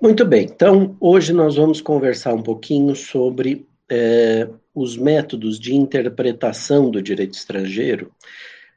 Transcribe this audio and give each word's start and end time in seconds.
Muito 0.00 0.24
bem, 0.24 0.44
então 0.44 0.96
hoje 0.98 1.32
nós 1.32 1.56
vamos 1.56 1.80
conversar 1.80 2.32
um 2.32 2.42
pouquinho 2.42 2.96
sobre 2.96 3.66
é, 3.88 4.48
os 4.74 4.96
métodos 4.96 5.58
de 5.58 5.74
interpretação 5.74 6.90
do 6.90 7.02
direito 7.02 7.34
estrangeiro, 7.34 8.10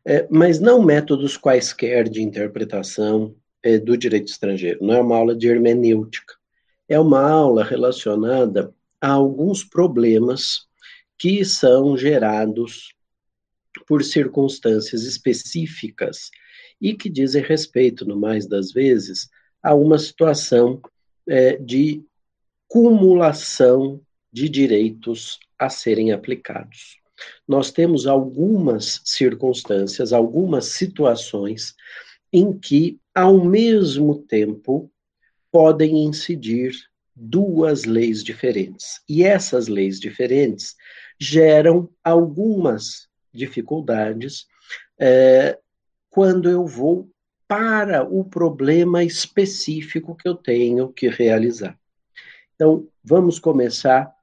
é, 0.06 0.28
mas 0.30 0.60
não 0.60 0.84
métodos 0.84 1.38
quaisquer 1.38 2.10
de 2.10 2.22
interpretação 2.22 3.34
é, 3.62 3.78
do 3.78 3.96
direito 3.96 4.28
estrangeiro, 4.28 4.80
não 4.82 4.96
é 4.96 5.02
uma 5.02 5.16
aula 5.16 5.36
de 5.36 5.48
hermenêutica, 5.48 6.34
é 6.90 7.00
uma 7.00 7.22
aula 7.22 7.64
relacionada 7.64 8.74
a 9.00 9.12
alguns 9.12 9.64
problemas 9.64 10.68
que 11.18 11.46
são 11.46 11.96
gerados 11.96 12.94
por 13.88 14.04
circunstâncias 14.04 15.04
específicas 15.04 16.30
e 16.84 16.94
que 16.94 17.10
dizem 17.10 17.42
respeito, 17.42 18.04
no 18.04 18.20
mais 18.20 18.46
das 18.46 18.74
vezes, 18.74 19.30
a 19.64 19.74
uma 19.74 19.98
situação 19.98 20.82
é, 21.26 21.56
de 21.56 22.04
cumulação 22.68 24.02
de 24.34 24.50
direitos 24.50 25.40
a 25.58 25.70
serem 25.70 26.12
aplicados. 26.12 26.98
Nós 27.48 27.72
temos 27.72 28.06
algumas 28.06 29.00
circunstâncias, 29.06 30.12
algumas 30.12 30.66
situações 30.66 31.74
em 32.34 32.52
que, 32.52 33.00
ao 33.16 33.46
mesmo 33.46 34.18
tempo, 34.18 34.92
podem 35.50 36.04
incidir 36.04 36.74
duas 37.16 37.86
leis 37.86 38.22
diferentes. 38.22 39.02
E 39.08 39.24
essas 39.24 39.70
leis 39.70 40.02
diferentes 40.02 40.76
geram 41.18 41.90
algumas 42.04 43.08
dificuldades 43.32 44.48
é, 45.00 45.58
quando 46.14 46.48
eu 46.48 46.64
vou 46.64 47.10
para 47.48 48.04
o 48.04 48.24
problema 48.24 49.04
específico 49.04 50.16
que 50.16 50.28
eu 50.28 50.36
tenho 50.36 50.90
que 50.90 51.10
realizar. 51.10 51.76
Então, 52.54 52.88
vamos 53.04 53.40
começar 53.40 54.14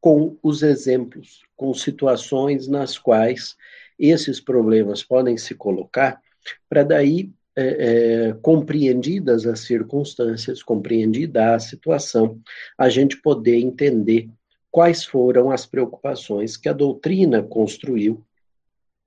com 0.00 0.38
os 0.42 0.62
exemplos, 0.62 1.42
com 1.54 1.74
situações 1.74 2.66
nas 2.66 2.96
quais 2.96 3.56
esses 3.98 4.40
problemas 4.40 5.02
podem 5.02 5.36
se 5.36 5.54
colocar, 5.54 6.18
para 6.66 6.82
daí, 6.82 7.30
é, 7.54 8.28
é, 8.28 8.32
compreendidas 8.40 9.46
as 9.46 9.60
circunstâncias, 9.60 10.62
compreendida 10.62 11.54
a 11.54 11.58
situação, 11.58 12.40
a 12.78 12.88
gente 12.88 13.20
poder 13.20 13.58
entender 13.58 14.30
quais 14.70 15.04
foram 15.04 15.50
as 15.50 15.66
preocupações 15.66 16.56
que 16.56 16.70
a 16.70 16.72
doutrina 16.72 17.42
construiu 17.42 18.24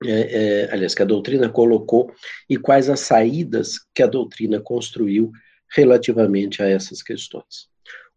é, 0.04 0.10
é, 0.10 0.72
aliás, 0.72 0.94
que 0.94 1.02
a 1.02 1.06
doutrina 1.06 1.48
colocou 1.48 2.12
e 2.48 2.56
quais 2.56 2.88
as 2.88 3.00
saídas 3.00 3.78
que 3.92 4.02
a 4.02 4.06
doutrina 4.06 4.60
construiu 4.60 5.32
relativamente 5.70 6.62
a 6.62 6.68
essas 6.68 7.02
questões. 7.02 7.68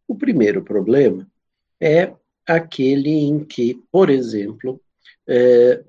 O 0.07 0.15
primeiro 0.15 0.63
problema 0.63 1.27
é 1.79 2.13
aquele 2.45 3.09
em 3.09 3.43
que, 3.43 3.81
por 3.91 4.09
exemplo, 4.09 4.79
é, 5.27 5.83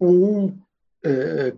um 0.00 0.56
é, 1.04 1.52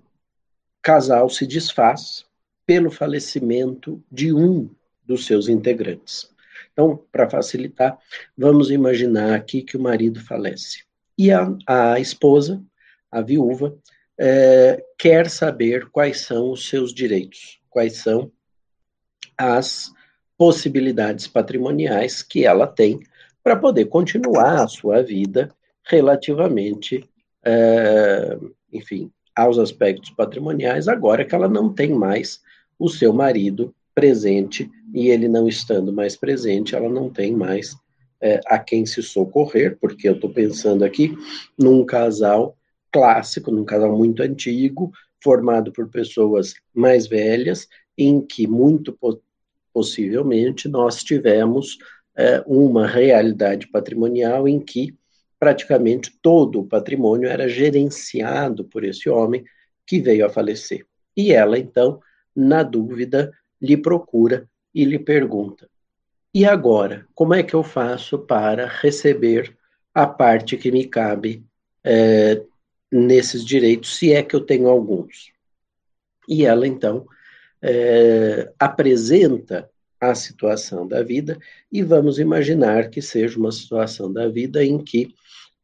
casal 0.83 1.29
se 1.31 1.47
desfaz 1.47 2.25
pelo 2.67 2.91
falecimento 2.91 4.03
de 4.11 4.33
um 4.33 4.69
dos 5.05 5.27
seus 5.27 5.49
integrantes. 5.49 6.29
Então, 6.73 7.01
para 7.13 7.31
facilitar, 7.31 7.99
vamos 8.37 8.71
imaginar 8.71 9.35
aqui 9.35 9.63
que 9.63 9.77
o 9.77 9.81
marido 9.81 10.21
falece. 10.21 10.85
E 11.17 11.31
a, 11.31 11.49
a 11.67 12.01
esposa 12.01 12.63
a 13.11 13.21
viúva, 13.21 13.77
é, 14.19 14.83
quer 14.99 15.29
saber 15.29 15.89
quais 15.91 16.21
são 16.23 16.51
os 16.51 16.69
seus 16.69 16.93
direitos, 16.93 17.61
quais 17.69 17.99
são 17.99 18.31
as 19.37 19.93
possibilidades 20.39 21.27
patrimoniais 21.27 22.23
que 22.23 22.45
ela 22.45 22.67
tem 22.67 23.01
para 23.43 23.57
poder 23.57 23.87
continuar 23.87 24.63
a 24.63 24.69
sua 24.69 25.03
vida 25.03 25.51
relativamente, 25.85 27.09
é, 27.45 28.37
enfim, 28.73 29.11
aos 29.35 29.59
aspectos 29.59 30.11
patrimoniais, 30.11 30.89
agora 30.89 31.25
que 31.25 31.35
ela 31.35 31.49
não 31.49 31.73
tem 31.73 31.91
mais 31.91 32.41
o 32.79 32.89
seu 32.89 33.13
marido 33.13 33.75
presente 33.95 34.71
e 34.93 35.09
ele 35.09 35.29
não 35.29 35.47
estando 35.47 35.93
mais 35.93 36.17
presente, 36.17 36.75
ela 36.75 36.89
não 36.89 37.11
tem 37.11 37.35
mais 37.35 37.77
é, 38.21 38.41
a 38.47 38.59
quem 38.59 38.85
se 38.85 39.03
socorrer, 39.03 39.77
porque 39.81 40.09
eu 40.09 40.15
estou 40.15 40.31
pensando 40.31 40.85
aqui 40.85 41.17
num 41.59 41.85
casal 41.85 42.56
clássico, 42.97 43.51
num 43.51 43.63
casal 43.63 43.95
muito 43.95 44.23
antigo, 44.23 44.91
formado 45.23 45.71
por 45.71 45.87
pessoas 45.91 46.55
mais 46.73 47.07
velhas, 47.07 47.69
em 47.99 48.23
que 48.23 48.47
muito 48.47 48.99
possivelmente 49.71 50.67
nós 50.67 51.05
tivemos 51.05 51.77
é, 52.17 52.43
uma 52.47 52.87
realidade 52.87 53.69
patrimonial 53.69 54.49
em 54.49 54.59
que 54.59 54.97
praticamente 55.39 56.11
todo 56.23 56.61
o 56.61 56.67
patrimônio 56.67 57.29
era 57.29 57.47
gerenciado 57.47 58.65
por 58.65 58.83
esse 58.83 59.11
homem 59.11 59.45
que 59.87 60.01
veio 60.01 60.25
a 60.25 60.31
falecer. 60.31 60.87
E 61.15 61.35
ela, 61.35 61.59
então, 61.59 62.01
na 62.35 62.63
dúvida, 62.63 63.31
lhe 63.61 63.77
procura 63.77 64.49
e 64.75 64.87
lhe 64.87 64.99
pergunta: 64.99 65.69
e 66.33 66.47
agora, 66.47 67.07
como 67.15 67.35
é 67.35 67.43
que 67.43 67.53
eu 67.53 67.63
faço 67.63 68.19
para 68.21 68.67
receber 68.67 69.55
a 69.93 70.07
parte 70.07 70.57
que 70.57 70.73
me 70.73 70.87
cabe 70.87 71.45
é, 71.85 72.43
nesses 72.97 73.45
direitos, 73.45 73.97
se 73.97 74.13
é 74.13 74.23
que 74.23 74.35
eu 74.35 74.41
tenho 74.41 74.69
alguns. 74.69 75.33
E 76.29 76.45
ela, 76.45 76.67
então, 76.67 77.07
é, 77.63 78.53
apresenta 78.59 79.69
a 80.01 80.15
situação 80.15 80.87
da 80.87 81.03
vida 81.03 81.39
e 81.71 81.83
vamos 81.83 82.19
imaginar 82.19 82.91
que 82.91 83.01
seja 83.01 83.39
uma 83.39 83.53
situação 83.53 84.13
da 84.13 84.29
vida 84.29 84.65
em 84.65 84.79
que 84.79 85.15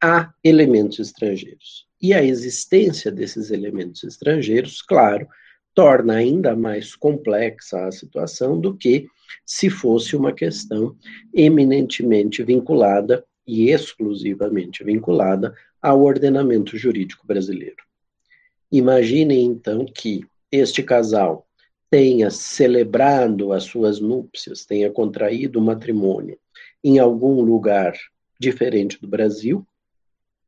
há 0.01 0.33
elementos 0.43 0.99
estrangeiros. 0.99 1.87
E 2.01 2.13
a 2.13 2.23
existência 2.23 3.11
desses 3.11 3.51
elementos 3.51 4.03
estrangeiros, 4.03 4.83
claro, 4.83 5.29
torna 5.75 6.15
ainda 6.15 6.57
mais 6.57 6.95
complexa 6.95 7.87
a 7.87 7.93
situação 7.93 8.61
do 8.61 8.77
que 8.77 9.07
se 9.47 9.71
fosse 9.71 10.17
uma 10.17 10.33
questão 10.33 10.97
eminentemente 11.33 12.43
vinculada 12.43 13.25
e 13.47 13.71
exclusivamente 13.71 14.85
vinculada 14.85 15.55
ao 15.83 16.01
ordenamento 16.03 16.79
jurídico 16.79 17.27
brasileiro. 17.27 17.83
Imaginem 18.71 19.45
então 19.45 19.85
que 19.85 20.25
este 20.51 20.83
casal 20.83 21.47
tenha 21.91 22.31
celebrado 22.31 23.53
as 23.53 23.65
suas 23.65 24.01
núpcias, 24.01 24.65
tenha 24.65 24.91
contraído 24.91 25.59
o 25.59 25.63
matrimônio 25.63 26.39
em 26.83 26.99
algum 26.99 27.43
lugar 27.43 27.95
diferente 28.39 29.01
do 29.01 29.09
Brasil, 29.09 29.67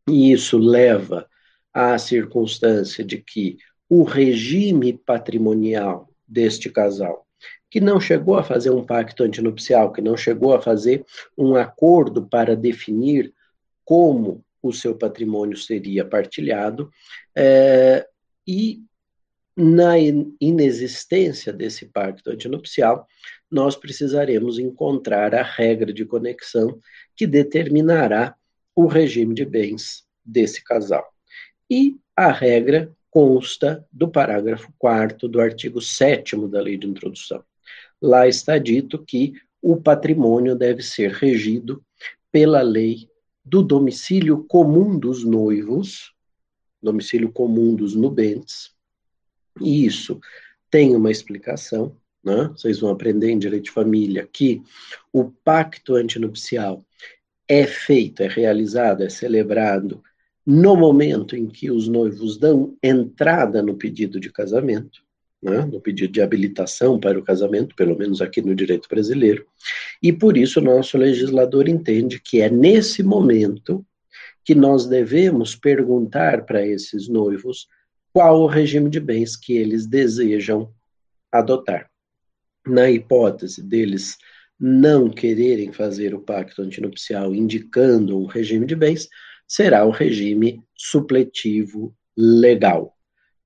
e 0.09 0.33
isso 0.33 0.59
leva 0.59 1.29
à 1.73 1.99
circunstância 1.99 3.05
de 3.05 3.19
que 3.19 3.59
o 3.89 4.03
regime 4.03 4.93
patrimonial 4.93 6.09
deste 6.27 6.71
casal, 6.71 7.27
que 7.71 7.81
não 7.81 8.01
chegou 8.01 8.37
a 8.37 8.43
fazer 8.43 8.71
um 8.71 8.85
pacto 8.85 9.23
antinupcial, 9.23 9.93
que 9.93 10.01
não 10.01 10.17
chegou 10.17 10.55
a 10.55 10.61
fazer 10.61 11.05
um 11.37 11.55
acordo 11.57 12.27
para 12.27 12.57
definir 12.57 13.33
como 13.85 14.44
o 14.69 14.73
seu 14.73 14.95
patrimônio 14.97 15.57
seria 15.57 16.05
partilhado, 16.05 16.91
é, 17.37 18.07
e 18.47 18.83
na 19.57 19.95
inexistência 20.41 21.53
desse 21.53 21.87
pacto 21.87 22.31
antinupcial, 22.31 23.07
nós 23.51 23.77
precisaremos 23.77 24.59
encontrar 24.59 25.35
a 25.35 25.43
regra 25.43 25.93
de 25.93 26.05
conexão 26.05 26.81
que 27.15 27.27
determinará 27.27 28.35
o 28.75 28.87
regime 28.87 29.35
de 29.35 29.45
bens 29.45 30.05
desse 30.25 30.63
casal. 30.65 31.09
E 31.71 31.97
a 32.17 32.33
regra 32.33 32.93
consta 33.11 33.87
do 33.93 34.09
parágrafo 34.09 34.73
4 34.77 35.29
do 35.29 35.41
artigo 35.41 35.81
7 35.81 36.37
da 36.49 36.61
Lei 36.61 36.77
de 36.77 36.89
Introdução. 36.89 37.45
Lá 38.03 38.27
está 38.27 38.59
dito 38.59 39.05
que 39.05 39.35
o 39.63 39.77
patrimônio 39.77 40.57
deve 40.57 40.83
ser 40.83 41.13
regido 41.13 41.83
pela 42.33 42.61
lei 42.61 43.09
do 43.45 43.63
domicílio 43.63 44.45
comum 44.45 44.99
dos 44.99 45.25
noivos, 45.25 46.15
domicílio 46.83 47.31
comum 47.31 47.75
dos 47.75 47.95
nubentes, 47.95 48.73
e 49.61 49.85
isso 49.85 50.21
tem 50.71 50.97
uma 50.97 51.11
explicação, 51.11 51.97
né? 52.23 52.49
vocês 52.57 52.81
vão 52.81 52.91
aprender 52.91 53.31
em 53.31 53.39
direito 53.39 53.65
de 53.65 53.71
família 53.71 54.29
que 54.33 54.63
o 55.13 55.31
pacto 55.31 55.95
antinupcial 55.95 56.85
é 57.47 57.67
feito, 57.67 58.23
é 58.23 58.29
realizado, 58.29 59.03
é 59.03 59.09
celebrado 59.09 60.03
no 60.47 60.77
momento 60.77 61.37
em 61.37 61.47
que 61.47 61.71
os 61.71 61.87
noivos 61.89 62.37
dão 62.37 62.77
entrada 62.83 63.63
no 63.63 63.77
pedido 63.77 64.19
de 64.19 64.33
casamento, 64.33 65.04
né, 65.45 65.65
no 65.65 65.81
pedido 65.81 66.13
de 66.13 66.23
habilitação 66.23 66.99
para 66.99 67.19
o 67.19 67.23
casamento, 67.23 67.77
pelo 67.77 67.97
menos 67.97 68.23
aqui 68.23 68.41
no 68.41 68.55
direito 68.55 68.89
brasileiro, 68.89 69.47
e 70.03 70.13
por 70.13 70.37
isso 70.39 70.59
o 70.59 70.65
nosso 70.65 70.97
legislador 70.97 71.69
entende 71.69 72.19
que 72.19 72.41
é 72.41 72.49
nesse 72.49 73.03
momento 73.03 73.85
que 74.43 74.55
nós 74.55 74.87
devemos 74.87 75.55
perguntar 75.55 76.45
para 76.45 76.67
esses 76.67 77.09
noivos 77.09 77.67
qual 78.13 78.41
o 78.41 78.47
regime 78.47 78.89
de 78.89 79.01
bens 79.01 79.37
que 79.37 79.55
eles 79.55 79.87
desejam 79.87 80.73
adotar. 81.31 81.91
Na 82.67 82.91
hipótese 82.91 83.63
deles 83.63 84.17
não 84.59 85.11
quererem 85.11 85.73
fazer 85.73 86.15
o 86.15 86.21
pacto 86.21 86.63
antinupcial 86.63 87.35
indicando 87.35 88.19
um 88.19 88.25
regime 88.25 88.65
de 88.65 88.77
bens, 88.77 89.09
será 89.47 89.85
o 89.85 89.91
regime 89.91 90.63
supletivo 90.77 91.95
legal, 92.17 92.94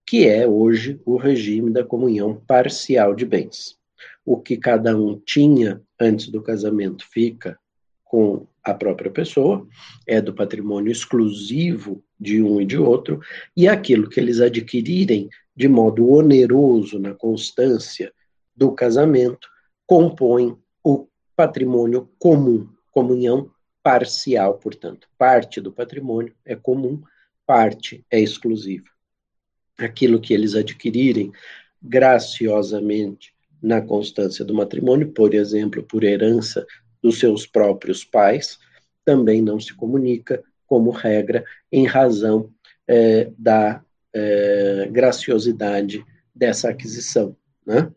que 0.08 0.26
é 0.26 0.48
hoje 0.48 0.98
o 1.04 1.18
regime 1.18 1.70
da 1.70 1.84
comunhão 1.84 2.42
parcial 2.46 3.14
de 3.14 3.26
bens. 3.26 3.76
O 4.24 4.40
que 4.40 4.56
cada 4.56 4.96
um 4.96 5.20
tinha 5.20 5.82
antes 6.00 6.28
do 6.28 6.40
casamento 6.40 7.06
fica 7.06 7.58
com 8.06 8.46
a 8.64 8.72
própria 8.72 9.10
pessoa, 9.10 9.68
é 10.06 10.18
do 10.18 10.32
patrimônio 10.32 10.90
exclusivo 10.90 12.02
de 12.18 12.42
um 12.42 12.58
e 12.58 12.64
de 12.64 12.78
outro, 12.78 13.20
e 13.54 13.68
aquilo 13.68 14.08
que 14.08 14.18
eles 14.18 14.40
adquirirem 14.40 15.28
de 15.54 15.68
modo 15.68 16.10
oneroso 16.10 16.98
na 16.98 17.12
constância 17.12 18.10
do 18.56 18.72
casamento 18.72 19.46
compõe 19.86 20.56
o 20.82 21.06
patrimônio 21.36 22.08
comum, 22.18 22.66
comunhão 22.92 23.50
parcial, 23.82 24.54
portanto. 24.54 25.06
Parte 25.18 25.60
do 25.60 25.70
patrimônio 25.70 26.34
é 26.46 26.56
comum, 26.56 27.02
parte 27.46 28.02
é 28.10 28.18
exclusiva. 28.18 28.88
Aquilo 29.78 30.20
que 30.20 30.34
eles 30.34 30.54
adquirirem 30.54 31.32
graciosamente 31.82 33.32
na 33.62 33.80
constância 33.80 34.44
do 34.44 34.54
matrimônio, 34.54 35.08
por 35.12 35.34
exemplo, 35.34 35.82
por 35.82 36.04
herança 36.04 36.66
dos 37.02 37.18
seus 37.18 37.46
próprios 37.46 38.04
pais, 38.04 38.58
também 39.04 39.40
não 39.40 39.58
se 39.58 39.74
comunica, 39.74 40.42
como 40.66 40.90
regra, 40.90 41.44
em 41.72 41.86
razão 41.86 42.52
é, 42.86 43.30
da 43.38 43.82
é, 44.12 44.88
graciosidade 44.90 46.04
dessa 46.34 46.70
aquisição, 46.70 47.36
né? 47.66 47.90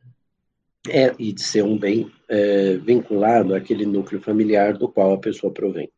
É, 0.90 1.14
e 1.20 1.32
de 1.32 1.44
ser 1.44 1.64
um 1.64 1.78
bem 1.78 2.12
é, 2.28 2.76
vinculado 2.78 3.54
àquele 3.54 3.86
núcleo 3.86 4.20
familiar 4.20 4.76
do 4.76 4.90
qual 4.90 5.14
a 5.14 5.20
pessoa 5.20 5.54
provém. 5.54 5.92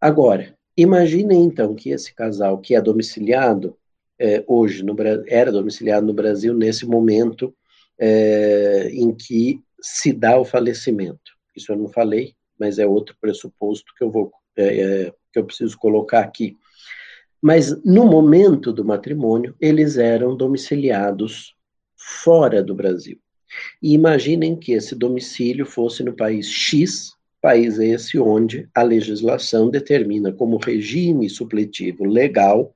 Agora, 0.00 0.54
imaginem 0.76 1.42
então 1.42 1.74
que 1.74 1.90
esse 1.90 2.14
casal 2.14 2.58
que 2.58 2.74
é 2.74 2.80
domiciliado 2.80 3.76
é, 4.20 4.44
hoje, 4.46 4.84
no, 4.84 4.94
era 5.26 5.50
domiciliado 5.50 6.06
no 6.06 6.12
Brasil 6.12 6.52
nesse 6.52 6.84
momento 6.84 7.54
é, 7.98 8.90
em 8.92 9.14
que 9.14 9.60
se 9.80 10.12
dá 10.12 10.38
o 10.38 10.44
falecimento. 10.44 11.32
Isso 11.56 11.72
eu 11.72 11.76
não 11.76 11.88
falei, 11.88 12.34
mas 12.58 12.78
é 12.78 12.86
outro 12.86 13.16
pressuposto 13.18 13.94
que 13.96 14.04
eu 14.04 14.10
vou 14.10 14.30
é, 14.56 15.06
é, 15.06 15.12
que 15.32 15.38
eu 15.38 15.44
preciso 15.44 15.78
colocar 15.78 16.20
aqui. 16.20 16.56
Mas 17.40 17.82
no 17.82 18.04
momento 18.04 18.72
do 18.72 18.84
matrimônio, 18.84 19.54
eles 19.58 19.96
eram 19.96 20.36
domiciliados 20.36 21.54
fora 21.96 22.62
do 22.62 22.74
Brasil. 22.74 23.18
E 23.82 23.94
imaginem 23.94 24.54
que 24.56 24.72
esse 24.72 24.94
domicílio 24.94 25.64
fosse 25.64 26.02
no 26.02 26.14
país 26.14 26.46
X, 26.46 27.12
país 27.40 27.78
esse 27.78 28.18
onde 28.18 28.68
a 28.74 28.82
legislação 28.82 29.70
determina 29.70 30.30
como 30.30 30.58
regime 30.58 31.30
supletivo 31.30 32.04
legal 32.04 32.74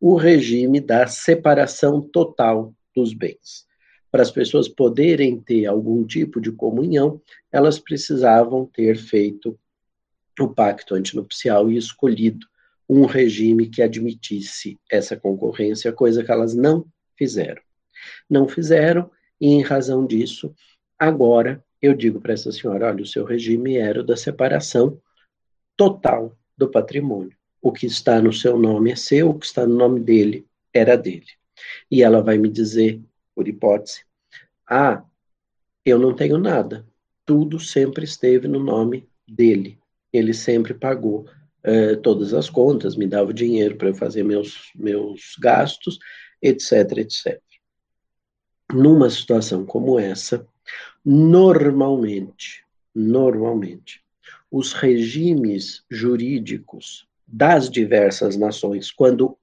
o 0.00 0.16
regime 0.16 0.80
da 0.80 1.06
separação 1.06 2.00
total 2.00 2.74
dos 2.94 3.12
bens. 3.12 3.66
Para 4.10 4.22
as 4.22 4.30
pessoas 4.30 4.68
poderem 4.68 5.38
ter 5.40 5.66
algum 5.66 6.06
tipo 6.06 6.40
de 6.40 6.50
comunhão, 6.50 7.20
elas 7.52 7.78
precisavam 7.78 8.64
ter 8.66 8.96
feito 8.96 9.58
o 10.40 10.48
pacto 10.48 10.94
antinupcial 10.94 11.70
e 11.70 11.76
escolhido 11.76 12.46
um 12.88 13.04
regime 13.04 13.68
que 13.68 13.82
admitisse 13.82 14.78
essa 14.90 15.16
concorrência, 15.16 15.92
coisa 15.92 16.24
que 16.24 16.32
elas 16.32 16.54
não 16.54 16.86
fizeram. 17.16 17.60
Não 18.30 18.48
fizeram, 18.48 19.10
e 19.40 19.48
em 19.48 19.62
razão 19.62 20.06
disso, 20.06 20.54
agora 20.98 21.62
eu 21.82 21.94
digo 21.94 22.20
para 22.20 22.32
essa 22.32 22.50
senhora: 22.50 22.88
olha, 22.88 23.02
o 23.02 23.06
seu 23.06 23.24
regime 23.24 23.76
era 23.76 24.00
o 24.00 24.04
da 24.04 24.16
separação 24.16 24.98
total 25.76 26.36
do 26.56 26.70
patrimônio. 26.70 27.37
O 27.60 27.72
que 27.72 27.86
está 27.86 28.20
no 28.22 28.32
seu 28.32 28.58
nome 28.58 28.92
é 28.92 28.96
seu, 28.96 29.30
o 29.30 29.38
que 29.38 29.46
está 29.46 29.66
no 29.66 29.74
nome 29.74 30.00
dele 30.00 30.46
era 30.72 30.96
dele. 30.96 31.26
E 31.90 32.02
ela 32.02 32.22
vai 32.22 32.38
me 32.38 32.48
dizer, 32.48 33.00
por 33.34 33.48
hipótese, 33.48 34.04
ah, 34.68 35.02
eu 35.84 35.98
não 35.98 36.14
tenho 36.14 36.38
nada. 36.38 36.86
Tudo 37.24 37.58
sempre 37.58 38.04
esteve 38.04 38.46
no 38.46 38.60
nome 38.60 39.08
dele. 39.26 39.78
Ele 40.12 40.32
sempre 40.32 40.74
pagou 40.74 41.26
eh, 41.62 41.96
todas 41.96 42.32
as 42.32 42.48
contas, 42.48 42.96
me 42.96 43.06
dava 43.06 43.30
o 43.30 43.34
dinheiro 43.34 43.76
para 43.76 43.88
eu 43.88 43.94
fazer 43.94 44.22
meus, 44.22 44.70
meus 44.74 45.34
gastos, 45.40 45.98
etc, 46.40 46.98
etc. 46.98 47.42
Numa 48.72 49.10
situação 49.10 49.64
como 49.64 49.98
essa, 49.98 50.46
normalmente, 51.04 52.64
normalmente, 52.94 54.02
os 54.50 54.72
regimes 54.72 55.84
jurídicos 55.90 57.07
das 57.28 57.68
diversas 57.68 58.36
nações, 58.36 58.90
quando 58.90 59.36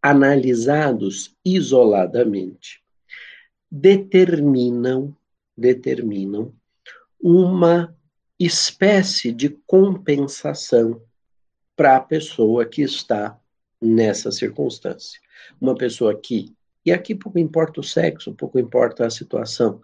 analisados 0.00 1.36
isoladamente, 1.44 2.80
determinam 3.70 5.14
determinam 5.56 6.52
uma 7.20 7.94
espécie 8.38 9.32
de 9.32 9.50
compensação 9.66 11.00
para 11.76 11.96
a 11.96 12.00
pessoa 12.00 12.64
que 12.66 12.82
está 12.82 13.38
nessa 13.80 14.32
circunstância. 14.32 15.20
Uma 15.60 15.76
pessoa 15.76 16.18
que, 16.18 16.52
e 16.84 16.92
aqui 16.92 17.14
pouco 17.14 17.38
importa 17.38 17.80
o 17.80 17.84
sexo, 17.84 18.34
pouco 18.34 18.58
importa 18.58 19.06
a 19.06 19.10
situação, 19.10 19.80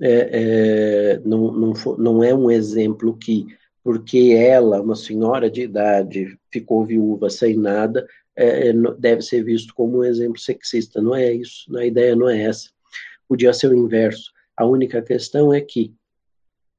é, 0.00 0.30
é, 0.32 1.20
não, 1.24 1.52
não, 1.52 1.72
não 1.98 2.24
é 2.24 2.34
um 2.34 2.50
exemplo 2.50 3.16
que, 3.16 3.46
porque 3.82 4.34
ela, 4.36 4.80
uma 4.80 4.94
senhora 4.94 5.50
de 5.50 5.62
idade, 5.62 6.38
ficou 6.50 6.84
viúva 6.84 7.30
sem 7.30 7.56
nada, 7.56 8.06
é, 8.36 8.68
é 8.68 8.72
deve 8.98 9.22
ser 9.22 9.42
visto 9.42 9.74
como 9.74 9.98
um 9.98 10.04
exemplo 10.04 10.38
sexista. 10.38 11.00
Não 11.00 11.14
é 11.14 11.32
isso, 11.32 11.76
a 11.76 11.84
ideia 11.84 12.14
não 12.14 12.28
é 12.28 12.42
essa. 12.42 12.70
Podia 13.28 13.52
ser 13.52 13.68
o 13.68 13.76
inverso. 13.76 14.32
A 14.56 14.66
única 14.66 15.00
questão 15.00 15.52
é 15.52 15.60
que 15.60 15.94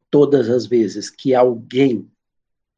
todas 0.09 0.49
as 0.49 0.65
vezes 0.65 1.09
que 1.09 1.33
alguém 1.33 2.07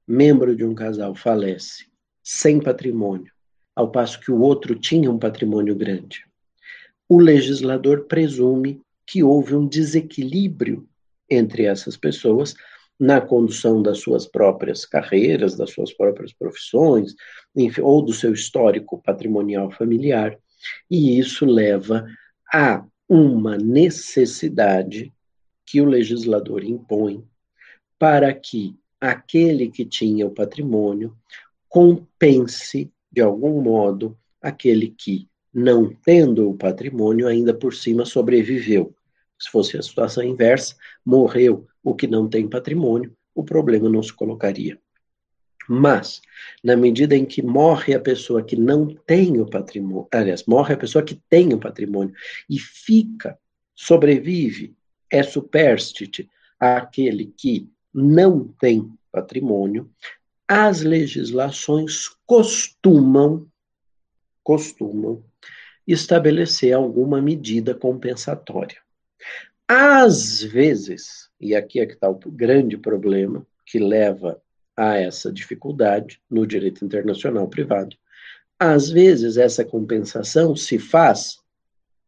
membro 0.08 0.56
de 0.56 0.64
um 0.64 0.76
casal 0.76 1.16
falece 1.16 1.86
sem 2.22 2.60
patrimônio, 2.60 3.32
ao 3.76 3.92
passo 3.92 4.20
que 4.20 4.32
o 4.32 4.40
outro 4.40 4.76
tinha 4.76 5.12
um 5.12 5.20
patrimônio 5.20 5.76
grande, 5.76 6.26
o 7.10 7.20
legislador 7.20 8.06
presume 8.06 8.82
que 9.06 9.24
houve 9.24 9.56
um 9.56 9.68
desequilíbrio 9.68 10.88
entre 11.30 11.66
essas 11.66 11.98
pessoas 11.98 12.56
na 13.00 13.20
condução 13.20 13.82
das 13.82 14.00
suas 14.00 14.26
próprias 14.26 14.86
carreiras, 14.86 15.56
das 15.56 15.72
suas 15.72 15.92
próprias 15.92 16.32
profissões, 16.32 17.16
enfim, 17.56 17.82
ou 17.82 18.02
do 18.02 18.14
seu 18.14 18.34
histórico 18.34 19.02
patrimonial 19.02 19.72
familiar, 19.72 20.38
e 20.90 21.18
isso 21.20 21.46
leva 21.46 22.06
a 22.54 22.86
uma 23.10 23.58
necessidade 23.58 25.14
que 25.66 25.82
o 25.82 25.86
legislador 25.86 26.64
impõe 26.64 27.24
para 27.98 28.34
que 28.34 28.76
aquele 29.00 29.70
que 29.70 29.86
tinha 29.86 30.26
o 30.26 30.32
patrimônio 30.32 31.16
compense, 31.68 32.92
de 33.12 33.22
algum 33.22 33.62
modo, 33.62 34.18
aquele 34.42 34.90
que, 34.90 35.28
não 35.54 35.94
tendo 36.06 36.50
o 36.50 36.58
patrimônio, 36.58 37.28
ainda 37.28 37.54
por 37.54 37.74
cima 37.74 38.06
sobreviveu. 38.06 38.96
Se 39.40 39.50
fosse 39.50 39.78
a 39.78 39.82
situação 39.82 40.24
inversa, 40.24 40.76
morreu 41.06 41.68
o 41.84 41.94
que 41.94 42.08
não 42.08 42.30
tem 42.30 42.48
patrimônio, 42.48 43.16
o 43.36 43.44
problema 43.44 43.90
não 43.90 44.02
se 44.02 44.14
colocaria. 44.14 44.80
Mas, 45.68 46.22
na 46.64 46.76
medida 46.76 47.16
em 47.16 47.26
que 47.26 47.42
morre 47.42 47.94
a 47.94 48.00
pessoa 48.00 48.44
que 48.44 48.56
não 48.56 48.88
tem 48.88 49.40
o 49.40 49.50
patrimônio, 49.50 50.08
aliás, 50.12 50.46
morre 50.46 50.74
a 50.74 50.78
pessoa 50.78 51.04
que 51.04 51.22
tem 51.30 51.54
o 51.54 51.60
patrimônio 51.60 52.14
e 52.50 52.60
fica, 52.60 53.38
sobrevive, 53.74 54.76
é 55.10 55.24
superstite 55.24 56.30
aquele 56.60 57.34
que 57.38 57.70
não 57.94 58.48
tem 58.60 58.92
patrimônio, 59.12 59.90
as 60.48 60.82
legislações 60.82 62.10
costumam 62.26 63.48
costumam 64.44 65.24
estabelecer 65.88 66.74
alguma 66.74 67.22
medida 67.22 67.74
compensatória. 67.74 68.83
Às 69.76 70.44
vezes, 70.44 71.32
e 71.42 71.56
aqui 71.56 71.80
é 71.80 71.86
que 71.88 71.94
está 71.94 72.08
o 72.08 72.20
grande 72.28 72.78
problema 72.78 73.44
que 73.66 73.80
leva 73.80 74.40
a 74.78 74.98
essa 74.98 75.34
dificuldade 75.34 76.22
no 76.30 76.46
direito 76.46 76.86
internacional 76.86 77.48
privado, 77.48 77.96
às 78.60 78.92
vezes 78.92 79.36
essa 79.36 79.66
compensação 79.66 80.56
se 80.56 80.78
faz 80.78 81.38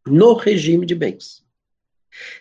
no 0.06 0.36
regime 0.36 0.86
de 0.86 0.94
bens. 0.94 1.44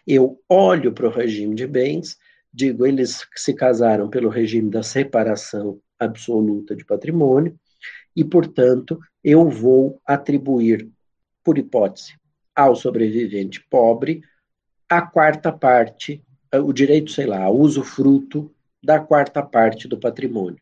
Eu 0.07 0.43
olho 0.47 0.93
para 0.93 1.07
o 1.07 1.11
regime 1.11 1.55
de 1.55 1.67
bens 1.67 2.19
digo, 2.53 2.87
eles 2.87 3.27
se 3.35 3.55
casaram 3.55 4.11
pelo 4.11 4.29
regime 4.29 4.71
da 4.71 4.83
separação 4.83 5.81
absoluta 5.99 6.77
de 6.77 6.85
patrimônio, 6.85 7.59
e, 8.15 8.23
portanto, 8.23 9.01
eu 9.25 9.49
vou 9.49 10.03
atribuir, 10.07 10.89
por 11.43 11.57
hipótese, 11.57 12.15
ao 12.55 12.77
sobrevivente 12.77 13.67
pobre 13.71 14.23
a 14.89 15.03
quarta 15.03 15.53
parte, 15.53 16.23
o 16.53 16.73
direito, 16.73 17.11
sei 17.11 17.27
lá, 17.27 17.43
a 17.43 17.51
usufruto 17.51 18.53
da 18.83 19.01
quarta 19.01 19.43
parte 19.43 19.89
do 19.89 19.99
patrimônio. 19.99 20.61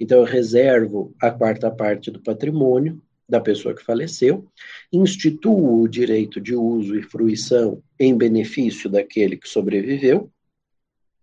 Então, 0.00 0.18
eu 0.18 0.24
reservo 0.24 1.14
a 1.20 1.30
quarta 1.30 1.70
parte 1.70 2.10
do 2.10 2.20
patrimônio 2.20 3.00
da 3.28 3.40
pessoa 3.40 3.74
que 3.74 3.84
faleceu, 3.84 4.46
instituo 4.92 5.80
o 5.80 5.88
direito 5.88 6.40
de 6.40 6.54
uso 6.54 6.98
e 6.98 7.02
fruição 7.02 7.82
em 7.98 8.16
benefício 8.16 8.90
daquele 8.90 9.36
que 9.36 9.48
sobreviveu, 9.48 10.30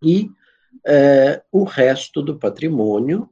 e 0.01 0.29
é, 0.87 1.41
o 1.51 1.63
resto 1.63 2.21
do 2.21 2.37
patrimônio, 2.37 3.29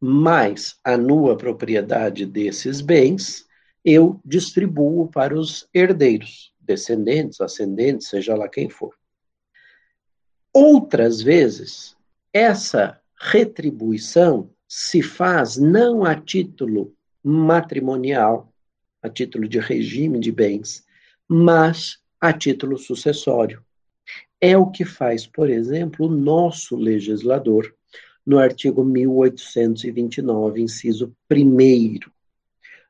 mais 0.00 0.76
a 0.82 0.96
nua 0.96 1.36
propriedade 1.36 2.26
desses 2.26 2.80
bens, 2.80 3.46
eu 3.84 4.20
distribuo 4.24 5.08
para 5.08 5.34
os 5.34 5.68
herdeiros, 5.72 6.51
descendentes, 6.62 7.40
ascendentes, 7.40 8.08
seja 8.08 8.34
lá 8.34 8.48
quem 8.48 8.68
for. 8.68 8.94
Outras 10.52 11.22
vezes, 11.22 11.96
essa 12.32 13.00
retribuição 13.18 14.50
se 14.68 15.02
faz 15.02 15.56
não 15.56 16.04
a 16.04 16.14
título 16.14 16.94
matrimonial, 17.22 18.52
a 19.02 19.08
título 19.08 19.48
de 19.48 19.58
regime 19.58 20.18
de 20.18 20.32
bens, 20.32 20.84
mas 21.28 21.98
a 22.20 22.32
título 22.32 22.76
sucessório. 22.78 23.64
É 24.40 24.56
o 24.56 24.70
que 24.70 24.84
faz, 24.84 25.26
por 25.26 25.48
exemplo, 25.48 26.06
o 26.06 26.10
nosso 26.10 26.76
legislador 26.76 27.74
no 28.24 28.38
artigo 28.38 28.84
1829, 28.84 30.62
inciso 30.62 31.14
1. 31.30 31.98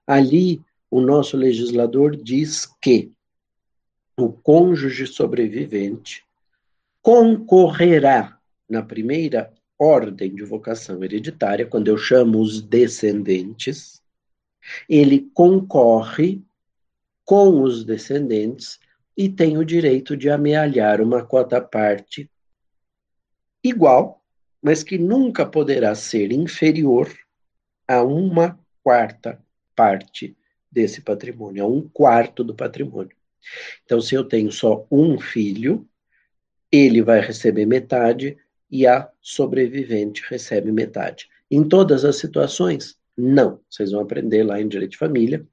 Ali, 0.06 0.62
o 0.90 1.00
nosso 1.00 1.36
legislador 1.36 2.16
diz 2.16 2.66
que 2.80 3.12
o 4.16 4.32
cônjuge 4.32 5.06
sobrevivente 5.06 6.24
concorrerá 7.00 8.38
na 8.68 8.82
primeira 8.82 9.52
ordem 9.78 10.34
de 10.34 10.44
vocação 10.44 11.02
hereditária, 11.02 11.66
quando 11.66 11.88
eu 11.88 11.96
chamo 11.96 12.40
os 12.40 12.62
descendentes, 12.62 14.00
ele 14.88 15.28
concorre 15.34 16.40
com 17.24 17.62
os 17.62 17.84
descendentes 17.84 18.78
e 19.16 19.28
tem 19.28 19.58
o 19.58 19.64
direito 19.64 20.16
de 20.16 20.30
amealhar 20.30 21.00
uma 21.00 21.24
cota 21.24 21.60
parte 21.60 22.30
igual, 23.62 24.22
mas 24.62 24.82
que 24.82 24.98
nunca 24.98 25.44
poderá 25.44 25.94
ser 25.94 26.32
inferior 26.32 27.12
a 27.88 28.02
uma 28.02 28.58
quarta 28.82 29.42
parte 29.74 30.36
desse 30.70 31.00
patrimônio, 31.00 31.64
a 31.64 31.66
um 31.66 31.88
quarto 31.88 32.42
do 32.44 32.54
patrimônio. 32.54 33.16
Então, 33.84 34.00
se 34.00 34.14
eu 34.14 34.24
tenho 34.24 34.50
só 34.50 34.86
um 34.90 35.18
filho, 35.18 35.86
ele 36.70 37.02
vai 37.02 37.20
receber 37.20 37.66
metade 37.66 38.36
e 38.70 38.86
a 38.86 39.08
sobrevivente 39.20 40.22
recebe 40.28 40.72
metade. 40.72 41.28
Em 41.50 41.62
todas 41.62 42.04
as 42.04 42.16
situações, 42.16 42.96
não. 43.16 43.60
Vocês 43.68 43.92
vão 43.92 44.00
aprender 44.00 44.42
lá 44.42 44.60
em 44.60 44.68
Direito 44.68 44.92
de 44.92 44.98
Família. 44.98 45.46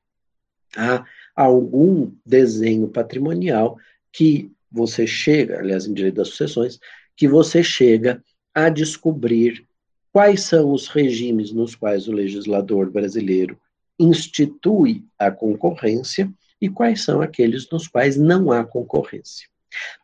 Há 0.76 1.06
algum 1.36 2.12
desenho 2.26 2.88
patrimonial 2.88 3.78
que 4.12 4.52
você 4.72 5.06
chega, 5.06 5.60
aliás, 5.60 5.86
em 5.86 5.94
Direito 5.94 6.16
das 6.16 6.30
Sucessões, 6.30 6.80
que 7.16 7.28
você 7.28 7.62
chega 7.62 8.24
a 8.54 8.70
descobrir 8.70 9.68
quais 10.12 10.42
são 10.44 10.72
os 10.72 10.88
regimes 10.88 11.52
nos 11.52 11.76
quais 11.76 12.08
o 12.08 12.12
legislador 12.12 12.90
brasileiro 12.90 13.60
institui 14.00 15.06
a 15.18 15.30
concorrência 15.30 16.32
e 16.62 16.70
quais 16.70 17.04
são 17.04 17.22
aqueles 17.22 17.70
nos 17.70 17.88
quais 17.88 18.18
não 18.18 18.52
há 18.52 18.64
concorrência. 18.64 19.48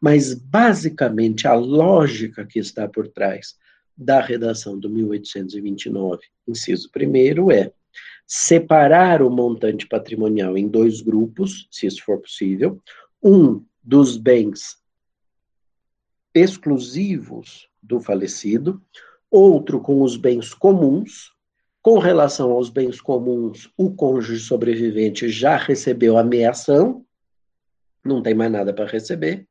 Mas, 0.01 0.33
basicamente, 0.33 1.47
a 1.47 1.53
lógica 1.53 2.45
que 2.45 2.59
está 2.59 2.87
por 2.87 3.07
trás 3.07 3.55
da 3.97 4.21
redação 4.21 4.77
do 4.77 4.89
1829, 4.89 6.23
inciso 6.47 6.89
1, 6.95 7.51
é 7.51 7.71
separar 8.27 9.21
o 9.21 9.29
montante 9.29 9.87
patrimonial 9.87 10.57
em 10.57 10.67
dois 10.67 11.01
grupos, 11.01 11.67
se 11.71 11.85
isso 11.85 12.03
for 12.03 12.19
possível, 12.19 12.81
um 13.21 13.63
dos 13.83 14.17
bens 14.17 14.77
exclusivos 16.33 17.69
do 17.81 17.99
falecido, 17.99 18.81
outro 19.29 19.79
com 19.79 20.01
os 20.01 20.17
bens 20.17 20.53
comuns. 20.53 21.34
Com 21.85 21.99
relação 21.99 22.49
aos 22.49 22.71
bens 22.71 22.99
comuns, 22.99 23.69
o 23.77 23.91
cônjuge 23.91 24.39
sobrevivente 24.43 25.29
já 25.29 25.55
recebeu 25.55 26.17
a 26.17 26.23
meação, 26.23 27.05
não 28.03 28.23
tem 28.23 28.33
mais 28.33 28.51
nada 28.51 28.73
para 28.73 28.87
receber. 28.87 29.47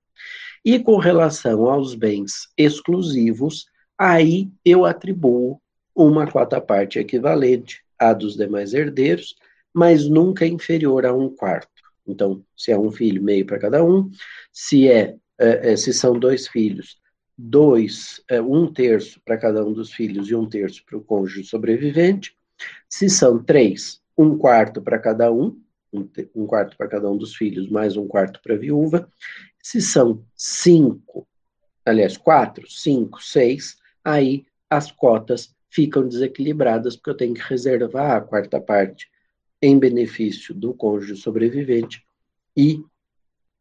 E 0.64 0.80
com 0.80 0.96
relação 0.96 1.70
aos 1.70 1.94
bens 1.94 2.48
exclusivos, 2.58 3.66
aí 3.96 4.50
eu 4.64 4.84
atribuo 4.84 5.62
uma 5.94 6.26
quarta 6.26 6.60
parte 6.60 6.98
equivalente 6.98 7.84
à 7.96 8.12
dos 8.12 8.34
demais 8.34 8.74
herdeiros, 8.74 9.36
mas 9.72 10.08
nunca 10.08 10.44
inferior 10.44 11.06
a 11.06 11.14
um 11.14 11.28
quarto. 11.28 11.70
Então, 12.04 12.44
se 12.56 12.72
é 12.72 12.76
um 12.76 12.90
filho, 12.90 13.22
meio 13.22 13.46
para 13.46 13.60
cada 13.60 13.84
um. 13.84 14.10
Se 14.52 14.88
é, 14.88 15.14
é, 15.38 15.70
é, 15.70 15.76
se 15.76 15.92
são 15.94 16.18
dois 16.18 16.48
filhos, 16.48 16.98
dois, 17.36 18.22
é, 18.28 18.40
um 18.40 18.72
terço 18.72 19.20
para 19.24 19.36
cada 19.36 19.64
um 19.64 19.72
dos 19.72 19.92
filhos 19.92 20.30
e 20.30 20.34
um 20.34 20.48
terço 20.48 20.84
para 20.84 20.96
o 20.96 21.02
cônjuge 21.02 21.44
sobrevivente. 21.44 22.36
Se 22.88 23.08
são 23.08 23.42
três, 23.42 24.00
um 24.16 24.38
quarto 24.38 24.80
para 24.80 24.98
cada 24.98 25.32
um, 25.32 25.60
um, 26.34 26.46
quarto 26.46 26.76
para 26.76 26.88
cada 26.88 27.10
um 27.10 27.16
dos 27.16 27.34
filhos, 27.34 27.68
mais 27.68 27.96
um 27.96 28.06
quarto 28.06 28.40
para 28.42 28.54
a 28.54 28.58
viúva. 28.58 29.08
Se 29.62 29.80
são 29.80 30.24
cinco, 30.36 31.26
aliás, 31.84 32.16
quatro, 32.16 32.70
cinco, 32.70 33.22
seis, 33.22 33.76
aí 34.04 34.46
as 34.68 34.90
cotas 34.90 35.54
ficam 35.70 36.06
desequilibradas, 36.06 36.96
porque 36.96 37.10
eu 37.10 37.16
tenho 37.16 37.34
que 37.34 37.42
reservar 37.42 38.16
a 38.16 38.20
quarta 38.20 38.60
parte 38.60 39.08
em 39.60 39.78
benefício 39.78 40.54
do 40.54 40.74
cônjuge 40.74 41.16
sobrevivente 41.16 42.04
e 42.56 42.80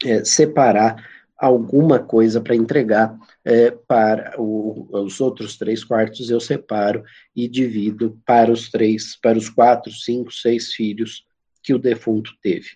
é, 0.03 0.23
separar 0.23 1.22
alguma 1.37 1.99
coisa 1.99 2.39
para 2.39 2.55
entregar 2.55 3.17
é, 3.43 3.71
para 3.71 4.35
o, 4.39 4.87
os 4.91 5.19
outros 5.19 5.57
três 5.57 5.83
quartos, 5.83 6.29
eu 6.29 6.39
separo 6.39 7.03
e 7.35 7.47
divido 7.47 8.19
para 8.25 8.51
os 8.51 8.69
três, 8.69 9.15
para 9.15 9.37
os 9.37 9.49
quatro, 9.49 9.91
cinco, 9.91 10.31
seis 10.31 10.73
filhos 10.73 11.25
que 11.61 11.73
o 11.73 11.79
defunto 11.79 12.31
teve. 12.41 12.69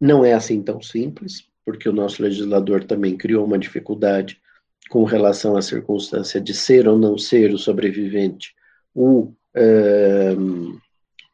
Não 0.00 0.24
é 0.24 0.32
assim 0.32 0.62
tão 0.62 0.80
simples, 0.80 1.44
porque 1.64 1.88
o 1.88 1.92
nosso 1.92 2.22
legislador 2.22 2.84
também 2.84 3.16
criou 3.16 3.44
uma 3.44 3.58
dificuldade 3.58 4.40
com 4.88 5.04
relação 5.04 5.56
à 5.56 5.62
circunstância 5.62 6.40
de 6.40 6.54
ser 6.54 6.88
ou 6.88 6.98
não 6.98 7.18
ser 7.18 7.52
o 7.52 7.58
sobrevivente 7.58 8.54
o, 8.94 9.32
um, 10.36 10.78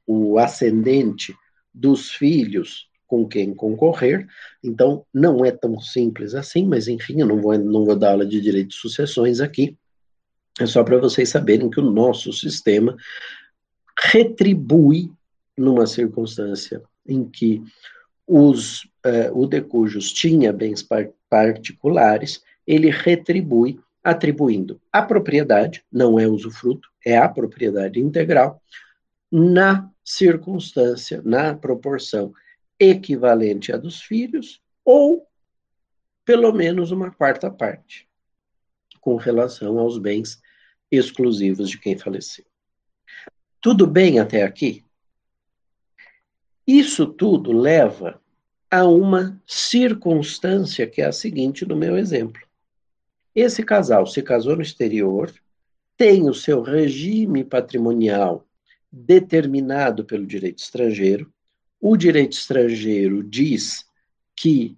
o 0.06 0.38
ascendente 0.38 1.34
dos 1.72 2.10
filhos 2.10 2.88
com 3.06 3.26
quem 3.26 3.54
concorrer. 3.54 4.26
Então, 4.62 5.04
não 5.12 5.44
é 5.44 5.50
tão 5.50 5.80
simples 5.80 6.34
assim, 6.34 6.66
mas 6.66 6.88
enfim, 6.88 7.20
eu 7.20 7.26
não 7.26 7.40
vou, 7.40 7.56
não 7.58 7.84
vou 7.84 7.96
dar 7.96 8.12
aula 8.12 8.26
de 8.26 8.40
direito 8.40 8.68
de 8.68 8.76
sucessões 8.76 9.40
aqui. 9.40 9.76
É 10.60 10.66
só 10.66 10.84
para 10.84 10.98
vocês 10.98 11.28
saberem 11.28 11.68
que 11.68 11.80
o 11.80 11.90
nosso 11.90 12.32
sistema 12.32 12.96
retribui 13.98 15.10
numa 15.56 15.86
circunstância 15.86 16.82
em 17.06 17.24
que 17.24 17.62
os, 18.26 18.84
uh, 19.04 19.30
o 19.32 19.46
decujus 19.46 20.12
tinha 20.12 20.52
bens 20.52 20.82
par 20.82 21.08
particulares, 21.28 22.42
ele 22.66 22.90
retribui 22.90 23.80
atribuindo 24.02 24.80
a 24.92 25.02
propriedade, 25.02 25.82
não 25.90 26.18
é 26.18 26.28
usufruto, 26.28 26.88
é 27.04 27.16
a 27.16 27.28
propriedade 27.28 27.98
integral, 27.98 28.62
na 29.32 29.90
circunstância, 30.04 31.20
na 31.24 31.54
proporção 31.54 32.32
equivalente 32.78 33.72
à 33.72 33.76
dos 33.76 34.02
filhos, 34.02 34.60
ou 34.84 35.28
pelo 36.24 36.52
menos 36.52 36.90
uma 36.90 37.10
quarta 37.10 37.50
parte, 37.50 38.08
com 39.00 39.16
relação 39.16 39.78
aos 39.78 39.98
bens 39.98 40.40
exclusivos 40.90 41.70
de 41.70 41.78
quem 41.78 41.96
faleceu. 41.98 42.44
Tudo 43.60 43.86
bem 43.86 44.18
até 44.18 44.42
aqui? 44.42 44.84
Isso 46.66 47.06
tudo 47.06 47.52
leva 47.52 48.20
a 48.70 48.84
uma 48.84 49.40
circunstância 49.46 50.86
que 50.86 51.02
é 51.02 51.06
a 51.06 51.12
seguinte 51.12 51.66
no 51.66 51.76
meu 51.76 51.96
exemplo. 51.96 52.42
Esse 53.34 53.62
casal 53.62 54.06
se 54.06 54.22
casou 54.22 54.56
no 54.56 54.62
exterior, 54.62 55.32
tem 55.96 56.28
o 56.28 56.34
seu 56.34 56.62
regime 56.62 57.44
patrimonial 57.44 58.46
determinado 58.90 60.04
pelo 60.04 60.26
direito 60.26 60.58
estrangeiro. 60.58 61.32
O 61.86 61.98
direito 61.98 62.32
estrangeiro 62.32 63.22
diz 63.22 63.84
que 64.34 64.74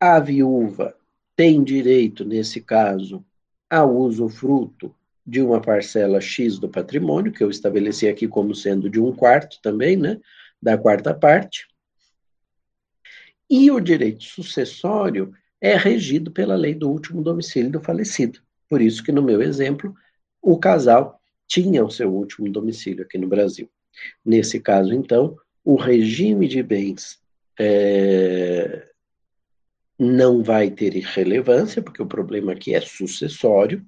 a 0.00 0.18
viúva 0.18 0.96
tem 1.36 1.62
direito, 1.62 2.24
nesse 2.24 2.60
caso, 2.60 3.24
ao 3.70 3.96
usufruto 3.96 4.92
de 5.24 5.40
uma 5.40 5.60
parcela 5.60 6.20
X 6.20 6.58
do 6.58 6.68
patrimônio, 6.68 7.30
que 7.30 7.44
eu 7.44 7.50
estabeleci 7.50 8.08
aqui 8.08 8.26
como 8.26 8.52
sendo 8.52 8.90
de 8.90 9.00
um 9.00 9.14
quarto 9.14 9.60
também, 9.62 9.96
né, 9.96 10.20
da 10.60 10.76
quarta 10.76 11.14
parte. 11.14 11.68
E 13.48 13.70
o 13.70 13.78
direito 13.78 14.24
sucessório 14.24 15.32
é 15.60 15.76
regido 15.76 16.32
pela 16.32 16.56
lei 16.56 16.74
do 16.74 16.90
último 16.90 17.22
domicílio 17.22 17.70
do 17.70 17.80
falecido. 17.80 18.40
Por 18.68 18.82
isso 18.82 19.04
que, 19.04 19.12
no 19.12 19.22
meu 19.22 19.40
exemplo, 19.40 19.94
o 20.42 20.58
casal 20.58 21.22
tinha 21.46 21.84
o 21.84 21.90
seu 21.92 22.12
último 22.12 22.50
domicílio 22.50 23.04
aqui 23.04 23.16
no 23.16 23.28
Brasil. 23.28 23.70
Nesse 24.24 24.58
caso, 24.58 24.92
então, 24.92 25.38
o 25.64 25.76
regime 25.76 26.46
de 26.46 26.62
bens 26.62 27.20
é, 27.58 28.88
não 29.98 30.42
vai 30.42 30.70
ter 30.70 30.92
relevância, 30.98 31.80
porque 31.80 32.02
o 32.02 32.06
problema 32.06 32.52
aqui 32.52 32.74
é 32.74 32.80
sucessório, 32.80 33.84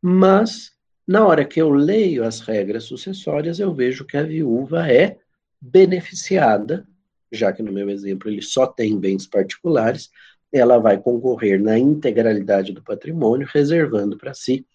mas 0.00 0.72
na 1.06 1.26
hora 1.26 1.44
que 1.44 1.60
eu 1.60 1.70
leio 1.70 2.24
as 2.24 2.40
regras 2.40 2.84
sucessórias, 2.84 3.58
eu 3.58 3.72
vejo 3.74 4.04
que 4.04 4.16
a 4.16 4.22
viúva 4.22 4.90
é 4.90 5.18
beneficiada, 5.60 6.86
já 7.32 7.52
que 7.52 7.62
no 7.62 7.72
meu 7.72 7.88
exemplo 7.90 8.30
ele 8.30 8.42
só 8.42 8.66
tem 8.66 8.98
bens 8.98 9.26
particulares, 9.26 10.10
ela 10.52 10.78
vai 10.78 10.98
concorrer 10.98 11.60
na 11.60 11.78
integralidade 11.78 12.72
do 12.72 12.82
patrimônio, 12.82 13.48
reservando 13.52 14.16
para 14.16 14.34
si 14.34 14.66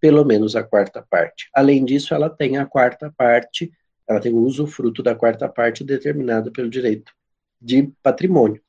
pelo 0.00 0.24
menos 0.24 0.56
a 0.56 0.64
quarta 0.64 1.00
parte. 1.08 1.48
Além 1.54 1.84
disso, 1.84 2.12
ela 2.12 2.28
tem 2.28 2.58
a 2.58 2.66
quarta 2.66 3.12
parte, 3.16 3.72
ela 4.08 4.20
tem 4.20 4.32
o 4.32 4.42
usufruto 4.42 5.02
da 5.02 5.14
quarta 5.14 5.48
parte 5.48 5.84
determinada 5.84 6.50
pelo 6.50 6.68
direito 6.68 7.12
de 7.60 7.90
patrimônio. 8.02 8.60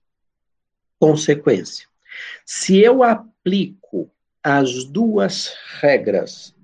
Consequência: 1.00 1.88
se 2.46 2.80
eu 2.80 3.04
aplico 3.04 4.10
as 4.44 4.84
duas 4.86 5.54
regras 5.80 6.56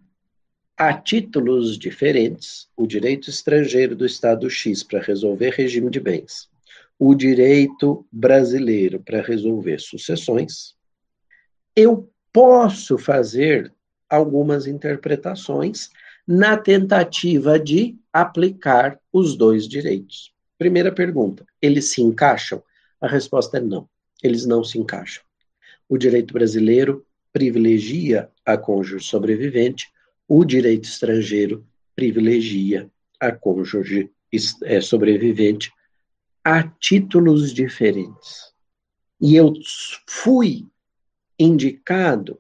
a 0.78 0.94
títulos 0.94 1.78
diferentes, 1.78 2.70
o 2.76 2.88
direito 2.88 3.30
estrangeiro 3.30 3.96
do 3.96 4.06
Estado 4.06 4.50
X 4.50 4.82
para 4.82 5.02
resolver 5.02 5.50
regime 5.50 5.90
de 5.90 6.00
bens, 6.00 6.50
o 6.98 7.14
direito 7.14 8.06
brasileiro 8.10 9.02
para 9.02 9.22
resolver 9.22 9.80
sucessões, 9.80 10.76
eu 11.76 12.10
posso 12.32 12.98
fazer 12.98 13.74
algumas 14.10 14.68
interpretações 14.68 15.90
na 16.26 16.56
tentativa 16.56 17.60
de 17.60 17.99
aplicar 18.14 19.00
os 19.12 19.36
dois 19.36 19.68
direitos. 19.68 20.34
Primeira 20.58 20.92
pergunta: 20.92 21.46
eles 21.62 21.86
se 21.86 22.02
encaixam? 22.02 22.62
A 23.02 23.08
resposta 23.08 23.58
é 23.58 23.62
não, 23.62 23.88
eles 24.22 24.46
não 24.46 24.64
se 24.64 24.78
encaixam. 24.78 25.24
O 25.88 25.98
direito 25.98 26.34
brasileiro 26.34 27.06
privilegia 27.32 28.30
a 28.46 28.58
cônjuge 28.58 29.06
sobrevivente, 29.06 29.88
o 30.28 30.44
direito 30.44 30.86
estrangeiro 30.86 31.66
privilegia 31.96 32.90
a 33.20 33.32
cônjuge 33.32 34.12
é, 34.64 34.82
sobrevivente 34.82 35.72
a 36.44 36.64
títulos 36.64 37.54
diferentes. 37.54 38.54
E 39.22 39.36
eu 39.36 39.54
fui 40.08 40.66
indicado, 41.38 42.40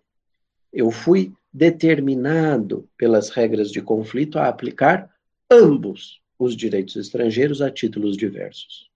eu 0.71 0.91
fui 0.91 1.33
determinado 1.51 2.87
pelas 2.97 3.29
regras 3.29 3.71
de 3.71 3.81
conflito 3.81 4.37
a 4.39 4.47
aplicar 4.47 5.09
ambos 5.49 6.21
os 6.37 6.55
direitos 6.55 6.95
estrangeiros 6.95 7.61
a 7.61 7.71
títulos 7.71 8.15
diversos. 8.15 8.89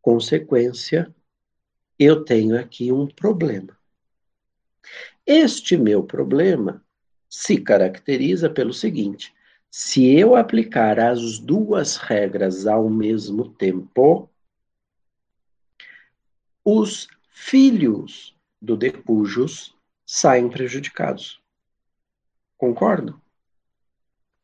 Consequência, 0.00 1.14
eu 1.98 2.24
tenho 2.24 2.58
aqui 2.58 2.90
um 2.90 3.06
problema. 3.06 3.78
Este 5.26 5.76
meu 5.76 6.02
problema 6.02 6.84
se 7.28 7.58
caracteriza 7.58 8.50
pelo 8.50 8.72
seguinte: 8.72 9.34
se 9.70 10.06
eu 10.18 10.36
aplicar 10.36 10.98
as 10.98 11.38
duas 11.38 11.96
regras 11.96 12.66
ao 12.66 12.90
mesmo 12.90 13.48
tempo, 13.54 14.28
os 16.64 17.08
filhos 17.30 18.36
do 18.60 18.76
decujus 18.76 19.74
saem 20.06 20.48
prejudicados. 20.48 21.40
Concordo? 22.56 23.23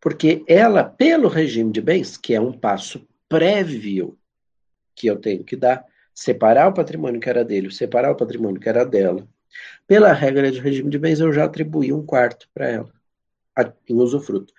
Porque 0.00 0.42
ela, 0.46 0.82
pelo 0.82 1.28
regime 1.28 1.70
de 1.70 1.80
bens, 1.80 2.16
que 2.16 2.34
é 2.34 2.40
um 2.40 2.52
passo 2.52 3.06
prévio 3.28 4.18
que 4.94 5.06
eu 5.06 5.16
tenho 5.16 5.44
que 5.44 5.56
dar, 5.56 5.84
separar 6.14 6.68
o 6.68 6.74
patrimônio 6.74 7.20
que 7.20 7.28
era 7.28 7.44
dele, 7.44 7.70
separar 7.70 8.10
o 8.10 8.16
patrimônio 8.16 8.60
que 8.60 8.68
era 8.68 8.84
dela, 8.84 9.26
pela 9.86 10.12
regra 10.12 10.50
de 10.50 10.60
regime 10.60 10.90
de 10.90 10.98
bens, 10.98 11.20
eu 11.20 11.32
já 11.32 11.44
atribuí 11.44 11.92
um 11.92 12.04
quarto 12.04 12.48
para 12.54 12.68
ela, 12.68 12.92
em 13.88 13.96
usufruto. 13.96 14.52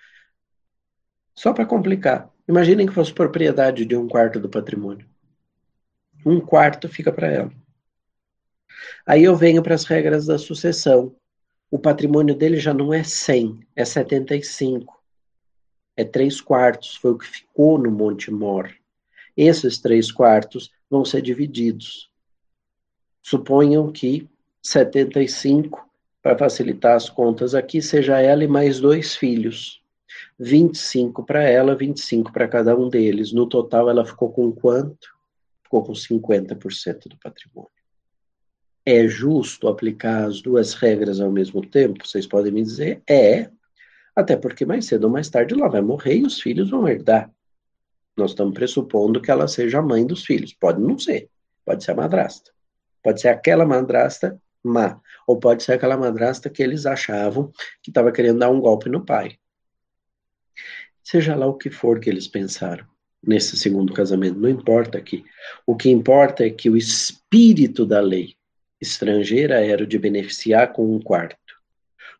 Só 1.34 1.52
para 1.52 1.66
complicar, 1.66 2.30
imaginem 2.46 2.86
que 2.86 2.92
fosse 2.92 3.12
propriedade 3.12 3.84
de 3.84 3.96
um 3.96 4.06
quarto 4.06 4.38
do 4.38 4.48
patrimônio. 4.48 5.06
Um 6.24 6.40
quarto 6.40 6.88
fica 6.88 7.12
para 7.12 7.28
ela. 7.28 7.52
Aí 9.06 9.24
eu 9.24 9.34
venho 9.34 9.62
para 9.62 9.74
as 9.74 9.84
regras 9.84 10.26
da 10.26 10.38
sucessão. 10.38 11.16
O 11.70 11.78
patrimônio 11.78 12.34
dele 12.34 12.58
já 12.58 12.74
não 12.74 12.92
é 12.92 13.02
100, 13.02 13.60
é 13.74 13.84
75. 13.84 15.01
É 15.96 16.04
3 16.04 16.40
quartos, 16.40 16.96
foi 16.96 17.12
o 17.12 17.18
que 17.18 17.26
ficou 17.26 17.78
no 17.78 17.90
Monte 17.90 18.30
Mor. 18.30 18.70
Esses 19.36 19.78
3 19.78 20.10
quartos 20.10 20.70
vão 20.90 21.04
ser 21.04 21.22
divididos. 21.22 22.10
Suponham 23.22 23.90
que 23.92 24.28
75, 24.62 25.84
para 26.22 26.38
facilitar 26.38 26.94
as 26.94 27.10
contas 27.10 27.54
aqui, 27.54 27.82
seja 27.82 28.20
ela 28.20 28.44
e 28.44 28.48
mais 28.48 28.78
dois 28.78 29.16
filhos. 29.16 29.82
25 30.38 31.24
para 31.24 31.42
ela, 31.42 31.74
25 31.74 32.32
para 32.32 32.48
cada 32.48 32.76
um 32.76 32.88
deles. 32.88 33.32
No 33.32 33.46
total, 33.46 33.90
ela 33.90 34.04
ficou 34.04 34.30
com 34.30 34.52
quanto? 34.52 35.08
Ficou 35.64 35.82
com 35.82 35.92
50% 35.92 37.08
do 37.08 37.16
patrimônio. 37.18 37.70
É 38.84 39.06
justo 39.06 39.68
aplicar 39.68 40.24
as 40.24 40.40
duas 40.40 40.74
regras 40.74 41.20
ao 41.20 41.30
mesmo 41.30 41.64
tempo? 41.64 42.06
Vocês 42.06 42.26
podem 42.26 42.52
me 42.52 42.62
dizer? 42.62 43.02
É. 43.08 43.50
Até 44.14 44.36
porque 44.36 44.64
mais 44.64 44.86
cedo 44.86 45.04
ou 45.04 45.10
mais 45.10 45.28
tarde 45.28 45.54
ela 45.54 45.68
vai 45.68 45.80
morrer 45.80 46.16
e 46.16 46.22
os 46.24 46.40
filhos 46.40 46.70
vão 46.70 46.86
herdar. 46.86 47.30
Nós 48.16 48.32
estamos 48.32 48.54
pressupondo 48.54 49.20
que 49.20 49.30
ela 49.30 49.48
seja 49.48 49.78
a 49.78 49.82
mãe 49.82 50.06
dos 50.06 50.24
filhos. 50.24 50.52
Pode 50.52 50.80
não 50.80 50.98
ser. 50.98 51.30
Pode 51.64 51.82
ser 51.82 51.92
a 51.92 51.94
madrasta. 51.94 52.50
Pode 53.02 53.20
ser 53.20 53.28
aquela 53.28 53.64
madrasta 53.64 54.40
má. 54.62 55.00
Ou 55.26 55.38
pode 55.38 55.62
ser 55.62 55.72
aquela 55.72 55.96
madrasta 55.96 56.50
que 56.50 56.62
eles 56.62 56.84
achavam 56.84 57.50
que 57.82 57.90
estava 57.90 58.12
querendo 58.12 58.40
dar 58.40 58.50
um 58.50 58.60
golpe 58.60 58.88
no 58.88 59.04
pai. 59.04 59.38
Seja 61.02 61.34
lá 61.34 61.46
o 61.46 61.54
que 61.54 61.70
for 61.70 61.98
que 61.98 62.10
eles 62.10 62.28
pensaram 62.28 62.86
nesse 63.22 63.56
segundo 63.56 63.92
casamento, 63.92 64.38
não 64.38 64.48
importa 64.48 64.98
aqui. 64.98 65.24
O 65.66 65.76
que 65.76 65.88
importa 65.90 66.44
é 66.44 66.50
que 66.50 66.68
o 66.68 66.76
espírito 66.76 67.86
da 67.86 68.00
lei 68.00 68.34
estrangeira 68.80 69.64
era 69.64 69.84
o 69.84 69.86
de 69.86 69.98
beneficiar 69.98 70.72
com 70.72 70.94
um 70.94 71.00
quarto. 71.00 71.36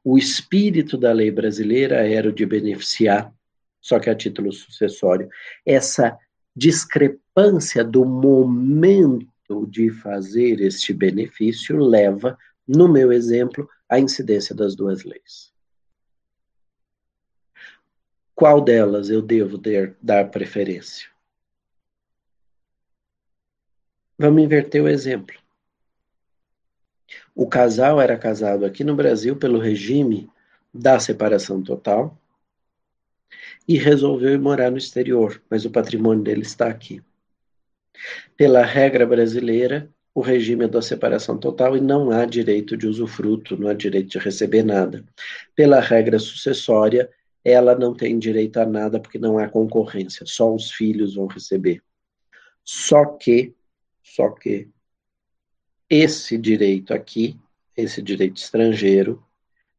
O 0.05 0.19
espírito 0.19 0.99
da 0.99 1.13
lei 1.13 1.31
brasileira 1.31 2.07
era 2.07 2.29
o 2.29 2.33
de 2.33 2.45
beneficiar, 2.45 3.33
só 3.81 3.99
que 4.01 4.11
a 4.11 4.15
título 4.15 4.53
sucessório. 4.53 5.29
Essa 5.65 6.19
discrepância 6.55 7.85
do 7.85 8.05
momento 8.05 9.67
de 9.69 9.91
fazer 9.91 10.61
este 10.61 10.93
benefício 10.93 11.77
leva, 11.77 12.37
no 12.67 12.89
meu 12.89 13.13
exemplo, 13.13 13.69
à 13.89 13.99
incidência 13.99 14.55
das 14.55 14.75
duas 14.75 15.05
leis. 15.05 15.53
Qual 18.35 18.61
delas 18.61 19.11
eu 19.11 19.23
devo 19.23 19.61
dar 20.01 20.31
preferência? 20.31 21.09
Vamos 24.19 24.43
inverter 24.43 24.83
o 24.83 24.89
exemplo. 24.89 25.42
O 27.35 27.47
casal 27.47 28.01
era 28.01 28.19
casado 28.19 28.65
aqui 28.65 28.85
no 28.85 28.95
Brasil 28.95 29.37
pelo 29.37 29.59
regime 29.59 30.29
da 30.73 30.99
separação 30.99 31.63
total 31.63 32.19
e 33.67 33.79
resolveu 33.79 34.33
ir 34.33 34.41
morar 34.41 34.71
no 34.71 34.79
exterior, 34.79 35.43
mas 35.49 35.65
o 35.65 35.71
patrimônio 35.71 36.23
dele 36.23 36.43
está 36.43 36.69
aqui. 36.69 37.03
Pela 38.37 38.63
regra 38.63 39.07
brasileira, 39.07 39.89
o 40.15 40.21
regime 40.21 40.65
é 40.65 40.69
da 40.69 40.83
separação 40.83 41.39
total 41.39 41.77
e 41.77 41.81
não 41.81 42.11
há 42.11 42.27
direito 42.27 42.77
de 42.77 42.87
usufruto, 42.87 43.57
não 43.57 43.69
há 43.69 43.75
direito 43.75 44.11
de 44.11 44.19
receber 44.19 44.63
nada. 44.63 45.05
Pela 45.55 45.81
regra 45.81 46.19
sucessória, 46.19 47.09
ela 47.45 47.75
não 47.75 47.95
tem 47.95 48.19
direito 48.19 48.59
a 48.59 48.67
nada 48.67 49.01
porque 49.01 49.19
não 49.19 49.39
há 49.39 49.49
concorrência, 49.49 50.27
só 50.27 50.55
os 50.55 50.71
filhos 50.71 51.15
vão 51.15 51.27
receber. 51.27 51.83
Só 52.65 53.05
que, 53.07 53.55
só 54.03 54.31
que, 54.31 54.69
esse 55.93 56.39
direito 56.39 56.95
aqui, 56.95 57.39
esse 57.77 58.01
direito 58.01 58.39
estrangeiro, 58.39 59.23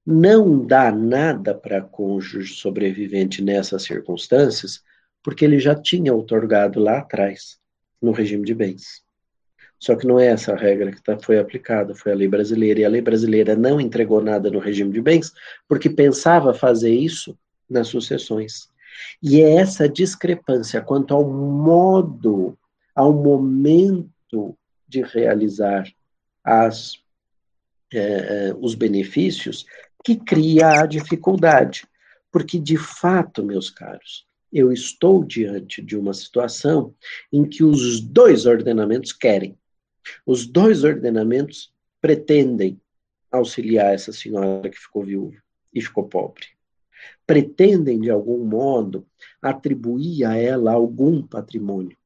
não 0.06 0.63
dá 0.63 0.91
nada 0.91 1.56
para 1.56 1.82
cônjuge 1.82 2.54
sobrevivente 2.54 3.41
nessas 3.41 3.82
circunstâncias, 3.82 4.84
porque 5.23 5.43
ele 5.43 5.60
já 5.60 5.73
tinha 5.73 6.13
otorgado 6.13 6.80
lá 6.80 6.99
atrás 6.99 7.58
no 7.99 8.12
regime 8.12 8.45
de 8.45 8.54
bens. 8.54 9.02
Só 9.80 9.95
que 9.95 10.06
não 10.06 10.19
é 10.19 10.28
essa 10.28 10.54
a 10.54 10.56
regra 10.56 10.91
que 10.91 11.02
tá, 11.02 11.17
foi 11.17 11.39
aplicada, 11.39 11.95
foi 11.95 12.12
a 12.12 12.15
lei 12.15 12.28
brasileira. 12.28 12.82
E 12.82 12.86
a 12.86 12.89
lei 12.89 13.02
brasileira 13.02 13.56
não 13.56 13.82
entregou 13.82 14.21
nada 14.21 14.52
no 14.52 14.60
regime 14.60 14.93
de 14.93 15.02
bens, 15.02 15.34
porque 15.67 15.89
pensava 15.89 16.54
fazer 16.54 16.93
isso 16.93 17.36
nas 17.67 17.88
sucessões. 17.88 18.67
E 19.21 19.41
é 19.41 19.56
essa 19.56 19.89
discrepância 19.89 20.80
quanto 20.80 21.12
ao 21.15 21.28
modo, 21.28 22.56
ao 22.93 23.12
momento 23.12 24.56
de 24.88 25.02
realizar 25.02 25.91
as, 26.43 26.97
é, 27.93 28.53
os 28.60 28.75
benefícios 28.75 29.65
que 30.03 30.15
cria 30.15 30.82
a 30.82 30.86
dificuldade. 30.86 31.88
Porque, 32.32 32.60
de 32.60 32.77
fato, 32.77 33.43
meus 33.43 33.69
caros, 33.69 34.25
eu 34.51 34.71
estou 34.71 35.23
diante 35.23 35.82
de 35.82 35.97
uma 35.97 36.13
situação 36.13 36.93
em 37.32 37.43
que 37.43 37.63
os 37.63 38.01
dois 38.01 38.45
ordenamentos 38.45 39.13
querem. 39.13 39.58
Os 40.25 40.45
dois 40.45 40.84
ordenamentos 40.84 41.73
pretendem 42.01 42.79
auxiliar 43.32 43.93
essa 43.93 44.12
senhora 44.12 44.69
que 44.69 44.77
ficou 44.77 45.03
viúva 45.03 45.38
e 45.73 45.82
ficou 45.82 46.08
pobre. 46.08 46.45
Pretendem, 47.25 47.99
de 47.99 48.12
algum 48.12 48.43
modo, 48.43 49.08
atribuir 49.41 50.25
a 50.25 50.36
ela 50.36 50.73
algum 50.73 51.21
patrimônio. 51.21 51.97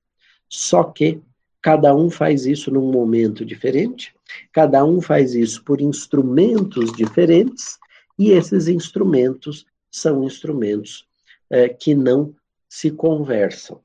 Só 0.48 0.84
que 0.84 1.22
cada 1.62 1.96
um 1.96 2.10
faz 2.10 2.46
isso 2.46 2.72
num 2.72 2.92
momento 2.92 3.46
diferente, 3.46 4.14
cada 4.52 4.84
um 4.86 5.02
faz 5.02 5.34
isso 5.34 5.64
por 5.64 5.82
instrumentos 5.82 6.92
diferentes, 6.94 7.78
e 8.18 8.32
esses 8.32 8.68
instrumentos 8.68 9.66
são 9.92 10.24
instrumentos 10.24 11.08
é, 11.50 11.70
que 11.70 11.94
não 11.94 12.34
se 12.68 12.92
conversam. 12.92 13.82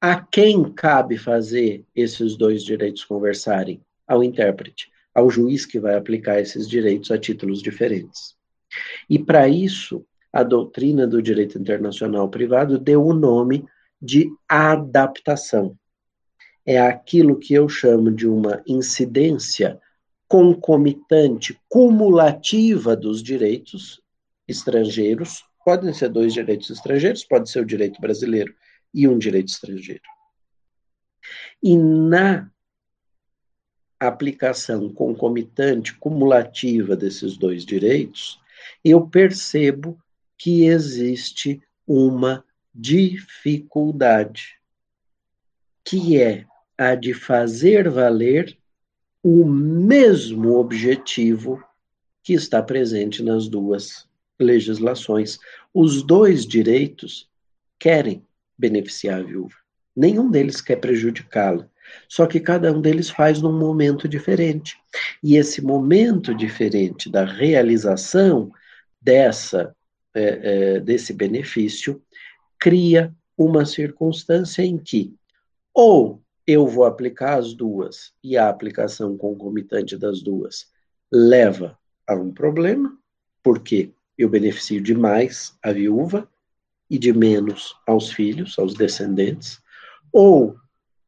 A 0.00 0.20
quem 0.20 0.64
cabe 0.72 1.16
fazer 1.16 1.84
esses 1.94 2.36
dois 2.36 2.64
direitos 2.64 3.04
conversarem? 3.04 3.80
Ao 4.06 4.22
intérprete, 4.24 4.90
ao 5.14 5.30
juiz 5.30 5.64
que 5.64 5.78
vai 5.78 5.94
aplicar 5.94 6.40
esses 6.40 6.68
direitos 6.68 7.10
a 7.10 7.18
títulos 7.18 7.62
diferentes. 7.62 8.34
E 9.08 9.18
para 9.18 9.48
isso, 9.48 10.04
a 10.32 10.42
doutrina 10.42 11.06
do 11.06 11.22
direito 11.22 11.58
internacional 11.58 12.28
privado 12.28 12.78
deu 12.78 13.04
o 13.04 13.12
nome 13.12 13.64
de 14.00 14.28
adaptação. 14.48 15.76
É 16.64 16.78
aquilo 16.78 17.38
que 17.38 17.54
eu 17.54 17.68
chamo 17.68 18.10
de 18.10 18.28
uma 18.28 18.62
incidência 18.66 19.80
concomitante, 20.28 21.60
cumulativa 21.68 22.96
dos 22.96 23.22
direitos 23.22 24.00
estrangeiros. 24.48 25.44
Podem 25.64 25.92
ser 25.92 26.08
dois 26.08 26.32
direitos 26.32 26.70
estrangeiros, 26.70 27.24
pode 27.24 27.50
ser 27.50 27.60
o 27.60 27.66
direito 27.66 28.00
brasileiro 28.00 28.54
e 28.94 29.06
um 29.06 29.18
direito 29.18 29.48
estrangeiro. 29.48 30.02
E 31.62 31.76
na 31.76 32.50
aplicação 34.00 34.92
concomitante, 34.92 35.94
cumulativa 35.94 36.96
desses 36.96 37.36
dois 37.36 37.64
direitos, 37.64 38.40
eu 38.84 39.06
percebo 39.06 39.98
que 40.36 40.64
existe 40.64 41.62
uma 41.86 42.44
dificuldade, 42.74 44.58
que 45.84 46.20
é 46.20 46.46
a 46.76 46.94
de 46.94 47.14
fazer 47.14 47.88
valer 47.88 48.56
o 49.22 49.44
mesmo 49.44 50.56
objetivo 50.56 51.62
que 52.22 52.32
está 52.32 52.62
presente 52.62 53.22
nas 53.22 53.48
duas 53.48 54.08
legislações. 54.38 55.38
Os 55.72 56.02
dois 56.02 56.46
direitos 56.46 57.28
querem 57.78 58.24
beneficiar 58.56 59.20
a 59.20 59.22
viúva. 59.22 59.54
Nenhum 59.94 60.30
deles 60.30 60.60
quer 60.60 60.76
prejudicá-la. 60.76 61.68
Só 62.08 62.26
que 62.26 62.40
cada 62.40 62.72
um 62.72 62.80
deles 62.80 63.10
faz 63.10 63.42
num 63.42 63.58
momento 63.58 64.08
diferente. 64.08 64.76
E 65.22 65.36
esse 65.36 65.60
momento 65.60 66.34
diferente 66.34 67.10
da 67.10 67.24
realização 67.24 68.50
dessa, 69.00 69.74
é, 70.14 70.22
é, 70.76 70.80
desse 70.80 71.12
benefício 71.12 72.02
cria 72.58 73.12
uma 73.36 73.66
circunstância 73.66 74.62
em 74.62 74.78
que 74.78 75.14
ou 75.74 76.21
eu 76.46 76.66
vou 76.66 76.84
aplicar 76.84 77.38
as 77.38 77.54
duas 77.54 78.12
e 78.22 78.36
a 78.36 78.48
aplicação 78.48 79.16
concomitante 79.16 79.96
das 79.96 80.22
duas 80.22 80.70
leva 81.10 81.78
a 82.06 82.14
um 82.14 82.32
problema, 82.32 82.96
porque 83.42 83.92
eu 84.16 84.28
beneficio 84.28 84.80
demais 84.80 85.56
a 85.62 85.72
viúva 85.72 86.28
e 86.90 86.98
de 86.98 87.12
menos 87.12 87.76
aos 87.86 88.12
filhos, 88.12 88.58
aos 88.58 88.74
descendentes, 88.74 89.60
ou 90.12 90.56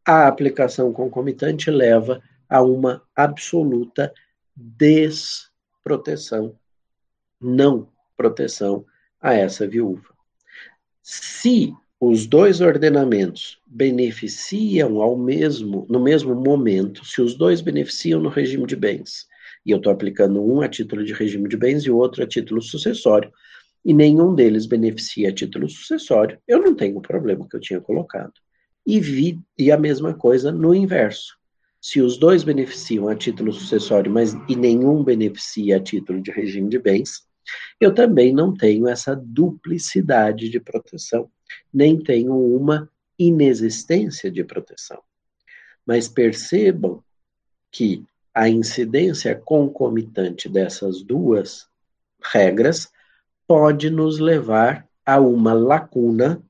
a 0.07 0.27
aplicação 0.27 0.92
concomitante 0.92 1.70
leva 1.70 2.23
a 2.49 2.62
uma 2.62 3.03
absoluta 3.14 4.12
desproteção, 4.55 6.59
não 7.40 7.88
proteção 8.16 8.85
a 9.20 9.35
essa 9.35 9.66
viúva. 9.66 10.14
Se 11.03 11.75
os 12.07 12.27
dois 12.27 12.61
ordenamentos 12.61 13.59
beneficiam 13.67 15.01
ao 15.01 15.17
mesmo, 15.17 15.87
no 15.88 16.01
mesmo 16.01 16.35
momento, 16.35 17.05
se 17.05 17.23
os 17.23 17.35
dois 17.35 17.61
beneficiam 17.61 18.21
no 18.21 18.29
regime 18.29 18.67
de 18.67 18.77
bens, 18.77 19.27
e 19.64 19.71
eu 19.71 19.79
estou 19.79 19.93
aplicando 19.93 20.45
um 20.45 20.61
a 20.61 20.69
título 20.69 21.05
de 21.05 21.12
regime 21.12 21.49
de 21.49 21.57
bens 21.57 21.85
e 21.85 21.90
o 21.90 21.97
outro 21.97 22.23
a 22.23 22.27
título 22.27 22.61
sucessório, 22.61 23.33
e 23.85 23.93
nenhum 23.93 24.35
deles 24.35 24.67
beneficia 24.67 25.29
a 25.29 25.33
título 25.33 25.69
sucessório, 25.69 26.38
eu 26.49 26.61
não 26.61 26.75
tenho 26.75 26.97
o 26.97 27.03
problema 27.03 27.47
que 27.49 27.57
eu 27.57 27.61
tinha 27.61 27.81
colocado 27.81 28.33
e, 28.87 29.01
vi, 29.01 29.40
e 29.59 29.71
a 29.71 29.79
mesma 29.79 30.14
coisa 30.14 30.53
no 30.53 30.75
inverso. 30.75 31.37
Se 31.81 32.01
os 32.01 32.17
dois 32.17 32.43
beneficiam 32.43 33.09
a 33.09 33.14
título 33.14 33.53
sucessório, 33.53 34.11
mas 34.11 34.35
e 34.49 34.57
nenhum 34.57 35.05
beneficia 35.05 35.77
a 35.77 35.81
título 35.81 36.21
de 36.21 36.31
regime 36.31 36.69
de 36.69 36.79
bens, 36.79 37.27
eu 37.81 37.95
também 37.95 38.33
não 38.33 38.55
tenho 38.55 38.88
essa 38.88 39.14
duplicidade 39.14 40.49
de 40.49 40.59
proteção, 40.61 41.31
nem 41.72 42.02
tenho 42.02 42.37
uma 42.37 42.90
inexistência 43.18 44.30
de 44.30 44.42
proteção. 44.44 45.02
Mas 45.87 46.09
percebam 46.09 47.02
que 47.70 48.04
a 48.33 48.48
incidência 48.48 49.35
concomitante 49.37 50.48
dessas 50.48 51.02
duas 51.02 51.68
regras 52.33 52.90
pode 53.46 53.90
nos 53.90 54.18
levar 54.18 54.88
a 55.04 55.20
uma 55.20 55.52
lacuna 55.52 56.42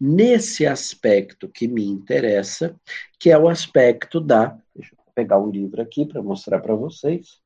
nesse 0.00 0.66
aspecto 0.66 1.48
que 1.48 1.68
me 1.68 1.84
interessa, 1.84 2.74
que 3.18 3.30
é 3.30 3.38
o 3.38 3.48
aspecto 3.48 4.20
da. 4.20 4.58
Deixa 4.74 4.94
eu 4.94 5.12
pegar 5.14 5.38
um 5.38 5.50
livro 5.50 5.82
aqui 5.82 6.06
para 6.06 6.22
mostrar 6.22 6.60
para 6.60 6.74
vocês. 6.74 7.40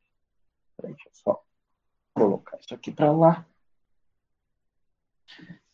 Deixa 0.81 1.09
eu 1.09 1.13
só 1.13 1.45
colocar 2.15 2.59
isso 2.59 2.75
aqui 2.75 2.93
para 2.93 3.11
lá. 3.11 3.47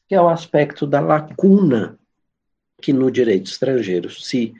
Que 0.08 0.14
é 0.14 0.20
o 0.20 0.28
aspecto 0.28 0.86
da 0.86 1.00
lacuna 1.00 1.98
que 2.80 2.92
no 2.92 3.10
direito 3.10 3.46
estrangeiro 3.46 4.10
se. 4.10 4.54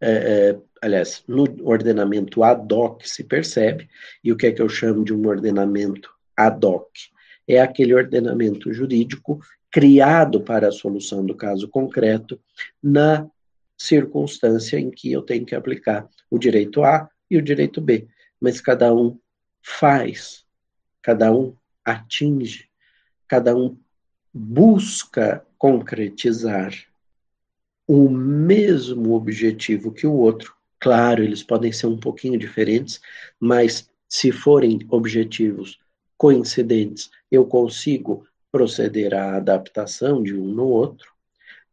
É, 0.00 0.10
é, 0.10 0.58
aliás, 0.82 1.22
no 1.26 1.44
ordenamento 1.62 2.42
ad 2.42 2.72
hoc 2.74 3.06
se 3.06 3.24
percebe, 3.24 3.88
e 4.22 4.32
o 4.32 4.36
que 4.36 4.46
é 4.46 4.52
que 4.52 4.60
eu 4.60 4.68
chamo 4.68 5.04
de 5.04 5.14
um 5.14 5.26
ordenamento 5.26 6.10
ad 6.36 6.64
hoc? 6.66 6.90
É 7.46 7.60
aquele 7.60 7.94
ordenamento 7.94 8.72
jurídico 8.72 9.40
criado 9.70 10.40
para 10.40 10.68
a 10.68 10.72
solução 10.72 11.24
do 11.24 11.34
caso 11.34 11.68
concreto 11.68 12.40
na 12.82 13.26
circunstância 13.76 14.78
em 14.78 14.90
que 14.90 15.10
eu 15.10 15.20
tenho 15.20 15.44
que 15.44 15.54
aplicar 15.54 16.08
o 16.30 16.38
direito 16.38 16.82
A 16.84 17.08
e 17.30 17.36
o 17.36 17.42
direito 17.42 17.80
B. 17.80 18.06
Mas 18.40 18.60
cada 18.60 18.94
um 18.94 19.18
faz, 19.62 20.44
cada 21.02 21.32
um 21.32 21.56
atinge, 21.84 22.68
cada 23.26 23.54
um 23.56 23.76
busca 24.34 25.46
concretizar 25.56 26.74
o 27.86 28.08
mesmo 28.08 29.14
objetivo 29.14 29.92
que 29.92 30.06
o 30.06 30.12
outro. 30.12 30.52
Claro, 30.80 31.22
eles 31.22 31.42
podem 31.42 31.70
ser 31.70 31.86
um 31.86 31.98
pouquinho 31.98 32.36
diferentes, 32.36 33.00
mas 33.38 33.88
se 34.08 34.32
forem 34.32 34.80
objetivos 34.90 35.78
coincidentes, 36.18 37.10
eu 37.30 37.46
consigo 37.46 38.26
proceder 38.50 39.14
à 39.14 39.36
adaptação 39.36 40.22
de 40.22 40.34
um 40.34 40.46
no 40.46 40.66
outro, 40.66 41.12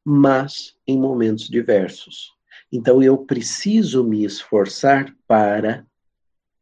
mas 0.04 0.76
em 0.88 1.00
momentos 1.00 1.48
diversos. 1.48 2.34
Então 2.72 3.02
eu 3.02 3.18
preciso 3.18 4.04
me 4.04 4.24
esforçar 4.24 5.16
para, 5.28 5.86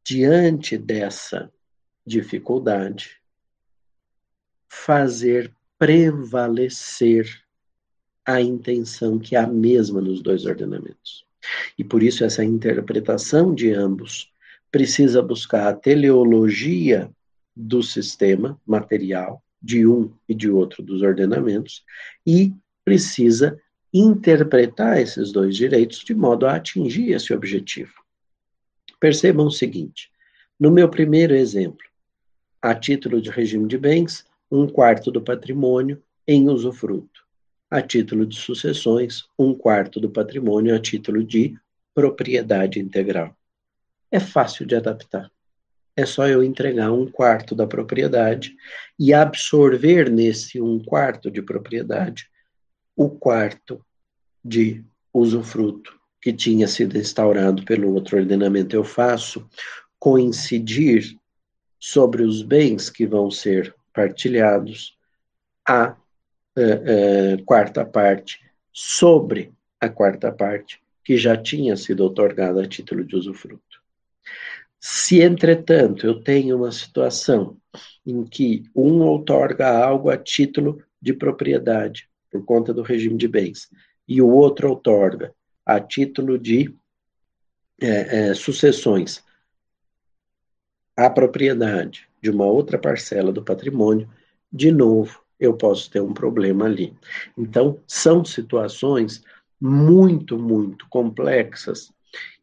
diante 0.03 0.77
dessa 0.77 1.51
dificuldade, 2.05 3.19
fazer 4.67 5.53
prevalecer 5.79 7.41
a 8.25 8.41
intenção 8.41 9.17
que 9.17 9.35
é 9.35 9.39
a 9.39 9.47
mesma 9.47 10.01
nos 10.01 10.21
dois 10.21 10.45
ordenamentos. 10.45 11.25
E 11.77 11.83
por 11.83 12.03
isso 12.03 12.23
essa 12.23 12.43
interpretação 12.43 13.55
de 13.55 13.71
ambos 13.71 14.31
precisa 14.69 15.21
buscar 15.21 15.69
a 15.69 15.73
teleologia 15.73 17.09
do 17.55 17.81
sistema 17.81 18.59
material, 18.67 19.41
de 19.61 19.87
um 19.87 20.11
e 20.27 20.35
de 20.35 20.49
outro 20.49 20.83
dos 20.83 21.01
ordenamentos 21.01 21.83
e 22.25 22.53
precisa 22.85 23.59
interpretar 23.93 25.01
esses 25.01 25.31
dois 25.31 25.55
direitos 25.55 25.99
de 25.99 26.13
modo 26.13 26.45
a 26.45 26.55
atingir 26.55 27.11
esse 27.11 27.33
objetivo. 27.33 27.93
Percebam 28.99 29.47
o 29.47 29.51
seguinte: 29.51 30.11
no 30.59 30.71
meu 30.71 30.87
primeiro 30.87 31.33
exemplo, 31.33 31.85
a 32.61 32.75
título 32.75 33.21
de 33.21 33.29
regime 33.29 33.67
de 33.67 33.77
bens, 33.77 34.25
um 34.51 34.67
quarto 34.67 35.11
do 35.11 35.21
patrimônio 35.21 36.01
em 36.27 36.49
usufruto. 36.49 37.27
A 37.69 37.81
título 37.81 38.25
de 38.25 38.35
sucessões, 38.35 39.25
um 39.37 39.53
quarto 39.53 39.99
do 39.99 40.09
patrimônio 40.09 40.75
a 40.75 40.79
título 40.79 41.23
de 41.23 41.55
propriedade 41.93 42.79
integral? 42.79 43.35
É 44.11 44.19
fácil 44.19 44.65
de 44.65 44.75
adaptar. 44.75 45.31
É 45.95 46.05
só 46.05 46.27
eu 46.27 46.43
entregar 46.43 46.91
um 46.91 47.09
quarto 47.11 47.53
da 47.53 47.67
propriedade 47.67 48.55
e 48.97 49.13
absorver 49.13 50.09
nesse 50.09 50.61
um 50.61 50.83
quarto 50.83 51.29
de 51.29 51.41
propriedade 51.41 52.29
o 52.95 53.09
quarto 53.09 53.83
de 54.43 54.83
usufruto 55.13 55.99
que 56.21 56.33
tinha 56.33 56.67
sido 56.67 56.97
instaurado 56.97 57.63
pelo 57.63 57.93
outro 57.93 58.17
ordenamento. 58.17 58.75
Eu 58.75 58.83
faço 58.83 59.47
coincidir 59.99 61.17
sobre 61.79 62.23
os 62.23 62.41
bens 62.41 62.89
que 62.89 63.05
vão 63.05 63.29
ser 63.29 63.73
partilhados 63.93 64.97
a 65.67 65.95
uh, 66.57 66.61
uh, 66.61 67.45
quarta 67.45 67.85
parte 67.85 68.39
sobre 68.71 69.51
a 69.79 69.89
quarta 69.89 70.31
parte 70.31 70.81
que 71.03 71.17
já 71.17 71.35
tinha 71.35 71.75
sido 71.75 72.05
otorgada 72.05 72.63
a 72.63 72.67
título 72.67 73.03
de 73.03 73.15
usufruto. 73.15 73.81
Se, 74.79 75.21
entretanto, 75.21 76.05
eu 76.05 76.21
tenho 76.21 76.57
uma 76.57 76.71
situação 76.71 77.57
em 78.05 78.23
que 78.23 78.63
um 78.75 79.01
outorga 79.01 79.67
algo 79.67 80.09
a 80.09 80.17
título 80.17 80.81
de 81.01 81.13
propriedade, 81.13 82.09
por 82.31 82.43
conta 82.45 82.73
do 82.73 82.81
regime 82.81 83.17
de 83.17 83.27
bens, 83.27 83.69
e 84.07 84.21
o 84.21 84.29
outro 84.29 84.69
outorga 84.69 85.33
a 85.65 85.79
título 85.79 86.37
de 86.37 86.73
é, 87.81 88.29
é, 88.29 88.33
sucessões 88.33 89.23
a 90.95 91.09
propriedade 91.09 92.08
de 92.21 92.29
uma 92.29 92.45
outra 92.45 92.77
parcela 92.77 93.31
do 93.31 93.43
patrimônio, 93.43 94.09
de 94.51 94.71
novo, 94.71 95.21
eu 95.39 95.53
posso 95.53 95.89
ter 95.89 96.01
um 96.01 96.13
problema 96.13 96.65
ali. 96.65 96.93
Então, 97.37 97.79
são 97.87 98.25
situações 98.25 99.23
muito, 99.59 100.37
muito 100.37 100.85
complexas 100.89 101.91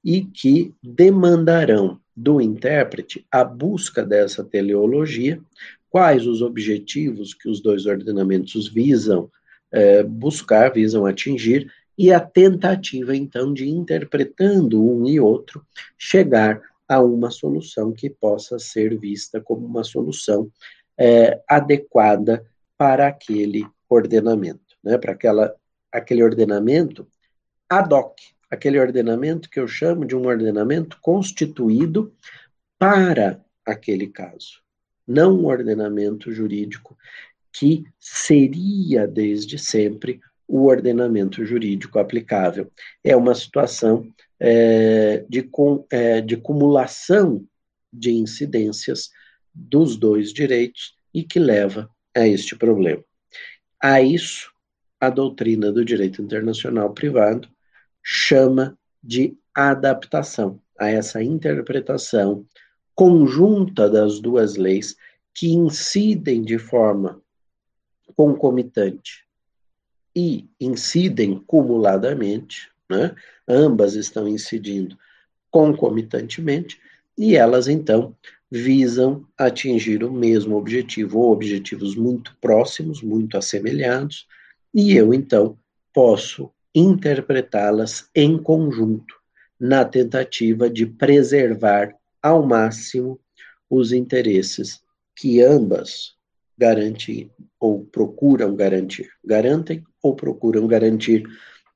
e 0.04 0.22
que 0.22 0.72
demandarão 0.82 2.00
do 2.16 2.40
intérprete 2.40 3.26
a 3.30 3.44
busca 3.44 4.04
dessa 4.04 4.42
teleologia, 4.42 5.40
quais 5.90 6.26
os 6.26 6.40
objetivos 6.40 7.34
que 7.34 7.48
os 7.48 7.60
dois 7.60 7.84
ordenamentos 7.86 8.68
visam 8.68 9.30
é, 9.70 10.02
buscar, 10.02 10.72
visam 10.72 11.04
atingir, 11.04 11.70
e 11.98 12.12
a 12.12 12.20
tentativa, 12.20 13.16
então, 13.16 13.52
de 13.52 13.68
interpretando 13.68 14.82
um 14.82 15.06
e 15.06 15.18
outro, 15.18 15.64
chegar 15.98 16.60
a 16.88 17.00
uma 17.02 17.30
solução 17.30 17.92
que 17.92 18.08
possa 18.08 18.58
ser 18.58 18.98
vista 18.98 19.40
como 19.40 19.66
uma 19.66 19.84
solução 19.84 20.50
é, 20.98 21.42
adequada 21.48 22.44
para 22.78 23.08
aquele 23.08 23.66
ordenamento, 23.88 24.76
né, 24.82 24.98
para 24.98 25.12
aquela, 25.12 25.54
aquele 25.90 26.22
ordenamento 26.22 27.06
ad 27.68 27.92
hoc, 27.92 28.16
aquele 28.50 28.78
ordenamento 28.78 29.50
que 29.50 29.58
eu 29.58 29.66
chamo 29.66 30.04
de 30.04 30.14
um 30.14 30.26
ordenamento 30.26 30.98
constituído 31.00 32.14
para 32.78 33.44
aquele 33.64 34.06
caso, 34.06 34.62
não 35.06 35.36
um 35.36 35.46
ordenamento 35.46 36.30
jurídico 36.30 36.96
que 37.52 37.84
seria 37.98 39.06
desde 39.06 39.58
sempre 39.58 40.20
o 40.46 40.66
ordenamento 40.66 41.44
jurídico 41.44 41.98
aplicável. 41.98 42.70
É 43.02 43.16
uma 43.16 43.34
situação 43.34 44.06
é, 44.38 45.24
de, 45.28 45.48
é, 45.90 46.20
de 46.20 46.36
cumulação 46.36 47.44
de 47.92 48.12
incidências 48.12 49.10
dos 49.54 49.96
dois 49.96 50.32
direitos 50.32 50.94
e 51.12 51.22
que 51.22 51.38
leva 51.38 51.90
a 52.14 52.26
este 52.26 52.54
problema. 52.56 53.02
A 53.82 54.00
isso, 54.00 54.52
a 55.00 55.10
doutrina 55.10 55.72
do 55.72 55.84
direito 55.84 56.20
internacional 56.20 56.92
privado 56.92 57.48
chama 58.02 58.78
de 59.02 59.36
adaptação, 59.54 60.60
a 60.78 60.88
essa 60.88 61.22
interpretação 61.22 62.46
conjunta 62.94 63.88
das 63.88 64.20
duas 64.20 64.56
leis 64.56 64.96
que 65.34 65.52
incidem 65.52 66.42
de 66.42 66.58
forma 66.58 67.20
concomitante 68.16 69.26
e 70.14 70.48
incidem 70.58 71.38
cumuladamente, 71.46 72.70
né? 72.88 73.14
ambas 73.48 73.94
estão 73.94 74.28
incidindo 74.28 74.96
concomitantemente, 75.50 76.78
e 77.16 77.36
elas 77.36 77.66
então 77.68 78.14
visam 78.50 79.26
atingir 79.36 80.04
o 80.04 80.12
mesmo 80.12 80.56
objetivo, 80.56 81.18
ou 81.18 81.32
objetivos 81.32 81.96
muito 81.96 82.36
próximos, 82.40 83.02
muito 83.02 83.36
assemelhados, 83.36 84.26
e 84.74 84.94
eu 84.94 85.12
então 85.12 85.58
posso 85.92 86.50
interpretá-las 86.74 88.08
em 88.14 88.36
conjunto, 88.36 89.14
na 89.58 89.84
tentativa 89.84 90.68
de 90.68 90.84
preservar 90.84 91.94
ao 92.22 92.46
máximo 92.46 93.18
os 93.70 93.92
interesses 93.92 94.82
que 95.14 95.40
ambas 95.40 96.14
garantem 96.58 97.30
ou 97.58 97.84
procuram 97.84 98.54
garantir, 98.54 99.10
garantem 99.24 99.82
ou 100.02 100.14
procuram 100.14 100.66
garantir 100.66 101.26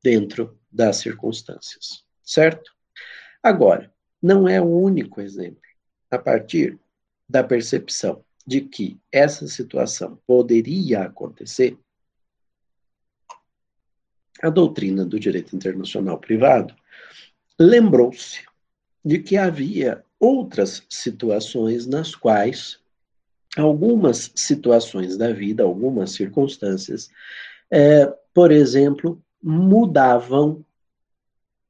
dentro 0.03 0.59
das 0.71 0.97
circunstâncias, 0.97 2.05
certo? 2.23 2.73
Agora, 3.43 3.93
não 4.23 4.49
é 4.49 4.61
o 4.61 4.67
único 4.67 5.21
exemplo. 5.21 5.63
A 6.11 6.19
partir 6.19 6.79
da 7.29 7.45
percepção 7.45 8.25
de 8.47 8.63
que 8.63 8.99
essa 9.13 9.47
situação 9.47 10.21
poderia 10.27 11.03
acontecer, 11.03 11.79
a 14.43 14.51
doutrina 14.51 15.05
do 15.05 15.21
direito 15.21 15.55
internacional 15.55 16.19
privado 16.19 16.75
lembrou-se 17.59 18.45
de 19.05 19.19
que 19.19 19.37
havia 19.37 20.05
outras 20.19 20.83
situações 20.89 21.87
nas 21.87 22.15
quais 22.15 22.81
algumas 23.57 24.33
situações 24.35 25.17
da 25.17 25.33
vida, 25.33 25.63
algumas 25.63 26.13
circunstâncias, 26.13 27.11
é, 27.71 28.07
por 28.33 28.53
exemplo, 28.53 29.23
mudavam 29.43 30.65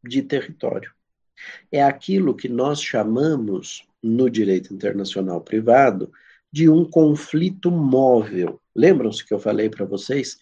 de 0.03 0.23
território. 0.23 0.93
É 1.71 1.83
aquilo 1.83 2.35
que 2.35 2.49
nós 2.49 2.83
chamamos, 2.83 3.87
no 4.03 4.31
direito 4.31 4.73
internacional 4.73 5.41
privado, 5.41 6.11
de 6.53 6.69
um 6.69 6.85
conflito 6.85 7.71
móvel. 7.71 8.61
Lembram-se 8.75 9.25
que 9.25 9.33
eu 9.33 9.39
falei 9.39 9.69
para 9.69 9.85
vocês 9.85 10.39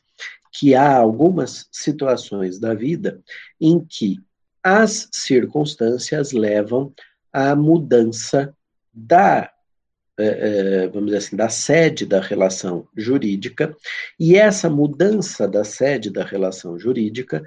que 0.53 0.75
há 0.75 0.97
algumas 0.97 1.69
situações 1.71 2.59
da 2.59 2.75
vida 2.75 3.23
em 3.61 3.85
que 3.85 4.19
as 4.63 5.09
circunstâncias 5.13 6.33
levam 6.33 6.93
à 7.33 7.55
mudança 7.55 8.55
da 8.93 9.53
é, 10.19 10.83
é, 10.83 10.89
vamos 10.89 11.07
dizer 11.07 11.19
assim, 11.19 11.37
da 11.37 11.49
sede 11.49 12.05
da 12.05 12.21
relação 12.21 12.89
jurídica, 12.97 13.77
e 14.19 14.37
essa 14.37 14.69
mudança 14.69 15.47
da 15.47 15.63
sede 15.63 16.11
da 16.11 16.25
relação 16.25 16.79
jurídica 16.79 17.45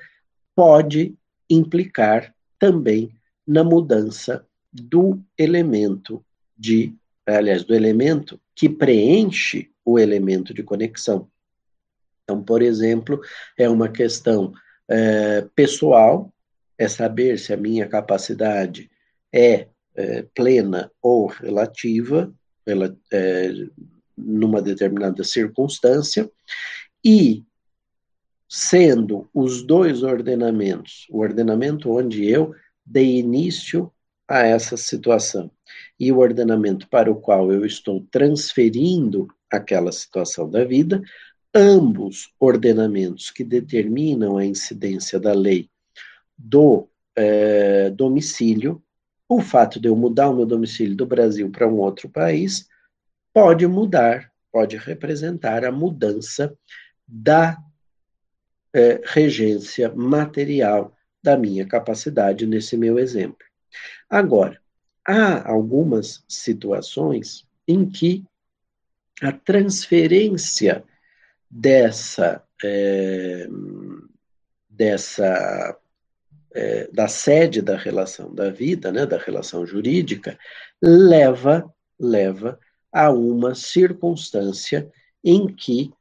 pode 0.55 1.15
implicar 1.49 2.34
também 2.57 3.12
na 3.45 3.63
mudança 3.63 4.45
do 4.71 5.21
elemento 5.38 6.23
de, 6.57 6.95
aliás, 7.25 7.63
do 7.63 7.75
elemento 7.75 8.39
que 8.55 8.69
preenche 8.69 9.69
o 9.84 9.99
elemento 9.99 10.53
de 10.53 10.63
conexão. 10.63 11.27
Então, 12.23 12.41
por 12.41 12.62
exemplo, 12.62 13.19
é 13.57 13.67
uma 13.67 13.89
questão 13.89 14.53
é, 14.88 15.41
pessoal, 15.55 16.31
é 16.77 16.88
saber 16.88 17.38
se 17.38 17.51
a 17.51 17.57
minha 17.57 17.88
capacidade 17.88 18.89
é, 19.34 19.67
é 19.95 20.23
plena 20.34 20.89
ou 21.01 21.27
relativa, 21.27 22.34
pela, 22.63 22.95
é, 23.12 23.52
numa 24.17 24.62
determinada 24.62 25.24
circunstância, 25.24 26.30
e 27.04 27.43
sendo 28.47 29.30
os 29.34 29.63
dois 29.63 30.04
ordenamentos, 30.04 31.08
o 31.10 31.19
ordenamento 31.19 31.89
onde 31.89 32.28
eu 32.28 32.54
dei 32.86 33.17
início 33.17 33.91
a 34.28 34.39
essa 34.43 34.78
situação 34.78 35.52
e 36.00 36.12
o 36.12 36.19
ordenamento 36.19 36.88
para 36.89 37.12
o 37.12 37.15
qual 37.15 37.52
eu 37.52 37.65
estou 37.65 38.06
transferindo 38.12 39.28
aquela 39.50 39.91
situação 39.91 40.50
da 40.50 40.63
vida, 40.63 41.02
ambos 41.54 42.34
ordenamentos 42.39 43.30
que 43.30 43.43
determinam 43.43 44.38
a 44.38 44.45
incidência 44.45 45.19
da 45.19 45.34
lei 45.34 45.69
do 46.38 46.88
é, 47.15 47.89
domicílio 47.89 48.82
o 49.32 49.39
fato 49.39 49.80
de 49.80 49.88
eu 49.88 49.96
mudar 49.96 50.30
o 50.30 50.36
meu 50.36 50.46
domicílio 50.46 50.94
do 50.94 51.06
Brasil 51.06 51.50
para 51.50 51.65
um 51.65 51.78
outro 51.78 52.10
país 52.10 52.67
pode 53.34 53.65
mudar, 53.65 54.30
pode 54.52 54.76
representar 54.76 55.63
a 55.63 55.72
mudança 55.72 56.54
da 57.08 57.58
é, 58.74 59.00
regência 59.06 59.89
material 59.96 60.94
da 61.24 61.38
minha 61.38 61.65
capacidade 61.65 62.46
nesse 62.46 62.76
meu 62.76 63.00
exemplo. 63.00 63.46
Agora, 64.10 64.60
há 65.08 65.50
algumas 65.50 66.26
situações 66.28 67.48
em 67.65 67.89
que 67.89 68.26
a 69.22 69.32
transferência 69.32 70.84
dessa, 71.50 72.44
é, 72.62 73.48
dessa 74.70 75.80
é, 76.54 76.90
da 76.92 77.08
sede 77.08 77.62
da 77.62 77.78
relação 77.78 78.34
da 78.34 78.50
vida, 78.50 78.92
né, 78.92 79.06
da 79.06 79.18
relação 79.18 79.66
jurídica, 79.66 80.38
leva, 80.82 81.72
leva 82.00 82.60
a 82.92 83.10
uma 83.12 83.56
circunstância 83.56 84.92
em 85.24 85.48
que 85.48 85.92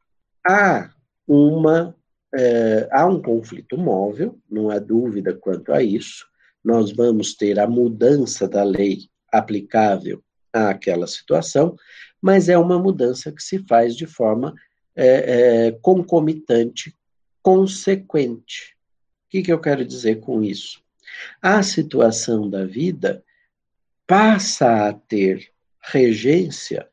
há 0.46 0.90
uma 1.26 1.94
é, 2.32 2.88
há 2.92 3.06
um 3.06 3.20
conflito 3.20 3.76
móvel, 3.76 4.38
não 4.48 4.70
há 4.70 4.78
dúvida 4.78 5.34
quanto 5.34 5.72
a 5.72 5.82
isso. 5.82 6.26
Nós 6.64 6.92
vamos 6.92 7.34
ter 7.34 7.58
a 7.58 7.66
mudança 7.66 8.46
da 8.48 8.62
lei 8.62 9.08
aplicável 9.32 10.22
àquela 10.52 11.06
situação, 11.06 11.76
mas 12.20 12.48
é 12.48 12.56
uma 12.56 12.78
mudança 12.78 13.32
que 13.32 13.42
se 13.42 13.58
faz 13.66 13.96
de 13.96 14.06
forma 14.06 14.54
é, 14.94 15.66
é, 15.66 15.72
concomitante, 15.82 16.94
consequente. 17.42 18.76
Que, 19.30 19.42
que 19.42 19.52
eu 19.52 19.60
quero 19.60 19.84
dizer 19.84 20.20
com 20.20 20.42
isso? 20.42 20.82
A 21.40 21.62
situação 21.62 22.50
da 22.50 22.64
vida 22.64 23.24
passa 24.06 24.88
a 24.88 24.92
ter 24.92 25.50
regência 25.80 26.88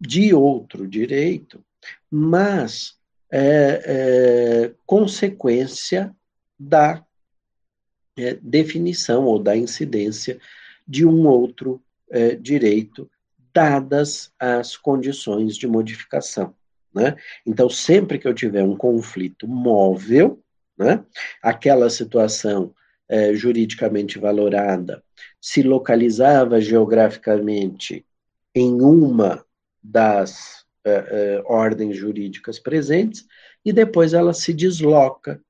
de 0.00 0.32
outro 0.32 0.86
direito, 0.86 1.64
mas 2.10 2.98
é, 3.30 3.82
é, 3.84 4.74
consequência 4.86 6.14
da 6.58 7.04
é, 8.16 8.34
definição 8.34 9.24
ou 9.24 9.38
da 9.38 9.56
incidência 9.56 10.38
de 10.86 11.06
um 11.06 11.26
outro 11.26 11.82
é, 12.10 12.34
direito, 12.34 13.10
dadas 13.52 14.32
as 14.38 14.76
condições 14.76 15.56
de 15.56 15.66
modificação. 15.66 16.54
Né? 16.94 17.16
Então, 17.46 17.68
sempre 17.68 18.18
que 18.18 18.26
eu 18.26 18.34
tiver 18.34 18.62
um 18.62 18.76
conflito 18.76 19.46
móvel, 19.46 20.42
né, 20.78 21.04
aquela 21.42 21.90
situação 21.90 22.74
é, 23.08 23.34
juridicamente 23.34 24.18
valorada 24.18 25.02
se 25.40 25.62
localizava 25.62 26.60
geograficamente 26.60 28.04
em 28.54 28.80
uma 28.82 29.44
das 29.82 30.64
é, 30.84 30.90
é, 30.90 31.42
ordens 31.44 31.96
jurídicas 31.96 32.58
presentes 32.58 33.26
e 33.64 33.72
depois 33.72 34.14
ela 34.14 34.32
se 34.32 34.52
desloca 34.52 35.40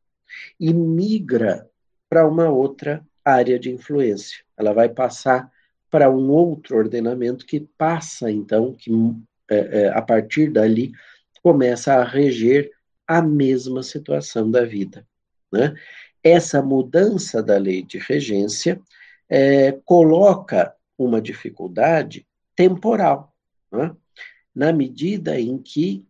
e 0.58 0.72
migra 0.72 1.68
para 2.08 2.26
uma 2.26 2.48
outra 2.48 3.04
área 3.24 3.58
de 3.58 3.70
influência. 3.70 4.44
Ela 4.56 4.72
vai 4.72 4.88
passar 4.88 5.50
para 5.90 6.10
um 6.10 6.30
outro 6.30 6.76
ordenamento 6.76 7.46
que 7.46 7.60
passa, 7.78 8.30
então, 8.30 8.74
que 8.74 8.90
é, 9.50 9.56
é, 9.56 9.88
a 9.88 10.02
partir 10.02 10.50
dali 10.50 10.92
começa 11.42 11.94
a 11.94 12.04
reger 12.04 12.70
a 13.06 13.22
mesma 13.22 13.82
situação 13.82 14.50
da 14.50 14.64
vida. 14.64 15.06
Né? 15.52 15.74
Essa 16.22 16.62
mudança 16.62 17.42
da 17.42 17.56
lei 17.56 17.82
de 17.82 17.98
regência 17.98 18.80
é, 19.28 19.72
coloca 19.84 20.74
uma 20.96 21.20
dificuldade 21.20 22.26
temporal, 22.56 23.34
né? 23.70 23.94
na 24.54 24.72
medida 24.72 25.38
em 25.38 25.58
que 25.58 26.04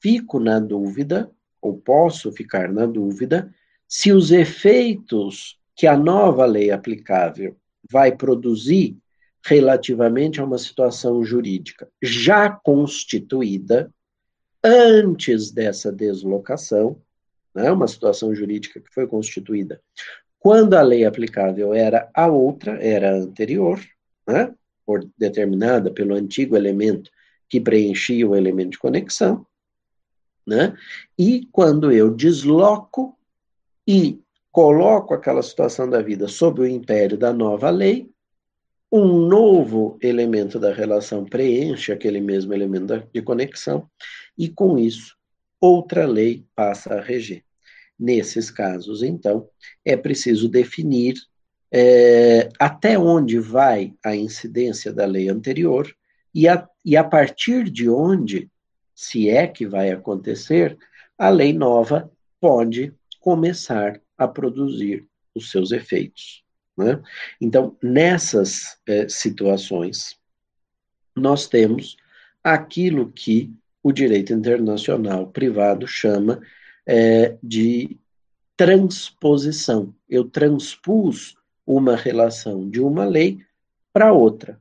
fico 0.00 0.38
na 0.38 0.58
dúvida, 0.60 1.30
ou 1.60 1.76
posso 1.76 2.30
ficar 2.32 2.72
na 2.72 2.86
dúvida, 2.86 3.52
se 3.88 4.12
os 4.12 4.30
efeitos 4.30 5.58
que 5.74 5.86
a 5.86 5.96
nova 5.96 6.44
lei 6.44 6.70
aplicável 6.70 7.56
vai 7.90 8.14
produzir 8.14 8.96
relativamente 9.44 10.40
a 10.40 10.44
uma 10.44 10.58
situação 10.58 11.24
jurídica 11.24 11.88
já 12.02 12.50
constituída 12.50 13.92
antes 14.62 15.50
dessa 15.50 15.90
deslocação, 15.90 17.00
né, 17.58 17.70
uma 17.70 17.88
situação 17.88 18.34
jurídica 18.34 18.80
que 18.80 18.92
foi 18.92 19.06
constituída 19.06 19.80
quando 20.38 20.74
a 20.74 20.82
lei 20.82 21.04
aplicável 21.04 21.74
era 21.74 22.08
a 22.14 22.26
outra, 22.26 22.82
era 22.82 23.14
anterior, 23.14 23.80
né, 24.26 24.54
por, 24.86 25.08
determinada 25.18 25.90
pelo 25.90 26.14
antigo 26.14 26.56
elemento 26.56 27.10
que 27.48 27.60
preenchia 27.60 28.26
o 28.26 28.36
elemento 28.36 28.70
de 28.72 28.78
conexão, 28.78 29.44
né, 30.46 30.76
e 31.18 31.46
quando 31.50 31.90
eu 31.90 32.14
desloco 32.14 33.18
e 33.86 34.20
coloco 34.50 35.12
aquela 35.12 35.42
situação 35.42 35.88
da 35.88 36.00
vida 36.00 36.28
sob 36.28 36.60
o 36.60 36.66
império 36.66 37.18
da 37.18 37.32
nova 37.32 37.70
lei, 37.70 38.10
um 38.90 39.26
novo 39.26 39.98
elemento 40.00 40.58
da 40.58 40.72
relação 40.72 41.24
preenche 41.24 41.92
aquele 41.92 42.20
mesmo 42.20 42.54
elemento 42.54 43.06
de 43.12 43.20
conexão, 43.20 43.88
e 44.36 44.48
com 44.48 44.78
isso, 44.78 45.16
outra 45.60 46.06
lei 46.06 46.46
passa 46.54 46.94
a 46.94 47.00
reger. 47.00 47.44
Nesses 47.98 48.50
casos, 48.50 49.02
então, 49.02 49.48
é 49.84 49.96
preciso 49.96 50.48
definir 50.48 51.16
é, 51.70 52.48
até 52.58 52.98
onde 52.98 53.38
vai 53.38 53.94
a 54.04 54.14
incidência 54.14 54.92
da 54.92 55.04
lei 55.04 55.28
anterior 55.28 55.92
e 56.34 56.48
a, 56.48 56.68
e 56.84 56.96
a 56.96 57.04
partir 57.04 57.68
de 57.68 57.88
onde, 57.88 58.50
se 58.94 59.28
é 59.28 59.46
que 59.46 59.66
vai 59.66 59.90
acontecer, 59.90 60.78
a 61.16 61.28
lei 61.28 61.52
nova 61.52 62.10
pode 62.40 62.94
começar 63.20 64.00
a 64.16 64.28
produzir 64.28 65.06
os 65.34 65.50
seus 65.50 65.72
efeitos. 65.72 66.44
Né? 66.76 67.00
Então, 67.40 67.76
nessas 67.82 68.78
é, 68.86 69.08
situações, 69.08 70.16
nós 71.16 71.46
temos 71.46 71.96
aquilo 72.42 73.10
que 73.10 73.52
o 73.82 73.92
direito 73.92 74.32
internacional 74.32 75.26
privado 75.26 75.86
chama 75.86 76.40
é, 76.88 77.36
de 77.42 77.98
transposição. 78.56 79.94
Eu 80.08 80.24
transpus 80.24 81.36
uma 81.66 81.94
relação 81.94 82.68
de 82.68 82.80
uma 82.80 83.04
lei 83.04 83.44
para 83.92 84.12
outra, 84.14 84.58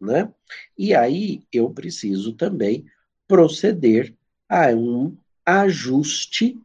né? 0.00 0.32
E 0.76 0.94
aí 0.94 1.42
eu 1.52 1.68
preciso 1.68 2.32
também 2.32 2.86
proceder 3.28 4.14
a 4.48 4.68
um 4.68 5.14
ajuste, 5.44 6.58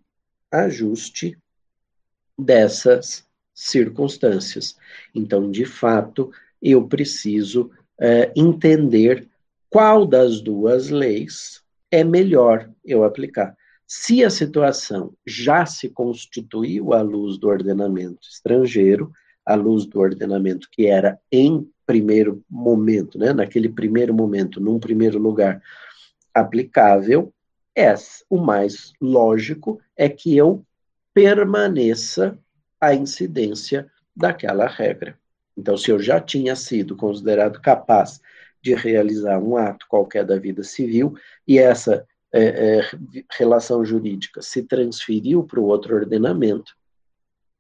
ajuste 0.50 1.38
dessas 2.40 3.28
circunstâncias. 3.54 4.78
Então, 5.14 5.52
de 5.52 5.66
fato, 5.66 6.32
eu 6.62 6.88
preciso 6.88 7.70
é, 8.00 8.32
entender 8.36 9.28
qual 9.70 10.06
das 10.06 10.42
duas 10.42 10.90
leis 10.90 11.62
é 11.92 12.04
melhor 12.04 12.70
eu 12.84 13.04
aplicar. 13.04 13.56
Se 13.94 14.24
a 14.24 14.30
situação 14.30 15.14
já 15.28 15.66
se 15.66 15.90
constituiu 15.90 16.94
à 16.94 17.02
luz 17.02 17.38
do 17.38 17.50
ordenamento 17.50 18.26
estrangeiro, 18.26 19.12
à 19.46 19.54
luz 19.54 19.86
do 19.86 20.00
ordenamento 20.00 20.70
que 20.72 20.88
era 20.88 21.20
em 21.30 21.70
primeiro 21.86 22.42
momento, 22.50 23.20
né, 23.20 23.34
naquele 23.34 23.68
primeiro 23.68 24.14
momento, 24.14 24.62
num 24.62 24.80
primeiro 24.80 25.20
lugar, 25.20 25.62
aplicável, 26.34 27.34
é, 27.76 27.94
o 28.30 28.38
mais 28.38 28.94
lógico 29.02 29.82
é 29.98 30.08
que 30.08 30.38
eu 30.38 30.66
permaneça 31.14 32.40
a 32.80 32.94
incidência 32.96 33.92
daquela 34.16 34.68
regra. 34.68 35.20
Então, 35.58 35.76
se 35.76 35.92
eu 35.92 36.00
já 36.00 36.18
tinha 36.22 36.56
sido 36.56 36.96
considerado 36.96 37.60
capaz 37.60 38.22
de 38.62 38.74
realizar 38.74 39.38
um 39.38 39.58
ato 39.58 39.86
qualquer 39.90 40.24
da 40.24 40.38
vida 40.38 40.64
civil 40.64 41.14
e 41.46 41.60
essa 41.60 42.08
é, 42.34 42.80
é, 42.80 42.90
relação 43.38 43.84
jurídica 43.84 44.42
se 44.42 44.64
transferiu 44.64 45.44
para 45.44 45.60
o 45.60 45.66
outro 45.66 45.96
ordenamento, 45.96 46.74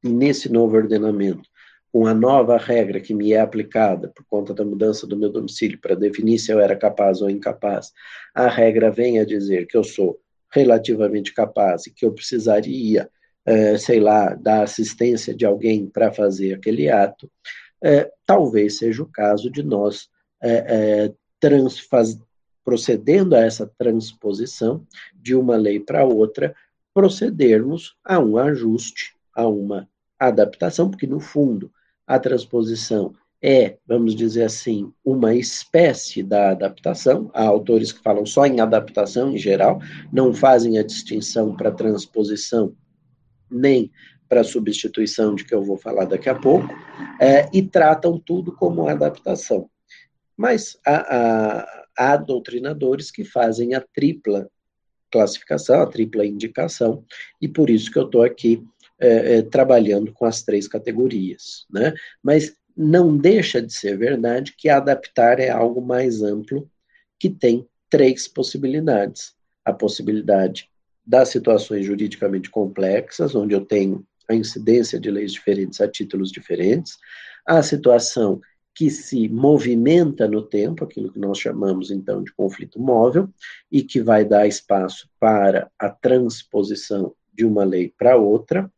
e 0.03 0.09
nesse 0.09 0.51
novo 0.51 0.75
ordenamento, 0.75 1.49
com 1.91 2.07
a 2.07 2.13
nova 2.13 2.57
regra 2.57 3.01
que 3.01 3.13
me 3.13 3.33
é 3.33 3.39
aplicada 3.39 4.07
por 4.09 4.25
conta 4.29 4.53
da 4.53 4.63
mudança 4.63 5.05
do 5.05 5.17
meu 5.17 5.29
domicílio 5.29 5.79
para 5.79 5.93
definir 5.93 6.39
se 6.39 6.51
eu 6.51 6.59
era 6.59 6.75
capaz 6.75 7.21
ou 7.21 7.29
incapaz, 7.29 7.91
a 8.33 8.47
regra 8.47 8.89
vem 8.89 9.19
a 9.19 9.25
dizer 9.25 9.67
que 9.67 9.75
eu 9.75 9.83
sou 9.83 10.19
relativamente 10.49 11.33
capaz 11.33 11.85
e 11.85 11.93
que 11.93 12.05
eu 12.05 12.13
precisaria 12.13 13.09
é, 13.45 13.77
sei 13.77 13.99
lá, 13.99 14.33
da 14.35 14.63
assistência 14.63 15.33
de 15.33 15.45
alguém 15.45 15.87
para 15.87 16.11
fazer 16.11 16.53
aquele 16.53 16.89
ato, 16.89 17.29
é, 17.83 18.11
talvez 18.25 18.77
seja 18.77 19.01
o 19.01 19.07
caso 19.07 19.49
de 19.49 19.63
nós 19.63 20.09
transfaz, 21.39 22.17
procedendo 22.63 23.35
a 23.35 23.39
essa 23.39 23.65
transposição 23.77 24.85
de 25.15 25.35
uma 25.35 25.55
lei 25.55 25.79
para 25.79 26.05
outra, 26.05 26.55
procedermos 26.93 27.95
a 28.03 28.19
um 28.19 28.37
ajuste, 28.37 29.15
a 29.35 29.47
uma 29.47 29.87
adaptação, 30.19 30.89
porque 30.89 31.07
no 31.07 31.19
fundo 31.19 31.71
a 32.05 32.19
transposição 32.19 33.13
é, 33.43 33.77
vamos 33.87 34.15
dizer 34.15 34.43
assim, 34.43 34.93
uma 35.03 35.33
espécie 35.33 36.21
da 36.21 36.51
adaptação. 36.51 37.31
Há 37.33 37.43
autores 37.43 37.91
que 37.91 38.03
falam 38.03 38.23
só 38.23 38.45
em 38.45 38.59
adaptação 38.59 39.31
em 39.31 39.37
geral, 39.37 39.81
não 40.13 40.31
fazem 40.31 40.77
a 40.77 40.83
distinção 40.83 41.55
para 41.55 41.71
transposição 41.71 42.75
nem 43.49 43.91
para 44.29 44.43
substituição, 44.45 45.35
de 45.35 45.43
que 45.43 45.53
eu 45.53 45.61
vou 45.61 45.75
falar 45.75 46.05
daqui 46.05 46.29
a 46.29 46.35
pouco, 46.35 46.69
é, 47.19 47.49
e 47.51 47.61
tratam 47.61 48.17
tudo 48.17 48.53
como 48.53 48.87
adaptação. 48.87 49.69
Mas 50.37 50.77
há, 50.85 50.95
há, 50.95 51.80
há 51.97 52.17
doutrinadores 52.17 53.11
que 53.11 53.23
fazem 53.23 53.73
a 53.73 53.81
tripla 53.81 54.49
classificação, 55.11 55.81
a 55.81 55.87
tripla 55.87 56.25
indicação, 56.25 57.03
e 57.41 57.47
por 57.47 57.69
isso 57.69 57.91
que 57.91 57.99
eu 57.99 58.05
estou 58.05 58.23
aqui 58.23 58.63
é, 58.99 59.37
é, 59.37 59.41
trabalhando 59.41 60.13
com 60.13 60.25
as 60.25 60.41
três 60.41 60.67
categorias, 60.67 61.65
né? 61.69 61.93
Mas 62.23 62.55
não 62.75 63.17
deixa 63.17 63.61
de 63.61 63.73
ser 63.73 63.97
verdade 63.97 64.53
que 64.57 64.69
adaptar 64.69 65.39
é 65.39 65.49
algo 65.49 65.81
mais 65.81 66.21
amplo, 66.21 66.69
que 67.19 67.29
tem 67.29 67.67
três 67.89 68.27
possibilidades. 68.27 69.33
A 69.65 69.73
possibilidade 69.73 70.69
das 71.05 71.29
situações 71.29 71.85
juridicamente 71.85 72.49
complexas, 72.49 73.35
onde 73.35 73.53
eu 73.53 73.65
tenho 73.65 74.05
a 74.29 74.33
incidência 74.33 74.99
de 74.99 75.11
leis 75.11 75.33
diferentes 75.33 75.81
a 75.81 75.87
títulos 75.87 76.31
diferentes, 76.31 76.97
a 77.45 77.61
situação 77.61 78.39
que 78.73 78.89
se 78.89 79.27
movimenta 79.27 80.27
no 80.27 80.41
tempo, 80.41 80.83
aquilo 80.83 81.11
que 81.11 81.19
nós 81.19 81.37
chamamos 81.37 81.91
então 81.91 82.23
de 82.23 82.33
conflito 82.33 82.79
móvel, 82.79 83.29
e 83.71 83.83
que 83.83 84.01
vai 84.01 84.23
dar 84.23 84.47
espaço 84.47 85.09
para 85.19 85.69
a 85.77 85.89
transposição 85.89 87.13
de 87.33 87.45
uma 87.45 87.63
lei 87.63 87.93
para 87.97 88.15
outra, 88.15 88.71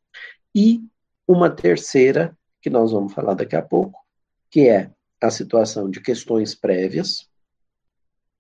e 0.54 0.84
uma 1.28 1.50
terceira, 1.50 2.38
que 2.62 2.70
nós 2.70 2.92
vamos 2.92 3.14
falar 3.14 3.34
daqui 3.34 3.56
a 3.56 3.62
pouco, 3.62 4.00
que 4.50 4.68
é 4.68 4.92
a 5.22 5.30
situação 5.30 5.90
de 5.90 6.02
questões 6.02 6.54
prévias, 6.54 7.28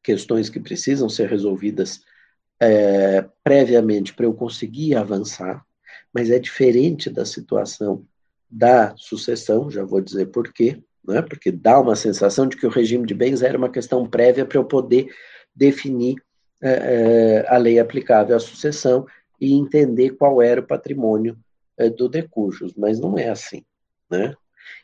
questões 0.02 0.50
que 0.50 0.60
precisam 0.60 1.08
ser 1.08 1.30
resolvidas 1.30 2.02
é, 2.60 3.22
previamente 3.44 4.14
para 4.14 4.26
eu 4.26 4.34
conseguir 4.34 4.96
avançar, 4.96 5.66
mas 6.14 6.30
é 6.30 6.40
diferente 6.40 7.10
da 7.10 7.26
situação 7.26 8.06
da 8.50 8.96
sucessão, 8.96 9.72
já 9.72 9.84
vou 9.84 10.02
dizer 10.02 10.28
por 10.28 10.52
quê, 10.54 10.84
né? 11.06 11.22
porque 11.22 11.52
dá 11.52 11.80
uma 11.80 11.96
sensação 11.96 12.48
de 12.48 12.58
que 12.58 12.66
o 12.66 12.70
regime 12.70 13.06
de 13.06 13.14
bens 13.14 13.42
era 13.42 13.58
uma 13.58 13.70
questão 13.70 14.08
prévia 14.08 14.46
para 14.46 14.58
eu 14.58 14.66
poder 14.66 15.08
definir 15.56 16.16
é, 16.62 16.70
é, 16.72 17.46
a 17.54 17.58
lei 17.58 17.78
aplicável 17.78 18.36
à 18.36 18.40
sucessão 18.40 19.06
e 19.40 19.54
entender 19.54 20.12
qual 20.12 20.42
era 20.42 20.62
o 20.62 20.66
patrimônio 20.66 21.38
é, 21.78 21.90
do 21.90 22.08
decujus, 22.08 22.74
mas 22.76 23.00
não 23.00 23.18
é 23.18 23.28
assim. 23.28 23.66
Né? 24.10 24.34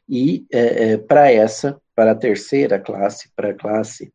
E 0.08 0.46
é, 0.52 0.92
é, 0.92 0.98
para 0.98 1.32
essa, 1.32 1.80
para 1.96 2.12
a 2.12 2.16
terceira 2.16 2.78
classe, 2.78 3.32
para 3.36 3.52
a 3.52 3.54
classe 3.54 4.12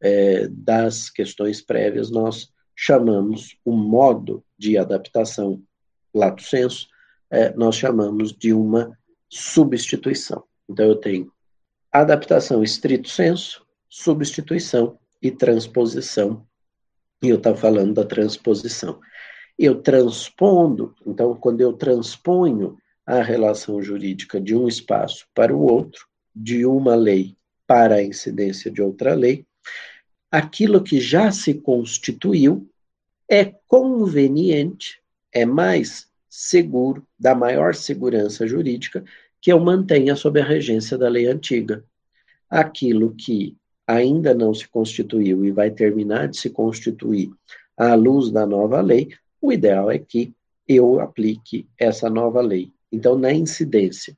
é, 0.00 0.46
das 0.48 1.10
questões 1.10 1.60
prévias, 1.60 2.10
nós 2.10 2.52
chamamos 2.76 3.56
o 3.64 3.72
modo 3.72 4.44
de 4.56 4.78
adaptação 4.78 5.60
lato 6.14 6.42
senso, 6.42 6.86
nós 7.56 7.76
chamamos 7.76 8.32
de 8.32 8.52
uma 8.52 8.96
substituição. 9.28 10.44
Então, 10.68 10.86
eu 10.86 10.96
tenho 10.96 11.30
adaptação 12.00 12.62
estrito 12.62 13.08
senso, 13.08 13.64
substituição 13.88 14.98
e 15.22 15.30
transposição. 15.30 16.46
E 17.22 17.28
eu 17.28 17.36
estava 17.36 17.56
falando 17.56 17.94
da 17.94 18.04
transposição. 18.04 19.00
Eu 19.58 19.82
transpondo, 19.82 20.94
então, 21.06 21.34
quando 21.34 21.60
eu 21.60 21.72
transponho 21.72 22.76
a 23.04 23.22
relação 23.22 23.82
jurídica 23.82 24.40
de 24.40 24.54
um 24.54 24.68
espaço 24.68 25.26
para 25.34 25.54
o 25.54 25.60
outro, 25.60 26.06
de 26.34 26.64
uma 26.64 26.94
lei 26.94 27.36
para 27.66 27.96
a 27.96 28.02
incidência 28.02 28.70
de 28.70 28.80
outra 28.80 29.14
lei, 29.14 29.44
aquilo 30.30 30.82
que 30.82 31.00
já 31.00 31.32
se 31.32 31.54
constituiu 31.54 32.70
é 33.28 33.44
conveniente, 33.66 35.02
é 35.32 35.44
mais 35.44 36.08
seguro, 36.28 37.06
dá 37.18 37.34
maior 37.34 37.74
segurança 37.74 38.46
jurídica 38.46 39.04
que 39.40 39.52
eu 39.52 39.60
mantenha 39.60 40.16
sob 40.16 40.40
a 40.40 40.44
regência 40.44 40.98
da 40.98 41.08
lei 41.08 41.26
antiga. 41.26 41.84
Aquilo 42.50 43.14
que 43.14 43.56
ainda 43.86 44.34
não 44.34 44.52
se 44.52 44.68
constituiu 44.68 45.44
e 45.44 45.50
vai 45.50 45.70
terminar 45.70 46.28
de 46.28 46.38
se 46.38 46.50
constituir 46.50 47.30
à 47.76 47.94
luz 47.94 48.30
da 48.30 48.44
nova 48.44 48.80
lei, 48.80 49.08
o 49.40 49.52
ideal 49.52 49.90
é 49.90 49.98
que 49.98 50.34
eu 50.66 51.00
aplique 51.00 51.66
essa 51.78 52.10
nova 52.10 52.40
lei. 52.40 52.70
Então, 52.92 53.16
na 53.18 53.32
incidência, 53.32 54.16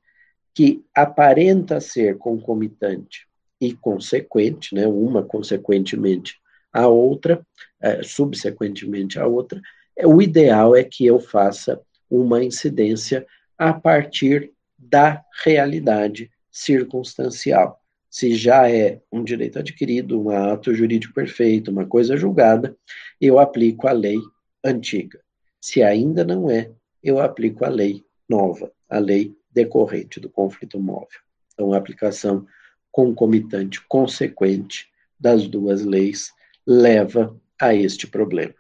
que 0.55 0.85
aparenta 0.95 1.81
ser 1.81 2.19
concomitante 2.19 3.27
e 3.61 3.73
consequente, 3.73 4.75
né, 4.75 4.87
uma 4.87 5.23
consequentemente 5.23 6.37
à 6.73 6.89
outra, 6.89 7.47
é, 7.81 8.03
subsequentemente 8.03 9.19
à 9.19 9.27
outra, 9.27 9.61
é, 9.97 10.07
o 10.07 10.21
ideal 10.21 10.75
é 10.75 10.83
que 10.83 11.07
eu 11.07 11.21
faça 11.21 11.81
uma 12.11 12.43
incidência 12.43 13.27
a 13.57 13.73
partir 13.73 14.53
da 14.81 15.23
realidade 15.45 16.31
circunstancial. 16.51 17.79
Se 18.09 18.35
já 18.35 18.69
é 18.69 19.01
um 19.13 19.23
direito 19.23 19.59
adquirido, 19.59 20.21
um 20.21 20.31
ato 20.31 20.75
jurídico 20.75 21.15
perfeito, 21.15 21.71
uma 21.71 21.87
coisa 21.87 22.17
julgada, 22.17 22.77
eu 23.21 23.39
aplico 23.39 23.87
a 23.87 23.93
lei 23.93 24.19
antiga. 24.65 25.21
Se 25.61 25.83
ainda 25.83 26.25
não 26.25 26.51
é, 26.51 26.71
eu 27.03 27.21
aplico 27.21 27.65
a 27.65 27.69
lei 27.69 28.05
nova, 28.29 28.73
a 28.89 28.99
lei 28.99 29.37
decorrente 29.53 30.19
do 30.19 30.29
conflito 30.29 30.81
móvel. 30.81 31.21
Então, 31.53 31.73
a 31.73 31.77
aplicação 31.77 32.47
concomitante, 32.91 33.81
consequente 33.87 34.89
das 35.19 35.47
duas 35.47 35.85
leis 35.85 36.33
leva 36.67 37.39
a 37.61 37.75
este 37.75 38.07
problema. 38.07 38.55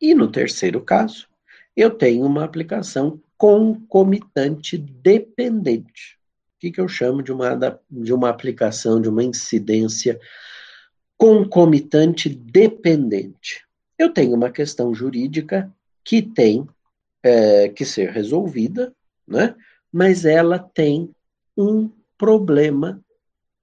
E 0.00 0.14
no 0.14 0.30
terceiro 0.30 0.80
caso, 0.80 1.28
eu 1.76 1.90
tenho 1.90 2.24
uma 2.24 2.44
aplicação 2.44 3.20
concomitante 3.42 4.78
dependente. 4.78 6.16
O 6.54 6.60
que, 6.60 6.70
que 6.70 6.80
eu 6.80 6.86
chamo 6.86 7.24
de 7.24 7.32
uma, 7.32 7.58
de 7.90 8.14
uma 8.14 8.28
aplicação, 8.28 9.00
de 9.00 9.08
uma 9.08 9.24
incidência 9.24 10.20
concomitante 11.18 12.28
dependente? 12.28 13.66
Eu 13.98 14.10
tenho 14.10 14.36
uma 14.36 14.48
questão 14.48 14.94
jurídica 14.94 15.68
que 16.04 16.22
tem 16.22 16.64
é, 17.20 17.68
que 17.68 17.84
ser 17.84 18.10
resolvida, 18.10 18.94
né? 19.26 19.56
mas 19.92 20.24
ela 20.24 20.60
tem 20.60 21.10
um 21.56 21.90
problema 22.16 23.02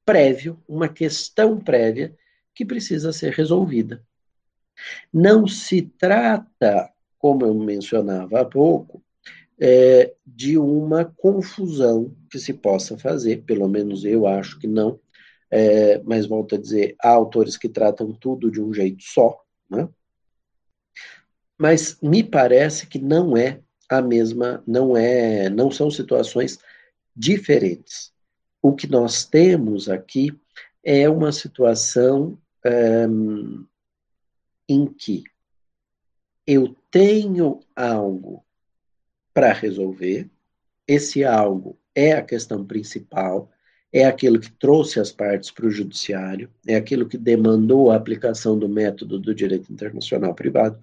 prévio, 0.06 0.62
uma 0.68 0.90
questão 0.90 1.58
prévia 1.58 2.14
que 2.54 2.66
precisa 2.66 3.14
ser 3.14 3.32
resolvida. 3.32 4.04
Não 5.14 5.48
se 5.48 5.84
trata, 5.84 6.92
como 7.18 7.46
eu 7.46 7.54
mencionava 7.54 8.42
há 8.42 8.44
pouco, 8.44 9.02
é, 9.60 10.14
de 10.26 10.58
uma 10.58 11.06
confusão 11.06 12.16
que 12.32 12.40
se 12.40 12.54
possa 12.54 12.98
fazer, 12.98 13.44
pelo 13.44 13.68
menos 13.68 14.06
eu 14.06 14.26
acho 14.26 14.58
que 14.60 14.68
não, 14.68 15.00
é, 15.52 16.02
mas 16.04 16.26
volto 16.26 16.56
a 16.56 16.58
dizer, 16.58 16.96
há 17.02 17.10
autores 17.10 17.58
que 17.58 17.68
tratam 17.68 18.14
tudo 18.14 18.50
de 18.50 18.62
um 18.62 18.74
jeito 18.74 19.04
só, 19.04 19.42
né? 19.70 19.90
mas 21.58 21.98
me 22.02 22.24
parece 22.24 22.88
que 22.88 23.00
não 23.00 23.36
é 23.36 23.60
a 23.90 24.02
mesma, 24.02 24.64
não 24.66 24.96
é, 24.96 25.50
não 25.50 25.70
são 25.70 25.92
situações 25.92 26.60
diferentes. 27.16 28.14
O 28.62 28.74
que 28.74 28.88
nós 28.88 29.26
temos 29.26 29.90
aqui 29.90 30.32
é 30.84 31.10
uma 31.10 31.32
situação 31.32 32.40
um, 33.10 33.66
em 34.68 34.86
que 34.86 35.24
eu 36.46 36.76
tenho 36.92 37.60
algo 37.76 38.46
para 39.34 39.54
resolver. 39.54 40.30
Esse 40.88 41.24
algo 41.24 41.78
é 41.96 42.14
a 42.14 42.22
questão 42.22 42.66
principal, 42.66 43.50
é 43.92 44.06
aquilo 44.06 44.40
que 44.40 44.52
trouxe 44.52 45.00
as 45.00 45.12
partes 45.12 45.52
para 45.52 45.66
o 45.66 45.72
judiciário, 45.72 46.50
é 46.68 46.76
aquilo 46.76 47.08
que 47.08 47.18
demandou 47.18 47.92
a 47.92 47.96
aplicação 47.96 48.58
do 48.58 48.70
método 48.70 49.20
do 49.20 49.34
direito 49.34 49.72
internacional 49.72 50.34
privado, 50.34 50.80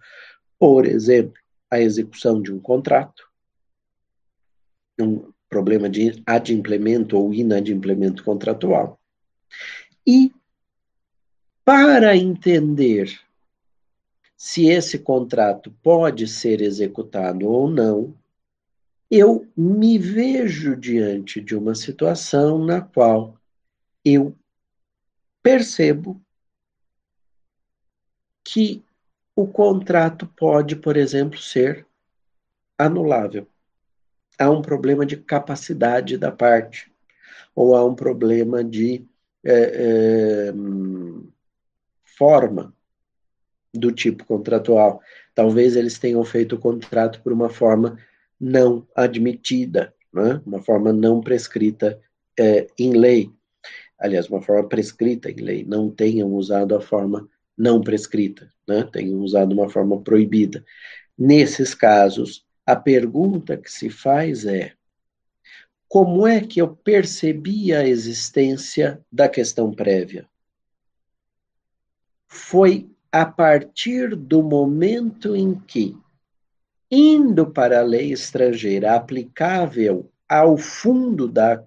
por 0.59 0.87
exemplo, 0.87 1.41
a 1.71 1.81
execução 1.81 2.41
de 2.41 2.53
um 2.53 2.59
contrato, 2.59 3.29
um 5.01 5.31
problema 5.49 5.89
de 5.89 6.23
adimplemento 6.27 7.17
ou 7.17 7.33
inadimplemento 7.33 8.25
contratual. 8.25 8.99
E 10.07 10.33
para 11.65 12.17
entender 12.17 13.21
se 14.37 14.67
esse 14.69 14.99
contrato 14.99 15.75
pode 15.83 16.29
ser 16.29 16.61
executado 16.61 17.49
ou 17.49 17.69
não, 17.69 18.15
eu 19.11 19.47
me 19.57 19.99
vejo 19.99 20.77
diante 20.77 21.41
de 21.41 21.55
uma 21.57 21.75
situação 21.75 22.65
na 22.65 22.81
qual 22.81 23.39
eu 24.05 24.37
percebo 25.43 26.21
que 28.45 28.85
o 29.35 29.47
contrato 29.47 30.27
pode, 30.27 30.77
por 30.77 30.97
exemplo, 30.97 31.39
ser 31.39 31.87
anulável. 32.79 33.47
Há 34.39 34.51
um 34.51 34.63
problema 34.63 35.05
de 35.05 35.17
capacidade 35.17 36.17
da 36.17 36.31
parte, 36.31 36.93
ou 37.55 37.75
há 37.77 37.85
um 37.85 37.95
problema 37.95 38.63
de 38.63 39.07
é, 39.45 39.53
é, 39.53 40.53
forma 42.17 42.75
do 43.73 43.93
tipo 43.93 44.25
contratual. 44.25 45.01
Talvez 45.35 45.77
eles 45.77 45.99
tenham 45.99 46.25
feito 46.25 46.57
o 46.57 46.59
contrato 46.59 47.21
por 47.23 47.33
uma 47.33 47.49
forma 47.49 47.99
não 48.41 48.87
admitida, 48.95 49.95
né? 50.13 50.41
uma 50.45 50.63
forma 50.63 50.93
não 50.93 51.21
prescrita 51.21 52.01
é, 52.39 52.67
em 52.79 52.93
lei. 52.93 53.31
Aliás, 53.99 54.29
uma 54.29 54.43
forma 54.43 54.69
prescrita 54.69 55.31
em 55.31 55.37
lei, 55.37 55.65
não 55.65 55.91
tenham 55.91 56.33
usado 56.35 56.75
a 56.75 56.81
forma 56.81 57.29
não 57.57 57.81
prescrita, 57.81 58.51
né? 58.69 58.87
tenham 58.93 59.21
usado 59.21 59.53
uma 59.53 59.69
forma 59.69 60.01
proibida. 60.03 60.65
Nesses 61.19 61.75
casos, 61.75 62.47
A 62.67 62.75
pergunta 62.75 63.57
que 63.57 63.71
se 63.71 63.89
faz 63.89 64.45
é: 64.45 64.73
como 65.89 66.27
é 66.27 66.41
que 66.41 66.61
eu 66.61 66.77
percebi 66.77 67.73
a 67.73 67.87
existência 67.87 69.01
da 69.11 69.29
questão 69.29 69.73
prévia? 69.73 70.29
Foi 72.27 72.91
a 73.13 73.25
partir 73.25 74.17
do 74.17 74.43
momento 74.43 75.37
em 75.37 75.55
que, 75.55 75.97
indo 76.91 77.51
para 77.51 77.81
a 77.81 77.83
lei 77.83 78.13
estrangeira 78.13 78.95
aplicável 78.95 80.11
ao 80.29 80.57
fundo 80.57 81.29
da 81.29 81.65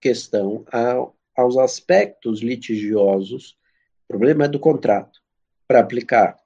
questão, 0.00 0.64
ao, 0.70 1.16
aos 1.36 1.56
aspectos 1.56 2.40
litigiosos, 2.40 3.56
o 4.04 4.08
problema 4.08 4.44
é 4.44 4.48
do 4.48 4.58
contrato. 4.58 5.20
Para 5.66 5.80
aplicar, 5.80 6.36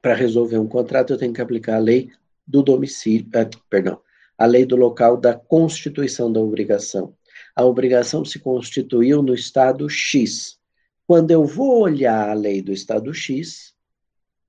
para 0.00 0.14
resolver 0.14 0.58
um 0.58 0.68
contrato, 0.68 1.12
eu 1.12 1.18
tenho 1.18 1.32
que 1.32 1.40
aplicar 1.40 1.76
a 1.76 1.80
lei 1.80 2.10
do 2.46 2.62
domicílio, 2.62 3.28
eh, 3.34 3.48
perdão, 3.70 4.00
a 4.36 4.46
lei 4.46 4.64
do 4.64 4.76
local 4.76 5.16
da 5.16 5.34
constituição 5.34 6.32
da 6.32 6.40
obrigação. 6.40 7.16
A 7.56 7.64
obrigação 7.64 8.24
se 8.24 8.38
constituiu 8.38 9.22
no 9.22 9.34
estado 9.34 9.88
X. 9.88 10.58
Quando 11.06 11.30
eu 11.30 11.44
vou 11.44 11.82
olhar 11.82 12.28
a 12.28 12.34
lei 12.34 12.60
do 12.62 12.72
estado 12.72 13.12
X, 13.14 13.74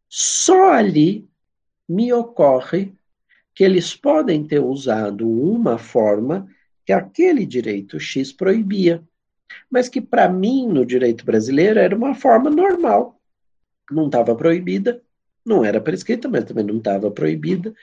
só 0.10 0.72
ali 0.72 1.28
me 1.88 2.12
ocorre 2.14 2.94
que 3.54 3.64
eles 3.64 3.96
podem 3.96 4.46
ter 4.46 4.60
usado 4.60 5.30
uma 5.30 5.78
forma 5.78 6.48
que 6.86 6.92
aquele 6.92 7.46
direito 7.46 8.00
X 8.00 8.32
proibia, 8.32 9.04
mas 9.70 9.88
que 9.88 10.02
para 10.02 10.30
mim, 10.30 10.68
no 10.68 10.86
direito 10.86 11.26
brasileiro, 11.26 11.80
era 11.80 11.96
uma 11.96 12.14
forma 12.14 12.50
normal. 12.50 13.20
Não 13.90 14.08
estava 14.08 14.36
proibida, 14.36 15.02
não 15.46 15.64
era 15.64 15.80
prescrita, 15.80 16.28
mas 16.28 16.44
também 16.44 16.66
não 16.66 16.78
estava 16.78 17.10
proibida. 17.10 17.74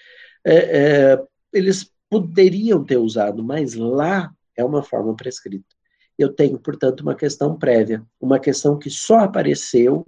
É, 0.44 0.54
é, 0.54 1.24
eles 1.52 1.90
poderiam 2.10 2.84
ter 2.84 2.98
usado, 2.98 3.42
mas 3.42 3.74
lá 3.74 4.32
é 4.56 4.64
uma 4.64 4.82
forma 4.82 5.14
prescrita. 5.16 5.74
Eu 6.18 6.32
tenho, 6.32 6.58
portanto, 6.58 7.00
uma 7.00 7.14
questão 7.14 7.58
prévia, 7.58 8.04
uma 8.20 8.38
questão 8.38 8.78
que 8.78 8.90
só 8.90 9.20
apareceu 9.20 10.06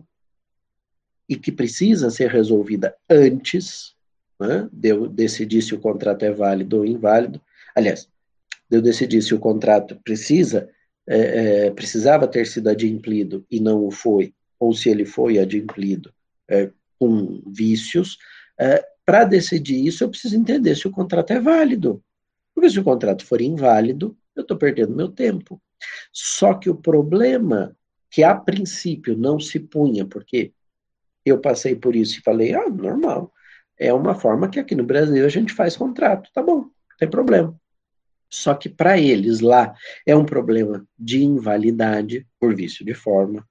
e 1.28 1.36
que 1.36 1.50
precisa 1.50 2.10
ser 2.10 2.30
resolvida 2.30 2.94
antes 3.08 3.94
né, 4.38 4.68
de 4.72 4.88
eu 4.90 5.08
decidir 5.08 5.62
se 5.62 5.74
o 5.74 5.80
contrato 5.80 6.24
é 6.24 6.30
válido 6.30 6.78
ou 6.78 6.86
inválido. 6.86 7.40
Aliás, 7.74 8.08
de 8.70 8.76
eu 8.76 8.82
decidir 8.82 9.22
se 9.22 9.34
o 9.34 9.38
contrato 9.38 9.98
precisa, 10.04 10.68
é, 11.06 11.66
é, 11.66 11.70
precisava 11.70 12.26
ter 12.26 12.46
sido 12.46 12.68
adimplido 12.68 13.44
e 13.50 13.60
não 13.60 13.84
o 13.84 13.90
foi, 13.90 14.34
ou 14.58 14.72
se 14.72 14.88
ele 14.88 15.04
foi 15.04 15.38
adimplido 15.38 16.12
é, 16.48 16.70
com 16.98 17.42
vícios, 17.46 18.18
é, 18.58 18.84
para 19.04 19.24
decidir 19.24 19.86
isso, 19.86 20.02
eu 20.02 20.08
preciso 20.08 20.36
entender 20.36 20.74
se 20.76 20.86
o 20.86 20.90
contrato 20.90 21.32
é 21.32 21.40
válido. 21.40 22.02
Porque 22.54 22.70
se 22.70 22.78
o 22.78 22.84
contrato 22.84 23.24
for 23.26 23.40
inválido, 23.40 24.16
eu 24.34 24.42
estou 24.42 24.56
perdendo 24.56 24.96
meu 24.96 25.08
tempo. 25.08 25.60
Só 26.12 26.54
que 26.54 26.70
o 26.70 26.74
problema 26.74 27.76
que 28.10 28.22
a 28.22 28.34
princípio 28.34 29.16
não 29.16 29.38
se 29.38 29.58
punha, 29.58 30.06
porque 30.06 30.52
eu 31.24 31.40
passei 31.40 31.74
por 31.74 31.96
isso 31.96 32.18
e 32.18 32.22
falei, 32.22 32.54
ah, 32.54 32.68
normal. 32.68 33.32
É 33.78 33.92
uma 33.92 34.14
forma 34.14 34.48
que 34.48 34.60
aqui 34.60 34.74
no 34.74 34.84
Brasil 34.84 35.24
a 35.24 35.28
gente 35.28 35.52
faz 35.52 35.76
contrato, 35.76 36.30
tá 36.32 36.42
bom, 36.42 36.60
não 36.60 36.96
tem 36.98 37.10
problema. 37.10 37.58
Só 38.30 38.54
que 38.54 38.68
para 38.68 38.98
eles 38.98 39.40
lá 39.40 39.74
é 40.06 40.14
um 40.14 40.24
problema 40.24 40.86
de 40.98 41.22
invalidade 41.22 42.26
por 42.38 42.54
vício 42.54 42.84
de 42.84 42.94
forma. 42.94 43.46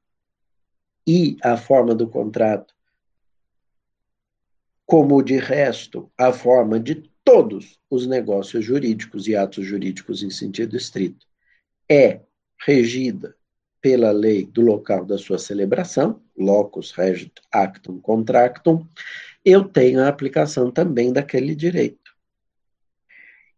E 1.05 1.38
a 1.41 1.57
forma 1.57 1.93
do 1.93 2.07
contrato 2.07 2.74
como 4.86 5.24
de 5.24 5.38
resto 5.38 6.11
a 6.17 6.32
forma 6.32 6.80
de 6.80 7.09
todos 7.24 7.80
os 7.89 8.05
negócios 8.05 8.63
jurídicos 8.63 9.28
e 9.28 9.36
atos 9.36 9.65
jurídicos 9.65 10.21
em 10.24 10.30
sentido 10.30 10.76
estrito, 10.76 11.26
é 11.89 12.21
regida 12.65 13.36
pela 13.84 14.14
lei 14.14 14.46
do 14.46 14.62
local 14.62 15.04
da 15.04 15.18
sua 15.18 15.38
celebração, 15.38 16.22
locus 16.38 16.92
regit 16.92 17.34
actum 17.52 18.00
contractum, 18.00 18.88
eu 19.44 19.66
tenho 19.66 20.02
a 20.02 20.08
aplicação 20.08 20.72
também 20.72 21.12
daquele 21.12 21.54
direito. 21.54 22.16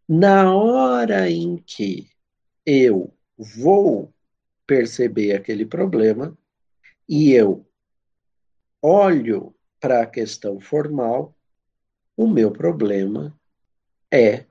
Na 0.10 0.52
hora 0.52 1.30
em 1.30 1.58
que 1.58 2.10
eu 2.66 3.14
vou 3.38 4.12
perceber 4.66 5.36
aquele 5.36 5.64
problema 5.64 6.36
e 7.08 7.32
eu 7.32 7.64
olho 8.82 9.54
para 9.80 10.02
a 10.02 10.08
questão 10.08 10.60
formal, 10.60 11.36
o 12.18 12.28
meu 12.28 12.50
problema 12.50 13.40
é, 14.12 14.46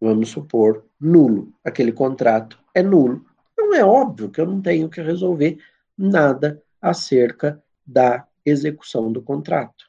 vamos 0.00 0.28
supor, 0.28 0.84
nulo. 1.00 1.52
Aquele 1.64 1.90
contrato 1.90 2.60
é 2.72 2.80
nulo. 2.80 3.28
Não 3.70 3.76
é 3.76 3.84
óbvio 3.84 4.28
que 4.28 4.40
eu 4.40 4.46
não 4.46 4.60
tenho 4.60 4.88
que 4.88 5.00
resolver 5.00 5.56
nada 5.96 6.60
acerca 6.82 7.62
da 7.86 8.26
execução 8.44 9.12
do 9.12 9.22
contrato. 9.22 9.88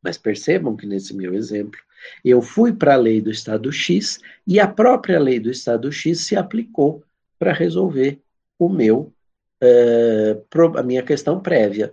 Mas 0.00 0.16
percebam 0.16 0.76
que 0.76 0.86
nesse 0.86 1.12
meu 1.12 1.34
exemplo, 1.34 1.80
eu 2.24 2.40
fui 2.40 2.72
para 2.72 2.94
a 2.94 2.96
lei 2.96 3.20
do 3.20 3.28
Estado 3.28 3.72
X 3.72 4.20
e 4.46 4.60
a 4.60 4.68
própria 4.68 5.18
lei 5.18 5.40
do 5.40 5.50
Estado 5.50 5.90
X 5.90 6.20
se 6.20 6.36
aplicou 6.36 7.02
para 7.40 7.52
resolver 7.52 8.22
o 8.56 8.68
meu, 8.68 9.12
uh, 9.60 10.78
a 10.78 10.82
minha 10.84 11.02
questão 11.02 11.40
prévia. 11.40 11.92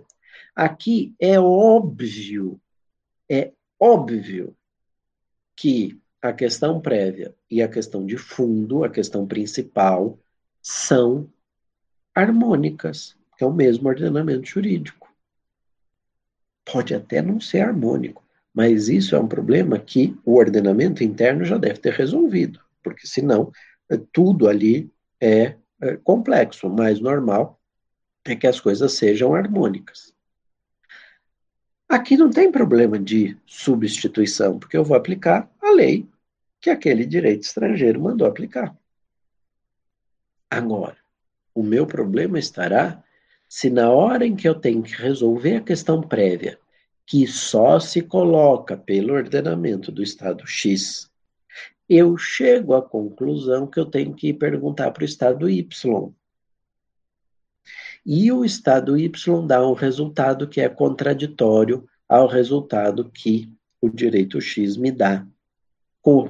Aqui 0.54 1.12
é 1.18 1.40
óbvio, 1.40 2.60
é 3.28 3.50
óbvio 3.80 4.56
que 5.56 6.00
a 6.22 6.32
questão 6.32 6.80
prévia 6.80 7.34
e 7.50 7.60
a 7.60 7.68
questão 7.68 8.06
de 8.06 8.16
fundo, 8.16 8.84
a 8.84 8.88
questão 8.88 9.26
principal, 9.26 10.16
são 10.68 11.26
harmônicas, 12.14 13.16
que 13.38 13.42
é 13.42 13.46
o 13.46 13.52
mesmo 13.52 13.88
ordenamento 13.88 14.46
jurídico. 14.46 15.10
Pode 16.62 16.94
até 16.94 17.22
não 17.22 17.40
ser 17.40 17.60
harmônico, 17.60 18.22
mas 18.52 18.86
isso 18.90 19.16
é 19.16 19.18
um 19.18 19.26
problema 19.26 19.78
que 19.78 20.14
o 20.26 20.36
ordenamento 20.36 21.02
interno 21.02 21.42
já 21.42 21.56
deve 21.56 21.78
ter 21.78 21.94
resolvido, 21.94 22.60
porque 22.82 23.06
senão 23.06 23.50
tudo 24.12 24.46
ali 24.46 24.92
é, 25.18 25.56
é 25.80 25.96
complexo. 25.96 26.66
O 26.66 26.76
mais 26.76 27.00
normal 27.00 27.58
é 28.26 28.36
que 28.36 28.46
as 28.46 28.60
coisas 28.60 28.92
sejam 28.92 29.34
harmônicas. 29.34 30.12
Aqui 31.88 32.14
não 32.14 32.28
tem 32.28 32.52
problema 32.52 32.98
de 32.98 33.34
substituição, 33.46 34.58
porque 34.58 34.76
eu 34.76 34.84
vou 34.84 34.98
aplicar 34.98 35.50
a 35.62 35.70
lei 35.70 36.06
que 36.60 36.68
aquele 36.68 37.06
direito 37.06 37.44
estrangeiro 37.44 38.02
mandou 38.02 38.26
aplicar. 38.26 38.77
Agora, 40.50 40.96
o 41.54 41.62
meu 41.62 41.86
problema 41.86 42.38
estará 42.38 43.02
se 43.48 43.70
na 43.70 43.90
hora 43.90 44.26
em 44.26 44.36
que 44.36 44.48
eu 44.48 44.54
tenho 44.54 44.82
que 44.82 44.94
resolver 44.94 45.56
a 45.56 45.62
questão 45.62 46.00
prévia, 46.00 46.58
que 47.06 47.26
só 47.26 47.80
se 47.80 48.02
coloca 48.02 48.76
pelo 48.76 49.14
ordenamento 49.14 49.90
do 49.90 50.02
Estado 50.02 50.46
X, 50.46 51.10
eu 51.88 52.18
chego 52.18 52.74
à 52.74 52.82
conclusão 52.82 53.66
que 53.66 53.80
eu 53.80 53.86
tenho 53.86 54.14
que 54.14 54.34
perguntar 54.34 54.90
para 54.90 55.02
o 55.02 55.06
Estado 55.06 55.48
Y 55.48 56.12
e 58.10 58.32
o 58.32 58.42
estado 58.42 58.96
Y 58.96 59.46
dá 59.46 59.66
um 59.66 59.74
resultado 59.74 60.48
que 60.48 60.62
é 60.62 60.68
contraditório 60.68 61.86
ao 62.08 62.26
resultado 62.26 63.10
que 63.10 63.52
o 63.82 63.90
direito 63.90 64.40
X 64.40 64.78
me 64.78 64.90
dá 64.90 65.26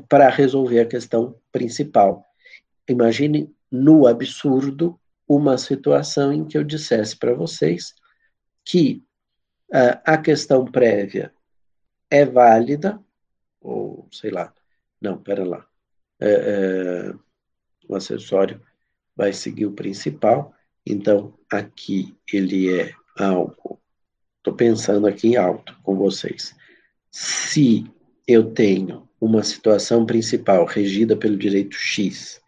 para 0.09 0.29
resolver 0.29 0.81
a 0.81 0.87
questão 0.87 1.37
principal. 1.53 2.25
Imagine 2.89 3.55
no 3.71 4.07
absurdo 4.07 4.99
uma 5.27 5.59
situação 5.59 6.33
em 6.33 6.45
que 6.45 6.57
eu 6.57 6.65
dissesse 6.65 7.17
para 7.17 7.35
vocês 7.35 7.95
que 8.65 9.03
uh, 9.71 10.01
a 10.05 10.17
questão 10.17 10.65
prévia 10.65 11.33
é 12.11 12.25
válida, 12.25 12.99
ou 13.61 14.09
sei 14.11 14.31
lá, 14.31 14.55
não, 15.01 15.19
pera 15.19 15.45
lá, 15.45 15.67
é, 16.21 16.31
é, 16.31 17.15
o 17.87 17.95
acessório 17.95 18.63
vai 19.15 19.33
seguir 19.33 19.67
o 19.67 19.73
principal, 19.73 20.55
então, 20.91 21.35
aqui 21.51 22.17
ele 22.33 22.73
é 22.81 22.95
algo. 23.19 23.79
Estou 24.39 24.55
pensando 24.55 25.07
aqui 25.07 25.29
em 25.29 25.37
alto 25.37 25.79
com 25.83 25.95
vocês. 25.95 26.57
Se 27.11 27.85
eu 28.27 28.53
tenho 28.55 29.07
uma 29.21 29.43
situação 29.43 30.07
principal 30.07 30.65
regida 30.65 31.15
pelo 31.15 31.37
direito 31.37 31.77
X 31.77 32.41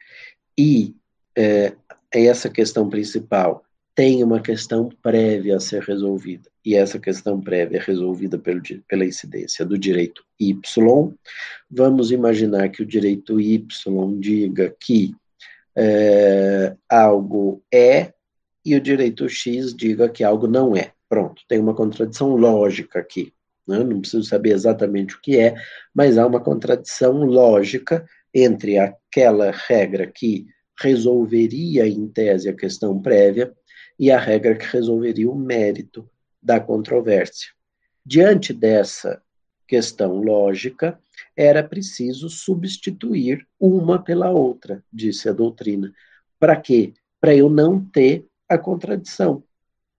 e 0.56 0.96
é, 1.41 1.72
essa 2.12 2.51
questão 2.51 2.88
principal 2.88 3.64
tem 3.95 4.22
uma 4.22 4.41
questão 4.41 4.88
prévia 5.03 5.57
a 5.57 5.61
ser 5.61 5.82
resolvida, 5.82 6.49
e 6.64 6.74
essa 6.74 6.99
questão 6.99 7.41
prévia 7.41 7.78
é 7.78 7.80
resolvida 7.80 8.38
pelo, 8.38 8.62
pela 8.88 9.05
incidência 9.05 9.64
do 9.64 9.78
direito 9.78 10.22
Y, 10.38 11.14
vamos 11.70 12.11
imaginar 12.11 12.68
que 12.68 12.82
o 12.82 12.86
direito 12.86 13.41
Y 13.41 14.20
diga 14.20 14.74
que 14.78 15.14
é, 15.76 16.74
algo 16.88 17.62
é 17.72 18.12
e 18.64 18.74
o 18.74 18.80
direito 18.80 19.28
X 19.28 19.74
diga 19.74 20.09
que 20.09 20.22
algo 20.22 20.47
não 20.47 20.76
é. 20.76 20.93
Pronto, 21.09 21.43
tem 21.49 21.59
uma 21.59 21.74
contradição 21.74 22.36
lógica 22.36 23.01
aqui. 23.01 23.32
né? 23.66 23.78
não 23.82 24.01
preciso 24.01 24.24
saber 24.24 24.53
exatamente 24.53 25.14
o 25.16 25.20
que 25.20 25.38
é, 25.38 25.55
mas 25.95 26.18
há 26.18 26.26
uma 26.26 26.41
contradição 26.41 27.24
lógica 27.24 28.07
entre 28.32 28.78
aquela 28.78 29.51
regra 29.51 30.07
que 30.07 30.47
resolveria, 30.80 31.86
em 31.86 32.08
tese, 32.08 32.48
a 32.48 32.54
questão 32.54 33.00
prévia 33.00 33.52
e 33.98 34.10
a 34.10 34.18
regra 34.18 34.56
que 34.56 34.64
resolveria 34.64 35.30
o 35.30 35.34
mérito 35.34 36.08
da 36.42 36.58
controvérsia. 36.58 37.50
Diante 38.04 38.54
dessa 38.54 39.22
questão 39.68 40.22
lógica, 40.22 40.98
era 41.36 41.62
preciso 41.62 42.28
substituir 42.28 43.46
uma 43.58 44.02
pela 44.02 44.30
outra, 44.30 44.82
disse 44.92 45.28
a 45.28 45.32
doutrina. 45.32 45.92
Para 46.38 46.56
quê? 46.56 46.94
Para 47.20 47.34
eu 47.34 47.50
não 47.50 47.84
ter 47.84 48.26
a 48.48 48.56
contradição. 48.56 49.44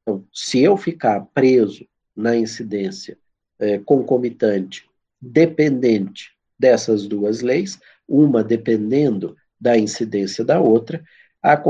Então, 0.01 0.25
se 0.34 0.59
eu 0.59 0.75
ficar 0.75 1.21
preso 1.34 1.88
na 2.15 2.36
incidência 2.36 3.17
é, 3.59 3.77
concomitante, 3.77 4.89
dependente 5.21 6.32
dessas 6.57 7.07
duas 7.07 7.41
leis, 7.41 7.79
uma 8.07 8.43
dependendo 8.43 9.38
da 9.62 9.78
incidência 9.78 10.43
da 10.43 10.59
outra, 10.59 11.03
a, 11.41 11.62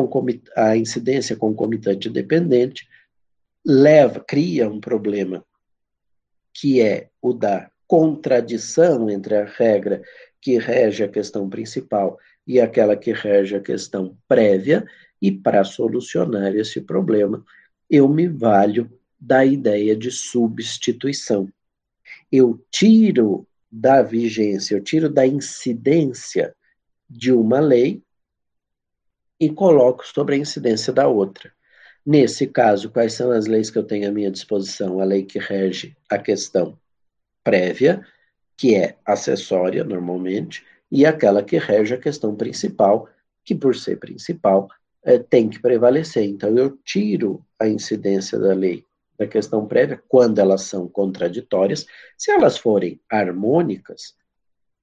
a 0.55 0.77
incidência 0.77 1.35
concomitante 1.35 2.09
dependente 2.09 2.87
leva, 3.65 4.21
cria 4.21 4.69
um 4.69 4.79
problema 4.79 5.45
que 6.53 6.81
é 6.81 7.09
o 7.21 7.33
da 7.33 7.69
contradição 7.85 9.09
entre 9.09 9.35
a 9.35 9.45
regra 9.45 10.01
que 10.39 10.57
rege 10.57 11.03
a 11.03 11.09
questão 11.09 11.49
principal 11.49 12.17
e 12.47 12.59
aquela 12.59 12.95
que 12.95 13.11
rege 13.11 13.55
a 13.55 13.61
questão 13.61 14.17
prévia, 14.27 14.85
e 15.21 15.31
para 15.31 15.63
solucionar 15.63 16.55
esse 16.55 16.81
problema, 16.81 17.45
eu 17.89 18.09
me 18.09 18.27
valho 18.27 18.91
da 19.19 19.45
ideia 19.45 19.95
de 19.95 20.09
substituição. 20.09 21.47
Eu 22.31 22.59
tiro 22.71 23.45
da 23.71 24.01
vigência, 24.01 24.75
eu 24.75 24.81
tiro 24.81 25.07
da 25.07 25.27
incidência 25.27 26.55
de 27.11 27.31
uma 27.31 27.59
lei 27.59 28.01
e 29.39 29.49
coloco 29.49 30.05
sobre 30.07 30.35
a 30.35 30.37
incidência 30.37 30.93
da 30.93 31.07
outra. 31.07 31.51
Nesse 32.05 32.47
caso, 32.47 32.89
quais 32.89 33.13
são 33.13 33.31
as 33.31 33.47
leis 33.47 33.69
que 33.69 33.77
eu 33.77 33.83
tenho 33.83 34.07
à 34.07 34.11
minha 34.11 34.31
disposição? 34.31 34.99
A 34.99 35.03
lei 35.03 35.23
que 35.23 35.37
rege 35.37 35.95
a 36.09 36.17
questão 36.17 36.77
prévia, 37.43 38.05
que 38.55 38.75
é 38.75 38.97
acessória 39.05 39.83
normalmente, 39.83 40.65
e 40.89 41.05
aquela 41.05 41.43
que 41.43 41.57
rege 41.57 41.93
a 41.93 41.99
questão 41.99 42.35
principal, 42.35 43.09
que 43.43 43.53
por 43.53 43.75
ser 43.75 43.97
principal 43.97 44.69
é, 45.03 45.19
tem 45.19 45.49
que 45.49 45.59
prevalecer. 45.59 46.23
Então, 46.23 46.57
eu 46.57 46.77
tiro 46.85 47.45
a 47.59 47.67
incidência 47.67 48.39
da 48.39 48.53
lei 48.53 48.85
da 49.17 49.27
questão 49.27 49.67
prévia 49.67 50.01
quando 50.07 50.39
elas 50.39 50.63
são 50.63 50.87
contraditórias. 50.87 51.85
Se 52.17 52.31
elas 52.31 52.57
forem 52.57 52.99
harmônicas, 53.09 54.15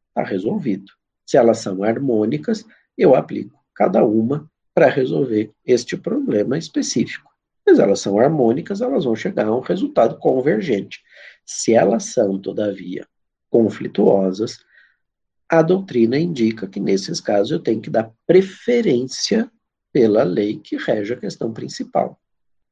está 0.09 0.23
resolvido. 0.23 0.98
Se 1.29 1.37
elas 1.37 1.59
são 1.59 1.85
harmônicas, 1.85 2.65
eu 2.97 3.15
aplico 3.15 3.63
cada 3.75 4.03
uma 4.03 4.51
para 4.75 4.89
resolver 4.89 5.53
este 5.63 5.95
problema 5.95 6.57
específico. 6.57 7.31
Mas 7.67 7.79
elas 7.79 8.01
são 8.01 8.19
harmônicas, 8.19 8.81
elas 8.81 9.05
vão 9.05 9.15
chegar 9.15 9.47
a 9.47 9.55
um 9.55 9.61
resultado 9.61 10.17
convergente. 10.17 11.03
Se 11.45 11.75
elas 11.75 12.05
são, 12.05 12.39
todavia, 12.39 13.07
conflituosas, 13.51 14.65
a 15.47 15.61
doutrina 15.61 16.19
indica 16.19 16.67
que, 16.67 16.81
nesses 16.81 17.21
casos, 17.21 17.51
eu 17.51 17.61
tenho 17.61 17.83
que 17.83 17.91
dar 17.91 18.11
preferência 18.27 19.53
pela 19.93 20.23
lei 20.23 20.59
que 20.59 20.79
rege 20.79 21.13
a 21.13 21.21
questão 21.21 21.53
principal. 21.53 22.19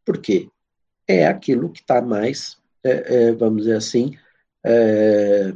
Por 0.03 0.17
quê? 0.17 0.49
É 1.07 1.27
aquilo 1.27 1.71
que 1.71 1.81
está 1.81 2.01
mais, 2.01 2.57
é, 2.83 3.27
é, 3.27 3.33
vamos 3.33 3.65
dizer 3.65 3.77
assim, 3.77 4.17
é, 4.65 5.53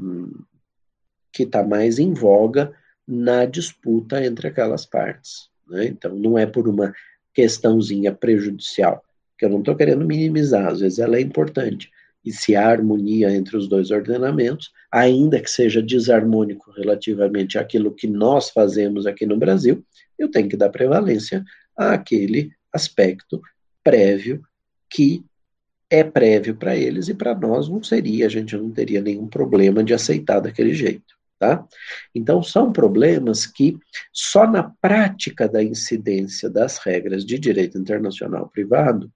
que 1.32 1.44
está 1.44 1.64
mais 1.66 1.98
em 1.98 2.12
voga 2.12 2.78
na 3.10 3.44
disputa 3.44 4.24
entre 4.24 4.46
aquelas 4.46 4.86
partes. 4.86 5.48
Né? 5.68 5.86
Então, 5.86 6.14
não 6.14 6.38
é 6.38 6.46
por 6.46 6.68
uma 6.68 6.94
questãozinha 7.34 8.12
prejudicial, 8.12 9.02
que 9.36 9.44
eu 9.44 9.48
não 9.48 9.58
estou 9.58 9.74
querendo 9.74 10.04
minimizar, 10.04 10.68
às 10.68 10.80
vezes 10.80 10.98
ela 10.98 11.16
é 11.16 11.20
importante. 11.20 11.90
E 12.24 12.32
se 12.32 12.54
há 12.54 12.68
harmonia 12.68 13.34
entre 13.34 13.56
os 13.56 13.66
dois 13.66 13.90
ordenamentos, 13.90 14.70
ainda 14.92 15.40
que 15.40 15.50
seja 15.50 15.82
desarmônico 15.82 16.70
relativamente 16.70 17.58
àquilo 17.58 17.94
que 17.94 18.06
nós 18.06 18.50
fazemos 18.50 19.06
aqui 19.06 19.26
no 19.26 19.38
Brasil, 19.38 19.84
eu 20.18 20.30
tenho 20.30 20.48
que 20.48 20.56
dar 20.56 20.68
prevalência 20.68 21.42
àquele 21.76 22.52
aspecto 22.72 23.40
prévio 23.82 24.42
que 24.88 25.24
é 25.88 26.04
prévio 26.04 26.54
para 26.54 26.76
eles 26.76 27.08
e 27.08 27.14
para 27.14 27.34
nós 27.34 27.68
não 27.68 27.82
seria, 27.82 28.26
a 28.26 28.28
gente 28.28 28.56
não 28.56 28.70
teria 28.70 29.00
nenhum 29.00 29.26
problema 29.26 29.82
de 29.82 29.92
aceitar 29.92 30.38
daquele 30.38 30.74
jeito. 30.74 31.19
Tá? 31.40 31.66
Então, 32.14 32.42
são 32.42 32.70
problemas 32.70 33.46
que 33.46 33.78
só 34.12 34.46
na 34.46 34.62
prática 34.62 35.48
da 35.48 35.64
incidência 35.64 36.50
das 36.50 36.76
regras 36.76 37.24
de 37.24 37.38
direito 37.38 37.78
internacional 37.78 38.46
privado 38.46 39.10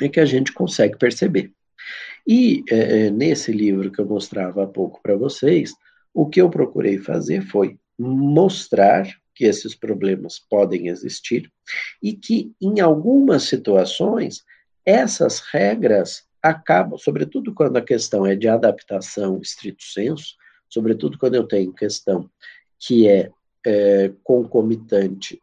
é 0.00 0.08
que 0.08 0.18
a 0.18 0.24
gente 0.24 0.50
consegue 0.50 0.96
perceber. 0.96 1.52
E 2.26 2.64
é, 2.70 3.00
é 3.00 3.10
nesse 3.10 3.52
livro 3.52 3.92
que 3.92 4.00
eu 4.00 4.06
mostrava 4.06 4.64
há 4.64 4.66
pouco 4.66 4.98
para 5.02 5.14
vocês, 5.14 5.74
o 6.14 6.26
que 6.26 6.40
eu 6.40 6.48
procurei 6.48 6.96
fazer 6.96 7.42
foi 7.42 7.78
mostrar 7.98 9.06
que 9.34 9.44
esses 9.44 9.74
problemas 9.74 10.38
podem 10.38 10.88
existir 10.88 11.52
e 12.02 12.14
que, 12.14 12.50
em 12.62 12.80
algumas 12.80 13.42
situações, 13.42 14.42
essas 14.86 15.40
regras 15.52 16.24
acabam, 16.42 16.96
sobretudo 16.98 17.52
quando 17.52 17.76
a 17.76 17.84
questão 17.84 18.24
é 18.24 18.34
de 18.34 18.48
adaptação 18.48 19.38
estrito 19.38 19.84
senso, 19.84 20.40
sobretudo 20.72 21.18
quando 21.18 21.34
eu 21.34 21.44
tenho 21.44 21.70
questão 21.70 22.30
que 22.78 23.06
é, 23.06 23.30
é 23.64 24.10
concomitante, 24.24 25.40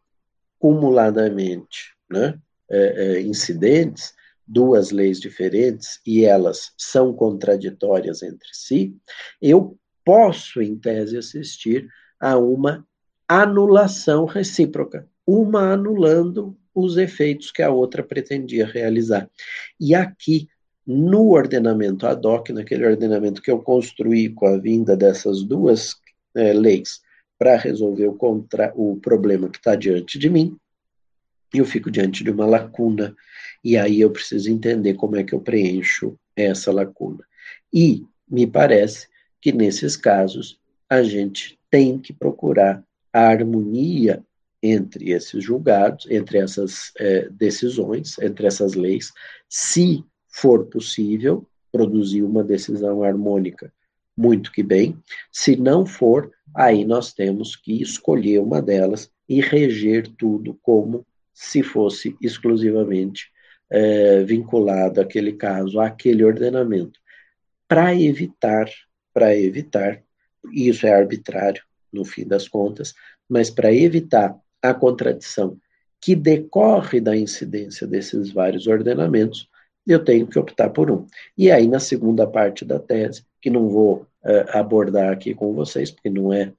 cumuladamente, 0.58 1.94
né, 2.10 2.40
é, 2.68 2.78
é, 3.18 3.22
incidentes, 3.22 4.14
duas 4.46 4.90
leis 4.90 5.20
diferentes 5.20 6.02
e 6.06 6.26
elas 6.26 6.72
são 6.76 7.14
contraditórias 7.14 8.24
entre 8.24 8.50
si, 8.52 8.96
eu 9.40 9.78
posso, 10.04 10.62
em 10.62 10.76
tese, 10.76 11.16
assistir 11.16 11.88
a 12.20 12.36
uma 12.36 12.84
anulação 13.28 14.26
recíproca, 14.26 15.08
uma 15.28 15.74
anulando 15.74 16.58
os 16.74 16.98
efeitos 16.98 17.52
que 17.52 17.62
a 17.62 17.70
outra 17.70 18.02
pretendia 18.02 18.66
realizar. 18.66 19.30
E 19.80 19.94
aqui 19.94 20.50
no 20.92 21.30
ordenamento 21.30 22.08
ad 22.08 22.26
hoc, 22.26 22.50
naquele 22.50 22.84
ordenamento 22.84 23.44
que 23.44 23.52
eu 23.52 23.60
construí 23.60 24.28
com 24.28 24.48
a 24.48 24.58
vinda 24.58 24.98
dessas 24.98 25.44
duas 25.44 25.96
é, 26.36 26.52
leis 26.52 27.00
para 27.38 27.56
resolver 27.56 28.08
o, 28.08 28.16
contra, 28.16 28.74
o 28.76 29.00
problema 29.00 29.50
que 29.50 29.60
está 29.60 29.76
diante 29.76 30.18
de 30.18 30.32
mim, 30.32 30.58
eu 31.54 31.64
fico 31.64 31.92
diante 31.92 32.24
de 32.24 32.32
uma 32.32 32.48
lacuna, 32.48 33.16
e 33.64 33.78
aí 33.78 34.02
eu 34.02 34.10
preciso 34.10 34.50
entender 34.50 34.96
como 34.96 35.16
é 35.16 35.24
que 35.24 35.34
eu 35.34 35.40
preencho 35.40 36.18
essa 36.36 36.72
lacuna. 36.72 37.24
E 37.72 38.04
me 38.28 38.48
parece 38.48 39.08
que 39.40 39.52
nesses 39.52 39.96
casos 39.96 40.60
a 40.90 41.04
gente 41.04 41.60
tem 41.70 42.00
que 42.00 42.12
procurar 42.12 42.84
a 43.14 43.28
harmonia 43.28 44.24
entre 44.62 45.12
esses 45.12 45.44
julgados, 45.44 46.08
entre 46.10 46.40
essas 46.40 46.92
é, 46.98 47.30
decisões, 47.30 48.18
entre 48.18 48.48
essas 48.48 48.74
leis, 48.74 49.12
se 49.48 50.04
for 50.30 50.66
possível, 50.66 51.46
produzir 51.72 52.24
uma 52.24 52.44
decisão 52.44 53.04
harmônica, 53.04 53.72
muito 54.16 54.52
que 54.52 54.64
bem. 54.64 54.98
Se 55.32 55.56
não 55.56 55.86
for, 55.86 56.32
aí 56.56 56.86
nós 56.86 57.14
temos 57.14 57.56
que 57.56 57.82
escolher 57.82 58.40
uma 58.40 58.62
delas 58.62 59.12
e 59.28 59.42
reger 59.42 60.08
tudo 60.18 60.58
como 60.62 61.06
se 61.34 61.64
fosse 61.64 62.16
exclusivamente 62.22 63.32
é, 63.70 64.24
vinculado 64.24 65.00
aquele 65.00 65.34
caso, 65.34 65.80
àquele 65.80 66.24
ordenamento, 66.24 67.00
para 67.68 67.96
evitar, 67.96 68.68
para 69.14 69.38
evitar, 69.38 70.02
isso 70.52 70.88
é 70.88 70.94
arbitrário 70.94 71.64
no 71.94 72.04
fim 72.04 72.26
das 72.26 72.48
contas, 72.48 72.94
mas 73.28 73.50
para 73.50 73.72
evitar 73.74 74.36
a 74.62 74.74
contradição 74.74 75.58
que 76.02 76.16
decorre 76.16 77.00
da 77.00 77.16
incidência 77.16 77.86
desses 77.86 78.32
vários 78.32 78.68
ordenamentos, 78.68 79.49
eu 79.92 80.04
tenho 80.04 80.28
que 80.28 80.38
optar 80.38 80.70
por 80.70 80.92
um. 80.92 81.08
E 81.36 81.50
aí, 81.50 81.68
na 81.68 81.80
segunda 81.80 82.28
parte 82.28 82.64
da 82.64 82.80
tese, 82.80 83.26
que 83.42 83.50
não 83.50 83.70
vou 83.70 84.06
uh, 84.24 84.58
abordar 84.58 85.12
aqui 85.12 85.34
com 85.34 85.52
vocês, 85.54 85.90
porque 85.90 86.12
não 86.12 86.32
é, 86.32 86.54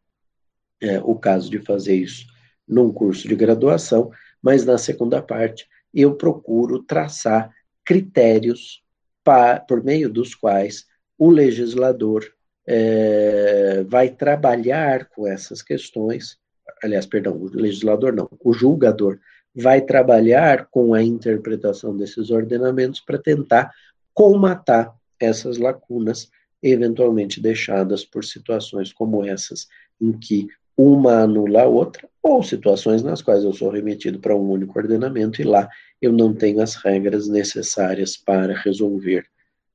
é 0.83 0.99
o 0.99 1.15
caso 1.15 1.49
de 1.49 1.61
fazer 1.61 1.95
isso 1.95 2.27
num 2.67 2.93
curso 2.93 3.29
de 3.29 3.37
graduação, 3.37 4.11
mas 4.43 4.65
na 4.65 4.77
segunda 4.77 5.23
parte 5.23 5.69
eu 5.95 6.15
procuro 6.15 6.83
traçar 6.83 7.51
critérios 7.85 8.83
pa, 9.23 9.61
por 9.61 9.83
meio 9.83 10.09
dos 10.09 10.35
quais 10.35 10.87
o 11.17 11.31
legislador 11.31 12.25
é, 12.67 13.85
vai 13.85 14.09
trabalhar 14.09 15.09
com 15.09 15.27
essas 15.27 15.63
questões, 15.63 16.39
aliás, 16.83 17.07
perdão, 17.07 17.37
o 17.37 17.45
legislador 17.49 18.13
não, 18.13 18.29
o 18.41 18.53
julgador 18.53 19.19
vai 19.55 19.81
trabalhar 19.81 20.67
com 20.71 20.95
a 20.95 21.03
interpretação 21.03 21.97
desses 21.97 22.31
ordenamentos 22.31 23.01
para 23.01 23.19
tentar 23.19 23.73
colmatar 24.15 24.95
essas 25.19 25.59
lacunas 25.59 26.31
eventualmente 26.63 27.41
deixadas 27.41 28.05
por 28.05 28.25
situações 28.25 28.93
como 28.93 29.25
essas, 29.25 29.67
em 30.01 30.13
que 30.13 30.47
uma 30.77 31.23
anula 31.23 31.63
a 31.63 31.67
outra, 31.67 32.09
ou 32.23 32.43
situações 32.43 33.03
nas 33.03 33.23
quais 33.23 33.45
eu 33.45 33.53
sou 33.53 33.71
remetido 33.71 34.19
para 34.19 34.37
um 34.37 34.51
único 34.51 34.79
ordenamento 34.79 35.41
e 35.41 35.45
lá 35.45 35.69
eu 36.01 36.13
não 36.13 36.35
tenho 36.35 36.61
as 36.61 36.75
regras 36.75 37.29
necessárias 37.29 38.17
para 38.17 38.55
resolver 38.55 39.27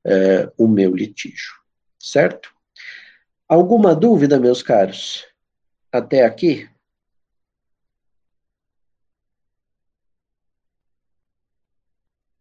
uh, 0.04 0.52
o 0.56 0.66
meu 0.66 0.94
litígio. 0.94 1.54
Certo? 1.98 2.50
Alguma 3.48 3.94
dúvida, 3.94 4.38
meus 4.38 4.62
caros? 4.62 5.24
Até 5.92 6.24
aqui? 6.24 6.68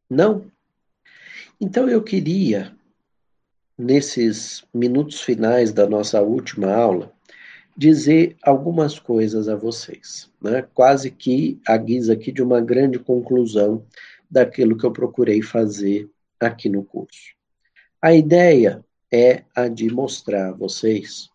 Não? 0.10 0.52
Então 1.60 1.90
eu 1.90 2.04
queria, 2.04 2.76
nesses 3.78 4.64
minutos 4.74 5.22
finais 5.22 5.72
da 5.72 5.88
nossa 5.88 6.22
última 6.22 6.72
aula, 6.74 7.12
dizer 7.78 8.38
algumas 8.42 9.00
coisas 9.00 9.50
a 9.50 9.56
vocês, 9.56 10.32
né? 10.42 10.62
quase 10.74 11.12
que 11.12 11.60
a 11.68 11.76
guisa 11.76 12.14
aqui 12.14 12.32
de 12.32 12.42
uma 12.42 12.62
grande 12.62 13.00
conclusão 13.00 13.86
daquilo 14.30 14.78
que 14.78 14.86
eu 14.86 14.92
procurei 14.92 15.42
fazer 15.42 16.10
aqui 16.40 16.70
no 16.70 16.84
curso. 16.84 17.36
A 18.02 18.14
ideia 18.14 18.84
é 19.12 19.44
a 19.56 19.68
de 19.68 19.90
mostrar 19.90 20.50
a 20.50 20.54
vocês 20.54 21.30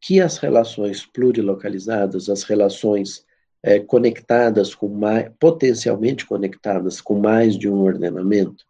que 0.00 0.20
as 0.20 0.38
relações 0.38 1.06
plurilocalizadas, 1.06 2.28
as 2.28 2.42
relações 2.42 3.24
é, 3.62 3.78
conectadas 3.78 4.74
com 4.74 4.88
mais, 4.88 5.30
potencialmente 5.38 6.26
conectadas 6.26 7.00
com 7.00 7.18
mais 7.18 7.56
de 7.56 7.68
um 7.68 7.80
ordenamento, 7.80 8.64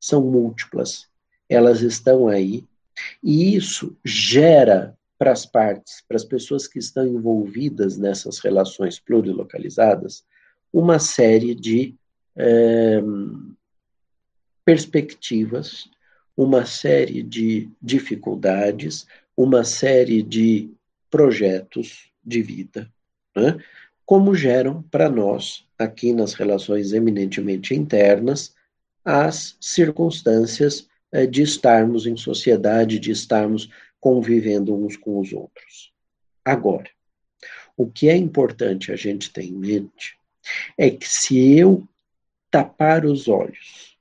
são 0.00 0.22
múltiplas. 0.22 1.06
Elas 1.48 1.82
estão 1.82 2.28
aí 2.28 2.64
e 3.22 3.54
isso 3.54 3.96
gera 4.04 4.96
para 5.18 5.32
as 5.32 5.44
partes, 5.44 6.02
para 6.06 6.16
as 6.16 6.24
pessoas 6.24 6.66
que 6.66 6.78
estão 6.78 7.06
envolvidas 7.06 7.98
nessas 7.98 8.38
relações 8.38 9.00
plurilocalizadas, 9.00 10.24
uma 10.72 10.98
série 10.98 11.54
de 11.54 11.94
é, 12.36 13.00
perspectivas, 14.64 15.90
uma 16.36 16.64
série 16.64 17.22
de 17.22 17.68
dificuldades, 17.82 19.06
uma 19.36 19.64
série 19.64 20.22
de 20.22 20.70
projetos 21.10 22.12
de 22.24 22.42
vida, 22.42 22.88
né? 23.34 23.58
Como 24.08 24.34
geram 24.34 24.80
para 24.84 25.10
nós, 25.10 25.66
aqui 25.78 26.14
nas 26.14 26.32
relações 26.32 26.94
eminentemente 26.94 27.74
internas, 27.74 28.54
as 29.04 29.54
circunstâncias 29.60 30.88
é, 31.12 31.26
de 31.26 31.42
estarmos 31.42 32.06
em 32.06 32.16
sociedade, 32.16 32.98
de 32.98 33.10
estarmos 33.10 33.68
convivendo 34.00 34.74
uns 34.74 34.96
com 34.96 35.20
os 35.20 35.30
outros. 35.34 35.92
Agora, 36.42 36.88
o 37.76 37.86
que 37.86 38.08
é 38.08 38.16
importante 38.16 38.90
a 38.90 38.96
gente 38.96 39.30
ter 39.30 39.42
em 39.42 39.52
mente 39.52 40.16
é 40.78 40.88
que 40.88 41.06
se 41.06 41.58
eu 41.58 41.86
tapar 42.50 43.04
os 43.04 43.28
olhos 43.28 43.98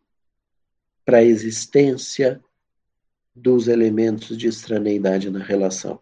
para 1.03 1.17
a 1.17 1.23
existência 1.23 2.41
dos 3.35 3.67
elementos 3.67 4.37
de 4.37 4.47
estraneidade 4.47 5.29
na 5.29 5.43
relação, 5.43 5.99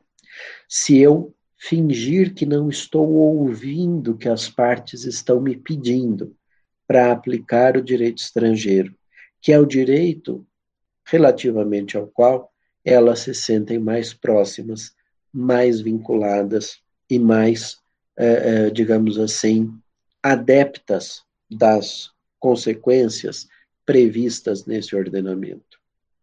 se 0.69 0.95
eu 0.99 1.34
fingir 1.67 2.35
que 2.35 2.45
não 2.45 2.69
estou 2.69 3.11
ouvindo 3.11 4.11
o 4.11 4.17
que 4.17 4.29
as 4.29 4.47
partes 4.47 5.03
estão 5.03 5.41
me 5.41 5.57
pedindo 5.57 6.35
para 6.87 7.11
aplicar 7.11 7.75
o 7.75 7.81
direito 7.81 8.19
estrangeiro, 8.19 8.93
que 9.41 9.51
é 9.51 9.59
o 9.59 9.65
direito 9.65 10.45
relativamente 11.03 11.97
ao 11.97 12.05
qual 12.05 12.51
elas 12.83 13.21
se 13.21 13.33
sentem 13.33 13.79
mais 13.79 14.13
próximas, 14.13 14.93
mais 15.33 15.81
vinculadas 15.81 16.81
e 17.09 17.17
mais, 17.17 17.79
é, 18.15 18.27
é, 18.27 18.69
digamos 18.69 19.17
assim, 19.17 19.75
adeptas 20.21 21.23
das 21.49 22.11
consequências 22.39 23.47
previstas 23.83 24.67
nesse 24.67 24.95
ordenamento. 24.95 25.79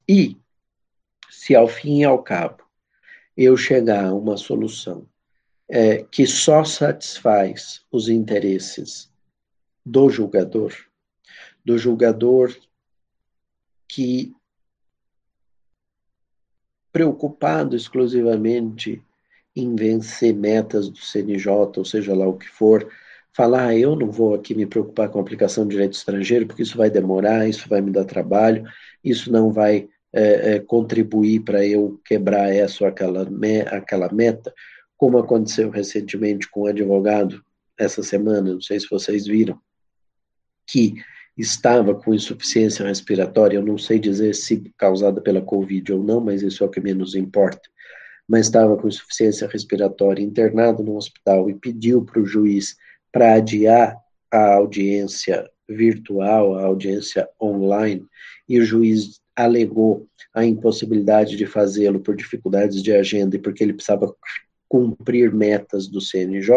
E, 0.08 0.36
se 1.28 1.56
ao 1.56 1.66
fim 1.66 2.02
e 2.02 2.04
ao 2.04 2.22
cabo 2.22 2.62
eu 3.36 3.56
chegar 3.56 4.04
a 4.04 4.14
uma 4.14 4.36
solução 4.36 5.10
é, 5.74 6.02
que 6.02 6.26
só 6.26 6.64
satisfaz 6.64 7.80
os 7.90 8.10
interesses 8.10 9.10
do 9.86 10.10
julgador, 10.10 10.70
do 11.64 11.78
julgador 11.78 12.54
que 13.88 14.34
preocupado 16.92 17.74
exclusivamente 17.74 19.02
em 19.56 19.74
vencer 19.74 20.34
metas 20.34 20.90
do 20.90 20.98
CNJ, 20.98 21.48
ou 21.78 21.84
seja 21.86 22.14
lá 22.14 22.28
o 22.28 22.36
que 22.36 22.50
for, 22.50 22.86
falar, 23.32 23.68
ah, 23.68 23.74
eu 23.74 23.96
não 23.96 24.10
vou 24.10 24.34
aqui 24.34 24.54
me 24.54 24.66
preocupar 24.66 25.08
com 25.08 25.18
a 25.18 25.22
aplicação 25.22 25.64
de 25.64 25.70
direito 25.70 25.94
estrangeiro, 25.94 26.46
porque 26.46 26.62
isso 26.62 26.76
vai 26.76 26.90
demorar, 26.90 27.48
isso 27.48 27.66
vai 27.66 27.80
me 27.80 27.90
dar 27.90 28.04
trabalho, 28.04 28.66
isso 29.02 29.32
não 29.32 29.50
vai 29.50 29.88
é, 30.12 30.56
é, 30.56 30.60
contribuir 30.60 31.40
para 31.40 31.64
eu 31.64 31.98
quebrar 32.04 32.54
essa 32.54 32.84
ou 32.84 32.90
aquela, 32.90 33.24
me, 33.24 33.62
aquela 33.62 34.12
meta, 34.12 34.52
como 35.02 35.18
aconteceu 35.18 35.68
recentemente 35.68 36.48
com 36.48 36.62
um 36.62 36.66
advogado 36.66 37.44
essa 37.76 38.04
semana, 38.04 38.52
não 38.52 38.60
sei 38.60 38.78
se 38.78 38.86
vocês 38.88 39.26
viram, 39.26 39.58
que 40.64 40.94
estava 41.36 41.92
com 41.92 42.14
insuficiência 42.14 42.86
respiratória, 42.86 43.56
eu 43.56 43.66
não 43.66 43.76
sei 43.76 43.98
dizer 43.98 44.32
se 44.32 44.72
causada 44.78 45.20
pela 45.20 45.42
Covid 45.42 45.94
ou 45.94 46.04
não, 46.04 46.20
mas 46.20 46.40
isso 46.40 46.62
é 46.62 46.66
o 46.68 46.70
que 46.70 46.80
menos 46.80 47.16
importa, 47.16 47.68
mas 48.28 48.46
estava 48.46 48.76
com 48.76 48.86
insuficiência 48.86 49.48
respiratória 49.48 50.22
internado 50.22 50.84
no 50.84 50.96
hospital 50.96 51.50
e 51.50 51.54
pediu 51.54 52.04
para 52.04 52.20
o 52.20 52.24
juiz 52.24 52.76
para 53.10 53.34
adiar 53.34 53.98
a 54.30 54.54
audiência 54.54 55.50
virtual, 55.68 56.56
a 56.56 56.62
audiência 56.62 57.28
online, 57.42 58.06
e 58.48 58.60
o 58.60 58.64
juiz 58.64 59.20
alegou 59.34 60.06
a 60.32 60.44
impossibilidade 60.44 61.36
de 61.36 61.44
fazê-lo 61.44 61.98
por 61.98 62.14
dificuldades 62.14 62.80
de 62.80 62.92
agenda 62.92 63.34
e 63.34 63.40
porque 63.40 63.64
ele 63.64 63.72
precisava 63.72 64.14
cumprir 64.72 65.34
metas 65.34 65.86
do 65.86 66.00
CNJ, 66.00 66.50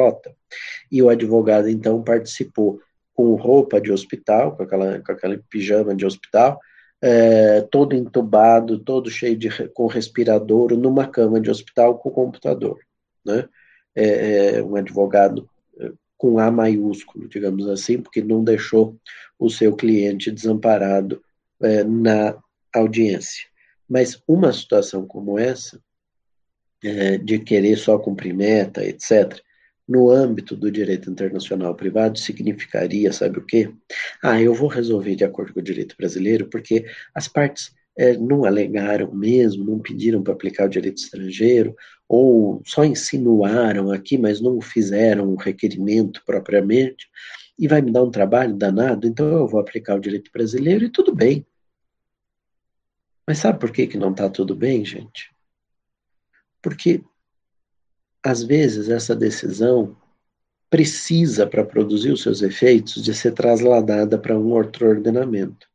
e 0.90 1.04
o 1.04 1.10
advogado 1.10 1.68
então 1.68 2.02
participou 2.02 2.80
com 3.14 3.36
roupa 3.36 3.82
de 3.82 3.92
hospital, 3.92 4.56
com 4.56 4.64
aquela, 4.64 5.02
com 5.02 5.12
aquela 5.12 5.38
pijama 5.50 5.94
de 5.94 6.06
hospital, 6.06 6.58
é, 7.02 7.60
todo 7.64 7.94
entubado, 7.94 8.80
todo 8.80 9.12
cheio 9.12 9.36
de 9.38 9.50
com 9.74 9.88
respirador, 9.88 10.78
numa 10.78 11.06
cama 11.06 11.42
de 11.42 11.52
hospital 11.52 11.98
com 11.98 12.10
computador, 12.10 12.80
né? 13.26 13.50
É, 13.94 14.60
é, 14.60 14.64
um 14.64 14.78
advogado 14.78 15.50
é, 15.78 15.92
com 16.18 16.40
A 16.40 16.50
maiúsculo, 16.50 17.28
digamos 17.28 17.68
assim, 17.68 18.02
porque 18.02 18.22
não 18.22 18.42
deixou 18.46 18.96
o 19.38 19.50
seu 19.50 19.76
cliente 19.76 20.32
desamparado 20.32 21.22
é, 21.62 21.84
na 21.84 22.38
audiência. 22.74 23.46
Mas 23.90 24.24
uma 24.26 24.54
situação 24.54 25.06
como 25.06 25.38
essa, 25.38 25.82
é, 26.84 27.18
de 27.18 27.40
querer 27.40 27.78
só 27.78 27.98
cumprir 27.98 28.34
meta, 28.34 28.84
etc., 28.84 29.40
no 29.88 30.10
âmbito 30.10 30.56
do 30.56 30.72
direito 30.72 31.12
internacional 31.12 31.76
privado 31.76 32.18
significaria, 32.18 33.14
sabe 33.14 33.38
o 33.38 33.46
quê? 33.46 33.72
Ah, 34.24 34.42
eu 34.42 34.54
vou 34.54 34.68
resolver 34.68 35.16
de 35.16 35.24
acordo 35.24 35.54
com 35.54 35.60
o 35.60 35.64
direito 35.64 35.96
brasileiro, 35.96 36.48
porque 36.50 36.86
as 37.14 37.28
partes 37.28 37.72
é, 37.98 38.18
não 38.18 38.46
alegaram 38.46 39.14
mesmo, 39.14 39.64
não 39.64 39.80
pediram 39.80 40.24
para 40.24 40.34
aplicar 40.34 40.66
o 40.66 40.70
direito 40.70 40.98
estrangeiro, 40.98 41.76
ou 42.10 42.62
só 42.66 42.84
insinuaram 42.84 43.92
aqui, 43.92 44.18
mas 44.18 44.42
não 44.42 44.60
fizeram 44.60 45.30
o 45.30 45.36
requerimento 45.36 46.22
propriamente, 46.26 47.08
e 47.58 47.68
vai 47.68 47.82
me 47.82 47.92
dar 47.92 48.04
um 48.04 48.12
trabalho 48.12 48.56
danado, 48.56 49.08
então 49.08 49.28
eu 49.28 49.48
vou 49.48 49.60
aplicar 49.60 49.96
o 49.96 50.02
direito 50.02 50.32
brasileiro 50.32 50.84
e 50.86 50.90
tudo 50.90 51.16
bem. 51.16 51.46
Mas 53.28 53.40
sabe 53.40 53.60
por 53.60 53.72
que, 53.72 53.88
que 53.88 53.98
não 53.98 54.12
está 54.12 54.30
tudo 54.30 54.56
bem, 54.56 54.84
gente? 54.84 55.35
Porque 56.66 57.04
às 58.24 58.42
vezes, 58.42 58.90
essa 58.90 59.16
decisão 59.16 59.96
precisa, 60.68 61.46
para 61.46 61.64
produzir 61.64 62.10
os 62.10 62.24
seus 62.24 62.42
efeitos, 62.42 63.04
de 63.04 63.14
ser 63.14 63.34
trasladada 63.34 64.18
para 64.18 64.36
um 64.36 64.52
outro 64.52 64.88
ordenamento. 64.88 65.68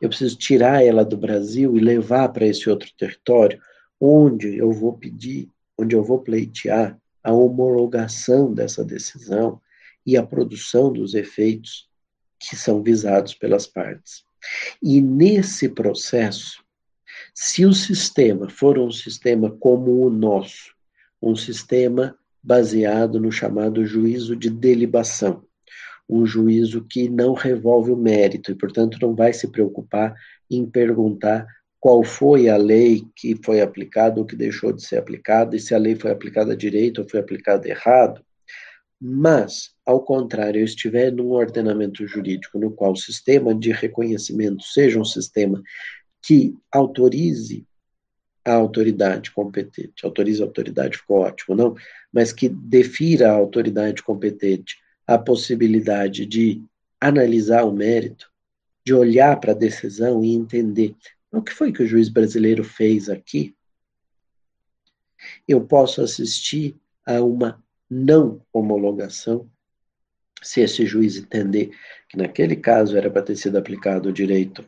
Eu 0.00 0.08
preciso 0.08 0.38
tirar 0.38 0.82
ela 0.82 1.04
do 1.04 1.18
Brasil 1.18 1.76
e 1.76 1.80
levar 1.80 2.30
para 2.30 2.46
esse 2.46 2.70
outro 2.70 2.90
território, 2.96 3.60
onde 4.00 4.56
eu 4.56 4.72
vou 4.72 4.94
pedir, 4.94 5.50
onde 5.76 5.94
eu 5.94 6.02
vou 6.02 6.20
pleitear 6.20 6.98
a 7.22 7.30
homologação 7.30 8.54
dessa 8.54 8.82
decisão 8.82 9.60
e 10.06 10.16
a 10.16 10.22
produção 10.22 10.90
dos 10.90 11.12
efeitos 11.12 11.90
que 12.40 12.56
são 12.56 12.82
visados 12.82 13.34
pelas 13.34 13.66
partes. 13.66 14.24
E 14.82 14.98
nesse 15.02 15.68
processo, 15.68 16.64
se 17.34 17.64
o 17.64 17.72
sistema 17.72 18.48
for 18.48 18.78
um 18.78 18.90
sistema 18.90 19.50
como 19.50 20.04
o 20.04 20.10
nosso, 20.10 20.74
um 21.22 21.34
sistema 21.36 22.16
baseado 22.42 23.20
no 23.20 23.30
chamado 23.30 23.84
juízo 23.84 24.34
de 24.36 24.50
delibação, 24.50 25.44
um 26.08 26.24
juízo 26.24 26.84
que 26.88 27.08
não 27.08 27.34
revolve 27.34 27.90
o 27.90 27.96
mérito 27.96 28.50
e, 28.50 28.54
portanto, 28.54 28.98
não 29.00 29.14
vai 29.14 29.32
se 29.32 29.48
preocupar 29.48 30.14
em 30.50 30.64
perguntar 30.64 31.46
qual 31.80 32.02
foi 32.02 32.48
a 32.48 32.56
lei 32.56 33.04
que 33.14 33.38
foi 33.44 33.60
aplicada 33.60 34.18
ou 34.18 34.26
que 34.26 34.34
deixou 34.34 34.72
de 34.72 34.82
ser 34.82 34.96
aplicada, 34.96 35.54
e 35.54 35.60
se 35.60 35.74
a 35.74 35.78
lei 35.78 35.94
foi 35.94 36.10
aplicada 36.10 36.56
direito 36.56 37.02
ou 37.02 37.08
foi 37.08 37.20
aplicada 37.20 37.68
errado. 37.68 38.24
Mas, 39.00 39.70
ao 39.86 40.02
contrário, 40.02 40.60
eu 40.60 40.64
estiver 40.64 41.12
num 41.12 41.30
ordenamento 41.30 42.04
jurídico 42.06 42.58
no 42.58 42.72
qual 42.72 42.92
o 42.92 42.96
sistema 42.96 43.54
de 43.54 43.70
reconhecimento 43.70 44.64
seja 44.64 44.98
um 44.98 45.04
sistema 45.04 45.62
que 46.22 46.56
autorize 46.72 47.66
a 48.44 48.52
autoridade 48.54 49.30
competente, 49.30 50.04
autorize 50.04 50.42
a 50.42 50.46
autoridade, 50.46 50.98
ficou 50.98 51.18
ótimo, 51.18 51.54
não? 51.54 51.74
Mas 52.12 52.32
que 52.32 52.48
defira 52.48 53.30
a 53.30 53.34
autoridade 53.34 54.02
competente 54.02 54.78
a 55.06 55.18
possibilidade 55.18 56.26
de 56.26 56.62
analisar 57.00 57.64
o 57.64 57.72
mérito, 57.72 58.30
de 58.84 58.92
olhar 58.92 59.38
para 59.40 59.52
a 59.52 59.56
decisão 59.56 60.24
e 60.24 60.34
entender 60.34 60.94
o 61.30 61.42
que 61.42 61.52
foi 61.52 61.72
que 61.72 61.82
o 61.82 61.86
juiz 61.86 62.08
brasileiro 62.08 62.64
fez 62.64 63.08
aqui. 63.08 63.54
Eu 65.46 65.62
posso 65.62 66.02
assistir 66.02 66.76
a 67.06 67.20
uma 67.22 67.62
não 67.90 68.40
homologação, 68.52 69.48
se 70.42 70.60
esse 70.60 70.86
juiz 70.86 71.16
entender 71.16 71.70
que 72.08 72.16
naquele 72.16 72.56
caso 72.56 72.96
era 72.96 73.10
para 73.10 73.22
ter 73.22 73.36
sido 73.36 73.56
aplicado 73.56 74.10
o 74.10 74.12
direito, 74.12 74.64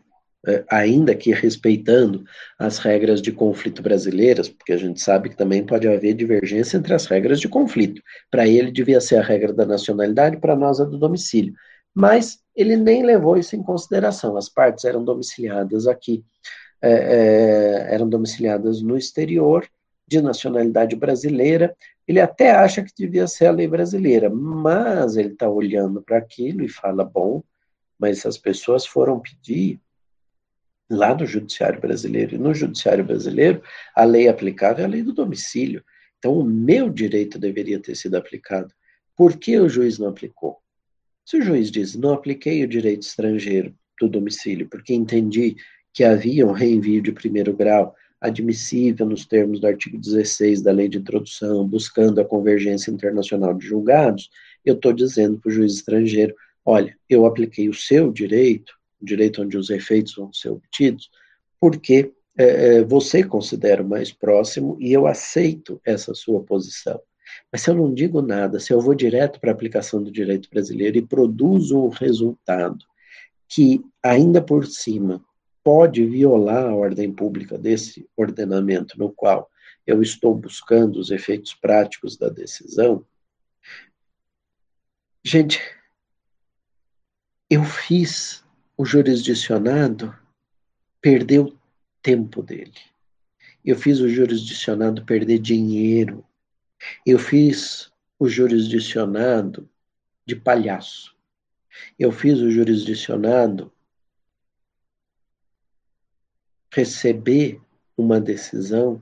ainda 0.70 1.14
que 1.14 1.32
respeitando 1.32 2.24
as 2.58 2.78
regras 2.78 3.20
de 3.20 3.30
conflito 3.30 3.82
brasileiras, 3.82 4.48
porque 4.48 4.72
a 4.72 4.76
gente 4.76 5.00
sabe 5.00 5.28
que 5.28 5.36
também 5.36 5.64
pode 5.64 5.86
haver 5.86 6.14
divergência 6.14 6.76
entre 6.76 6.94
as 6.94 7.06
regras 7.06 7.40
de 7.40 7.48
conflito. 7.48 8.02
Para 8.30 8.46
ele 8.46 8.70
devia 8.70 9.00
ser 9.00 9.16
a 9.16 9.22
regra 9.22 9.52
da 9.52 9.66
nacionalidade, 9.66 10.38
para 10.38 10.56
nós 10.56 10.80
a 10.80 10.84
do 10.84 10.98
domicílio. 10.98 11.54
Mas 11.94 12.38
ele 12.56 12.76
nem 12.76 13.02
levou 13.04 13.36
isso 13.36 13.54
em 13.54 13.62
consideração. 13.62 14.36
As 14.36 14.48
partes 14.48 14.84
eram 14.84 15.04
domiciliadas 15.04 15.86
aqui, 15.86 16.24
é, 16.80 16.90
é, 16.90 17.94
eram 17.94 18.08
domiciliadas 18.08 18.80
no 18.80 18.96
exterior, 18.96 19.68
de 20.10 20.20
nacionalidade 20.20 20.96
brasileira, 20.96 21.76
ele 22.06 22.18
até 22.18 22.50
acha 22.50 22.82
que 22.82 22.92
devia 22.92 23.28
ser 23.28 23.46
a 23.46 23.52
lei 23.52 23.68
brasileira, 23.68 24.28
mas 24.28 25.16
ele 25.16 25.28
está 25.28 25.48
olhando 25.48 26.02
para 26.02 26.18
aquilo 26.18 26.64
e 26.64 26.68
fala: 26.68 27.04
bom, 27.04 27.40
mas 27.96 28.26
as 28.26 28.36
pessoas 28.36 28.84
foram 28.84 29.20
pedir 29.20 29.80
lá 30.90 31.14
no 31.14 31.24
Judiciário 31.24 31.80
Brasileiro, 31.80 32.34
e 32.34 32.38
no 32.38 32.52
Judiciário 32.52 33.04
Brasileiro, 33.04 33.62
a 33.94 34.04
lei 34.04 34.28
aplicável 34.28 34.84
é 34.84 34.86
a 34.86 34.90
lei 34.90 35.02
do 35.02 35.12
domicílio. 35.12 35.84
Então, 36.18 36.38
o 36.38 36.44
meu 36.44 36.90
direito 36.90 37.38
deveria 37.38 37.80
ter 37.80 37.94
sido 37.94 38.16
aplicado. 38.16 38.74
Por 39.16 39.36
que 39.36 39.58
o 39.58 39.68
juiz 39.68 39.98
não 39.98 40.08
aplicou? 40.08 40.58
Se 41.24 41.38
o 41.38 41.42
juiz 41.42 41.70
diz: 41.70 41.94
não 41.94 42.12
apliquei 42.12 42.64
o 42.64 42.68
direito 42.68 43.02
estrangeiro 43.02 43.74
do 44.00 44.08
domicílio, 44.08 44.68
porque 44.68 44.92
entendi 44.92 45.56
que 45.92 46.02
havia 46.04 46.46
um 46.46 46.52
reenvio 46.52 47.02
de 47.02 47.12
primeiro 47.12 47.54
grau 47.54 47.94
admissível 48.20 49.06
nos 49.06 49.24
termos 49.24 49.60
do 49.60 49.66
artigo 49.66 49.98
16 49.98 50.60
da 50.60 50.72
Lei 50.72 50.88
de 50.88 50.98
Introdução, 50.98 51.66
buscando 51.66 52.20
a 52.20 52.24
convergência 52.24 52.90
internacional 52.90 53.54
de 53.54 53.66
julgados, 53.66 54.28
eu 54.64 54.74
estou 54.74 54.92
dizendo 54.92 55.38
para 55.38 55.48
o 55.48 55.52
juiz 55.52 55.74
estrangeiro: 55.74 56.34
olha, 56.64 56.96
eu 57.08 57.24
apliquei 57.24 57.68
o 57.68 57.74
seu 57.74 58.12
direito, 58.12 58.74
o 59.00 59.04
direito 59.04 59.42
onde 59.42 59.56
os 59.56 59.70
efeitos 59.70 60.14
vão 60.14 60.32
ser 60.32 60.50
obtidos, 60.50 61.10
porque 61.60 62.12
é, 62.36 62.44
é, 62.44 62.84
você 62.84 63.22
considera 63.22 63.82
mais 63.82 64.12
próximo 64.12 64.76
e 64.80 64.92
eu 64.92 65.06
aceito 65.06 65.80
essa 65.84 66.14
sua 66.14 66.42
posição. 66.42 67.00
Mas 67.50 67.62
se 67.62 67.70
eu 67.70 67.74
não 67.74 67.92
digo 67.92 68.22
nada, 68.22 68.58
se 68.58 68.72
eu 68.72 68.80
vou 68.80 68.94
direto 68.94 69.40
para 69.40 69.50
a 69.50 69.54
aplicação 69.54 70.02
do 70.02 70.10
direito 70.10 70.48
brasileiro 70.50 70.98
e 70.98 71.06
produzo 71.06 71.78
um 71.78 71.88
resultado 71.88 72.84
que, 73.48 73.84
ainda 74.02 74.40
por 74.40 74.66
cima, 74.66 75.24
pode 75.62 76.04
violar 76.06 76.66
a 76.66 76.74
ordem 76.74 77.12
pública 77.12 77.58
desse 77.58 78.08
ordenamento 78.16 78.98
no 78.98 79.12
qual 79.12 79.48
eu 79.86 80.02
estou 80.02 80.34
buscando 80.34 80.98
os 80.98 81.10
efeitos 81.10 81.54
práticos 81.54 82.16
da 82.16 82.28
decisão, 82.28 83.04
gente, 85.24 85.60
eu 87.48 87.64
fiz 87.64 88.44
o 88.80 88.84
jurisdicionado 88.86 90.18
perder 91.02 91.40
o 91.40 91.58
tempo 92.00 92.42
dele. 92.42 92.80
Eu 93.62 93.76
fiz 93.76 94.00
o 94.00 94.08
jurisdicionado 94.08 95.04
perder 95.04 95.38
dinheiro. 95.38 96.24
Eu 97.04 97.18
fiz 97.18 97.92
o 98.18 98.26
jurisdicionado 98.26 99.68
de 100.24 100.34
palhaço. 100.34 101.14
Eu 101.98 102.10
fiz 102.10 102.38
o 102.38 102.50
jurisdicionado 102.50 103.70
receber 106.72 107.60
uma 107.98 108.18
decisão 108.18 108.98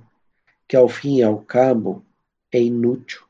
que, 0.66 0.74
ao 0.74 0.88
fim 0.88 1.18
e 1.18 1.22
ao 1.22 1.40
cabo, 1.40 2.04
é 2.50 2.60
inútil. 2.60 3.22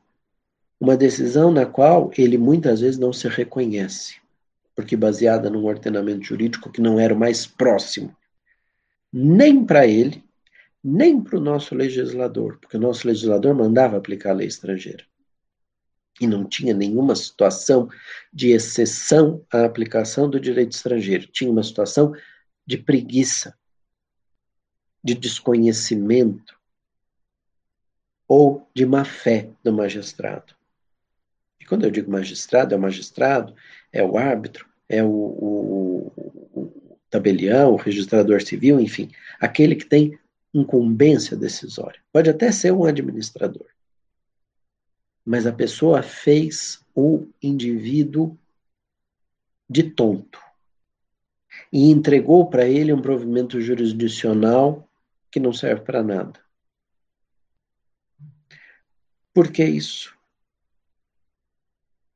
Uma 0.79 0.97
decisão 0.97 1.51
na 1.51 1.67
qual 1.67 2.09
ele 2.17 2.39
muitas 2.39 2.81
vezes 2.81 2.97
não 2.97 3.13
se 3.13 3.27
reconhece, 3.27 4.19
porque 4.79 4.95
baseada 4.95 5.49
num 5.49 5.65
ordenamento 5.65 6.23
jurídico 6.23 6.71
que 6.71 6.79
não 6.79 6.97
era 6.97 7.13
o 7.13 7.19
mais 7.19 7.45
próximo, 7.45 8.15
nem 9.11 9.65
para 9.65 9.85
ele, 9.85 10.23
nem 10.81 11.21
para 11.21 11.37
o 11.37 11.41
nosso 11.41 11.75
legislador, 11.75 12.57
porque 12.61 12.77
o 12.77 12.79
nosso 12.79 13.05
legislador 13.05 13.53
mandava 13.53 13.97
aplicar 13.97 14.29
a 14.29 14.35
lei 14.35 14.47
estrangeira. 14.47 15.05
E 16.21 16.25
não 16.25 16.45
tinha 16.45 16.73
nenhuma 16.73 17.13
situação 17.13 17.89
de 18.31 18.51
exceção 18.51 19.45
à 19.51 19.65
aplicação 19.65 20.29
do 20.29 20.39
direito 20.39 20.71
estrangeiro. 20.71 21.27
Tinha 21.27 21.51
uma 21.51 21.61
situação 21.61 22.15
de 22.65 22.77
preguiça, 22.77 23.53
de 25.03 25.13
desconhecimento 25.13 26.57
ou 28.25 28.65
de 28.73 28.85
má 28.85 29.03
fé 29.03 29.49
do 29.61 29.73
magistrado. 29.73 30.55
E 31.59 31.65
quando 31.65 31.83
eu 31.83 31.91
digo 31.91 32.09
magistrado, 32.09 32.73
é 32.73 32.77
o 32.77 32.81
magistrado, 32.81 33.53
é 33.91 34.01
o 34.01 34.17
árbitro, 34.17 34.68
é 34.89 35.03
o, 35.03 35.07
o, 35.07 36.11
o 36.53 36.97
tabelião, 37.09 37.73
o 37.73 37.77
registrador 37.77 38.41
civil, 38.41 38.79
enfim, 38.79 39.11
aquele 39.39 39.75
que 39.75 39.85
tem 39.85 40.17
incumbência 40.53 41.37
decisória. 41.37 42.01
Pode 42.11 42.29
até 42.29 42.51
ser 42.51 42.73
um 42.73 42.83
administrador. 42.83 43.67
Mas 45.23 45.45
a 45.45 45.53
pessoa 45.53 46.01
fez 46.01 46.83
o 46.95 47.27
indivíduo 47.41 48.35
de 49.69 49.83
tonto 49.83 50.39
e 51.71 51.91
entregou 51.91 52.49
para 52.49 52.67
ele 52.67 52.91
um 52.91 53.01
provimento 53.01 53.61
jurisdicional 53.61 54.89
que 55.29 55.39
não 55.39 55.53
serve 55.53 55.81
para 55.81 56.01
nada. 56.01 56.39
Por 59.31 59.51
que 59.51 59.63
isso? 59.63 60.17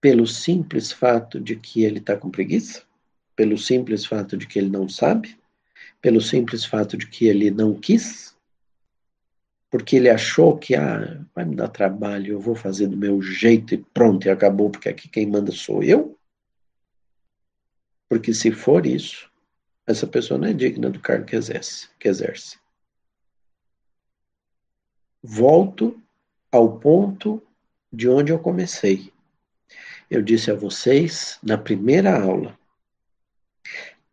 Pelo 0.04 0.28
simples 0.28 0.92
fato 0.92 1.40
de 1.40 1.56
que 1.56 1.86
ele 1.86 2.00
está 2.00 2.18
com 2.18 2.30
preguiça? 2.30 2.84
Pelo 3.38 3.58
simples 3.58 4.06
fato 4.06 4.36
de 4.36 4.46
que 4.46 4.60
ele 4.60 4.70
não 4.70 4.90
sabe? 4.90 5.40
Pelo 6.02 6.20
simples 6.20 6.66
fato 6.66 6.98
de 6.98 7.08
que 7.08 7.26
ele 7.26 7.50
não 7.50 7.74
quis? 7.74 8.36
Porque 9.72 9.96
ele 9.96 10.10
achou 10.10 10.58
que 10.58 10.76
ah, 10.76 11.26
vai 11.34 11.46
me 11.46 11.56
dar 11.56 11.70
trabalho, 11.70 12.34
eu 12.34 12.40
vou 12.42 12.56
fazer 12.56 12.88
do 12.88 12.98
meu 12.98 13.22
jeito 13.22 13.74
e 13.74 13.78
pronto, 13.78 14.28
e 14.28 14.30
acabou, 14.30 14.70
porque 14.70 14.90
aqui 14.90 15.08
quem 15.08 15.26
manda 15.26 15.54
sou 15.54 15.82
eu? 15.82 16.20
Porque 18.10 18.34
se 18.34 18.52
for 18.52 18.86
isso, 18.86 19.32
essa 19.88 20.06
pessoa 20.06 20.38
não 20.38 20.50
é 20.50 20.54
digna 20.54 20.90
do 20.90 21.00
cargo 21.00 21.26
que 21.26 21.38
exerce. 21.38 21.88
Que 21.98 22.10
exerce 22.10 22.58
volto 25.24 25.98
ao 26.52 26.78
ponto 26.78 27.42
de 27.92 28.10
onde 28.10 28.34
eu 28.34 28.38
comecei. 28.38 29.13
Eu 30.14 30.22
disse 30.22 30.52
a 30.52 30.54
vocês 30.54 31.40
na 31.42 31.58
primeira 31.58 32.16
aula, 32.16 32.56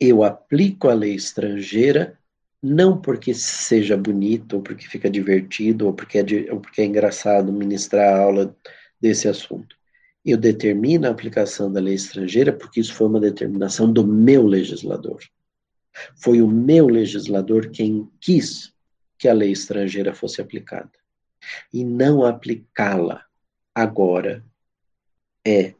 eu 0.00 0.24
aplico 0.24 0.88
a 0.88 0.94
lei 0.94 1.14
estrangeira 1.14 2.18
não 2.62 2.98
porque 2.98 3.34
seja 3.34 3.98
bonito, 3.98 4.56
ou 4.56 4.62
porque 4.62 4.88
fica 4.88 5.10
divertido, 5.10 5.84
ou 5.86 5.92
porque 5.92 6.16
é, 6.18 6.24
ou 6.50 6.58
porque 6.58 6.80
é 6.80 6.86
engraçado 6.86 7.52
ministrar 7.52 8.14
a 8.14 8.18
aula 8.18 8.56
desse 8.98 9.28
assunto. 9.28 9.76
Eu 10.24 10.38
determino 10.38 11.06
a 11.06 11.10
aplicação 11.10 11.70
da 11.70 11.80
lei 11.80 11.96
estrangeira 11.96 12.50
porque 12.50 12.80
isso 12.80 12.94
foi 12.94 13.06
uma 13.06 13.20
determinação 13.20 13.92
do 13.92 14.06
meu 14.06 14.46
legislador. 14.46 15.20
Foi 16.16 16.40
o 16.40 16.48
meu 16.48 16.86
legislador 16.86 17.68
quem 17.68 18.08
quis 18.18 18.72
que 19.18 19.28
a 19.28 19.34
lei 19.34 19.52
estrangeira 19.52 20.14
fosse 20.14 20.40
aplicada 20.40 20.92
e 21.70 21.84
não 21.84 22.24
aplicá-la 22.24 23.22
agora 23.74 24.42
é 25.46 25.74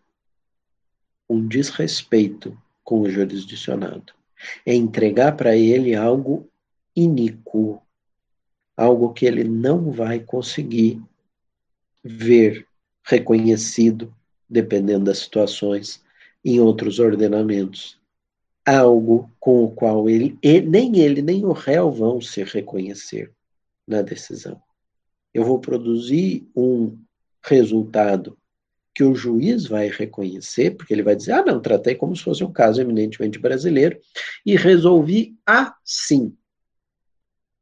um 1.31 1.47
desrespeito 1.47 2.57
com 2.83 3.01
o 3.01 3.09
jurisdicionado. 3.09 4.13
É 4.67 4.75
entregar 4.75 5.37
para 5.37 5.57
ele 5.57 5.95
algo 5.95 6.49
iníquo, 6.95 7.81
algo 8.77 9.13
que 9.13 9.25
ele 9.25 9.45
não 9.45 9.93
vai 9.93 10.19
conseguir 10.19 11.01
ver 12.03 12.67
reconhecido, 13.05 14.13
dependendo 14.49 15.05
das 15.07 15.19
situações, 15.19 16.03
em 16.45 16.59
outros 16.59 16.99
ordenamentos 16.99 18.01
algo 18.65 19.31
com 19.41 19.65
o 19.65 19.71
qual 19.71 20.09
ele, 20.09 20.39
nem 20.67 20.99
ele 20.99 21.23
nem 21.23 21.45
o 21.45 21.53
réu 21.53 21.91
vão 21.91 22.21
se 22.21 22.43
reconhecer 22.45 23.33
na 23.87 24.03
decisão. 24.03 24.61
Eu 25.33 25.45
vou 25.45 25.59
produzir 25.59 26.49
um 26.55 26.97
resultado 27.43 28.37
que 29.01 29.05
o 29.05 29.15
juiz 29.15 29.65
vai 29.65 29.89
reconhecer, 29.89 30.73
porque 30.73 30.93
ele 30.93 31.03
vai 31.03 31.17
dizer: 31.17 31.33
ah, 31.33 31.43
não, 31.43 31.59
tratei 31.59 31.95
como 31.95 32.15
se 32.15 32.23
fosse 32.23 32.45
um 32.45 32.53
caso 32.53 32.83
eminentemente 32.83 33.39
brasileiro 33.39 33.99
e 34.45 34.55
resolvi 34.57 35.39
assim. 35.47 36.37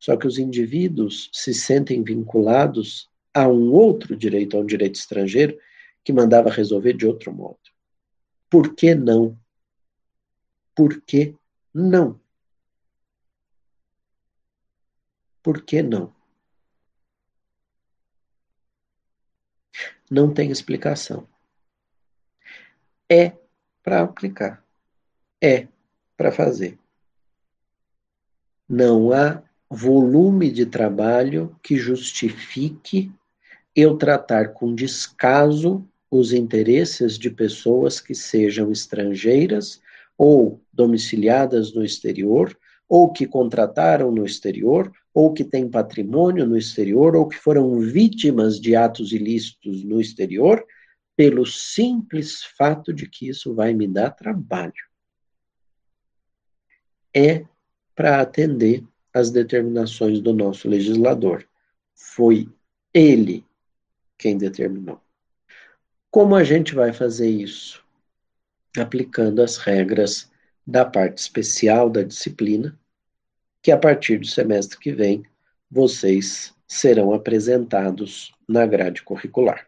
Só 0.01 0.17
que 0.17 0.27
os 0.27 0.37
indivíduos 0.37 1.31
se 1.33 1.55
sentem 1.55 2.03
vinculados 2.03 3.09
a 3.33 3.47
um 3.47 3.73
outro 3.73 4.17
direito, 4.17 4.57
a 4.57 4.61
um 4.61 4.67
direito 4.67 4.97
estrangeiro, 4.97 5.57
que 6.03 6.13
mandava 6.13 6.51
resolver 6.51 6.95
de 6.95 7.07
outro 7.07 7.33
modo. 7.33 7.61
Por 8.51 8.75
que 8.75 8.97
não? 8.97 9.39
Por 10.75 11.01
que 11.03 11.37
não? 11.73 12.21
Por 15.41 15.63
que 15.63 15.85
não? 15.85 16.13
Não 20.11 20.33
tem 20.33 20.51
explicação. 20.51 21.27
É 23.11 23.33
para 23.83 24.03
aplicar. 24.03 24.65
É 25.41 25.69
para 26.17 26.33
fazer. 26.33 26.79
Não 28.69 29.13
há 29.13 29.43
volume 29.71 30.51
de 30.51 30.67
trabalho 30.67 31.57
que 31.63 31.77
justifique 31.77 33.13
eu 33.75 33.97
tratar 33.97 34.49
com 34.49 34.75
descaso 34.75 35.87
os 36.11 36.33
interesses 36.33 37.19
de 37.19 37.31
pessoas 37.31 38.01
que 38.01 38.15
sejam 38.15 38.73
estrangeiras 38.73 39.81
ou 40.17 40.61
domiciliadas 40.73 41.73
no 41.73 41.85
exterior, 41.85 42.58
ou 42.89 43.13
que 43.13 43.27
contrataram 43.27 44.11
no 44.11 44.25
exterior, 44.25 44.91
ou 45.13 45.33
que 45.33 45.45
têm 45.45 45.69
patrimônio 45.69 46.47
no 46.47 46.57
exterior, 46.57 47.15
ou 47.15 47.29
que 47.29 47.37
foram 47.37 47.79
vítimas 47.81 48.59
de 48.59 48.75
atos 48.75 49.13
ilícitos 49.13 49.85
no 49.85 50.01
exterior, 50.01 50.65
pelo 51.17 51.45
simples 51.45 52.45
fato 52.57 52.93
de 52.93 53.09
que 53.09 53.29
isso 53.29 53.55
vai 53.55 53.75
me 53.75 53.87
dar 53.87 54.11
trabalho. 54.11 54.73
É 57.15 57.45
para 57.95 58.21
atender 58.21 58.85
às 59.13 59.31
determinações 59.31 60.21
do 60.21 60.33
nosso 60.33 60.69
legislador. 60.69 61.47
Foi 61.95 62.49
ele 62.95 63.45
quem 64.17 64.39
determinou. 64.39 65.01
Como 66.11 66.35
a 66.35 66.45
gente 66.45 66.75
vai 66.75 66.93
fazer 66.93 67.29
isso? 67.29 67.85
Aplicando 68.79 69.43
as 69.43 69.57
regras 69.57 70.31
da 70.69 70.85
parte 70.85 71.17
especial 71.17 71.89
da 71.89 72.03
disciplina, 72.03 72.79
que 73.63 73.73
a 73.73 73.79
partir 73.79 74.19
do 74.19 74.27
semestre 74.27 74.79
que 74.79 74.93
vem 74.93 75.25
vocês 75.71 76.55
serão 76.67 77.15
apresentados 77.15 78.35
na 78.47 78.67
grade 78.67 79.03
curricular. 79.03 79.68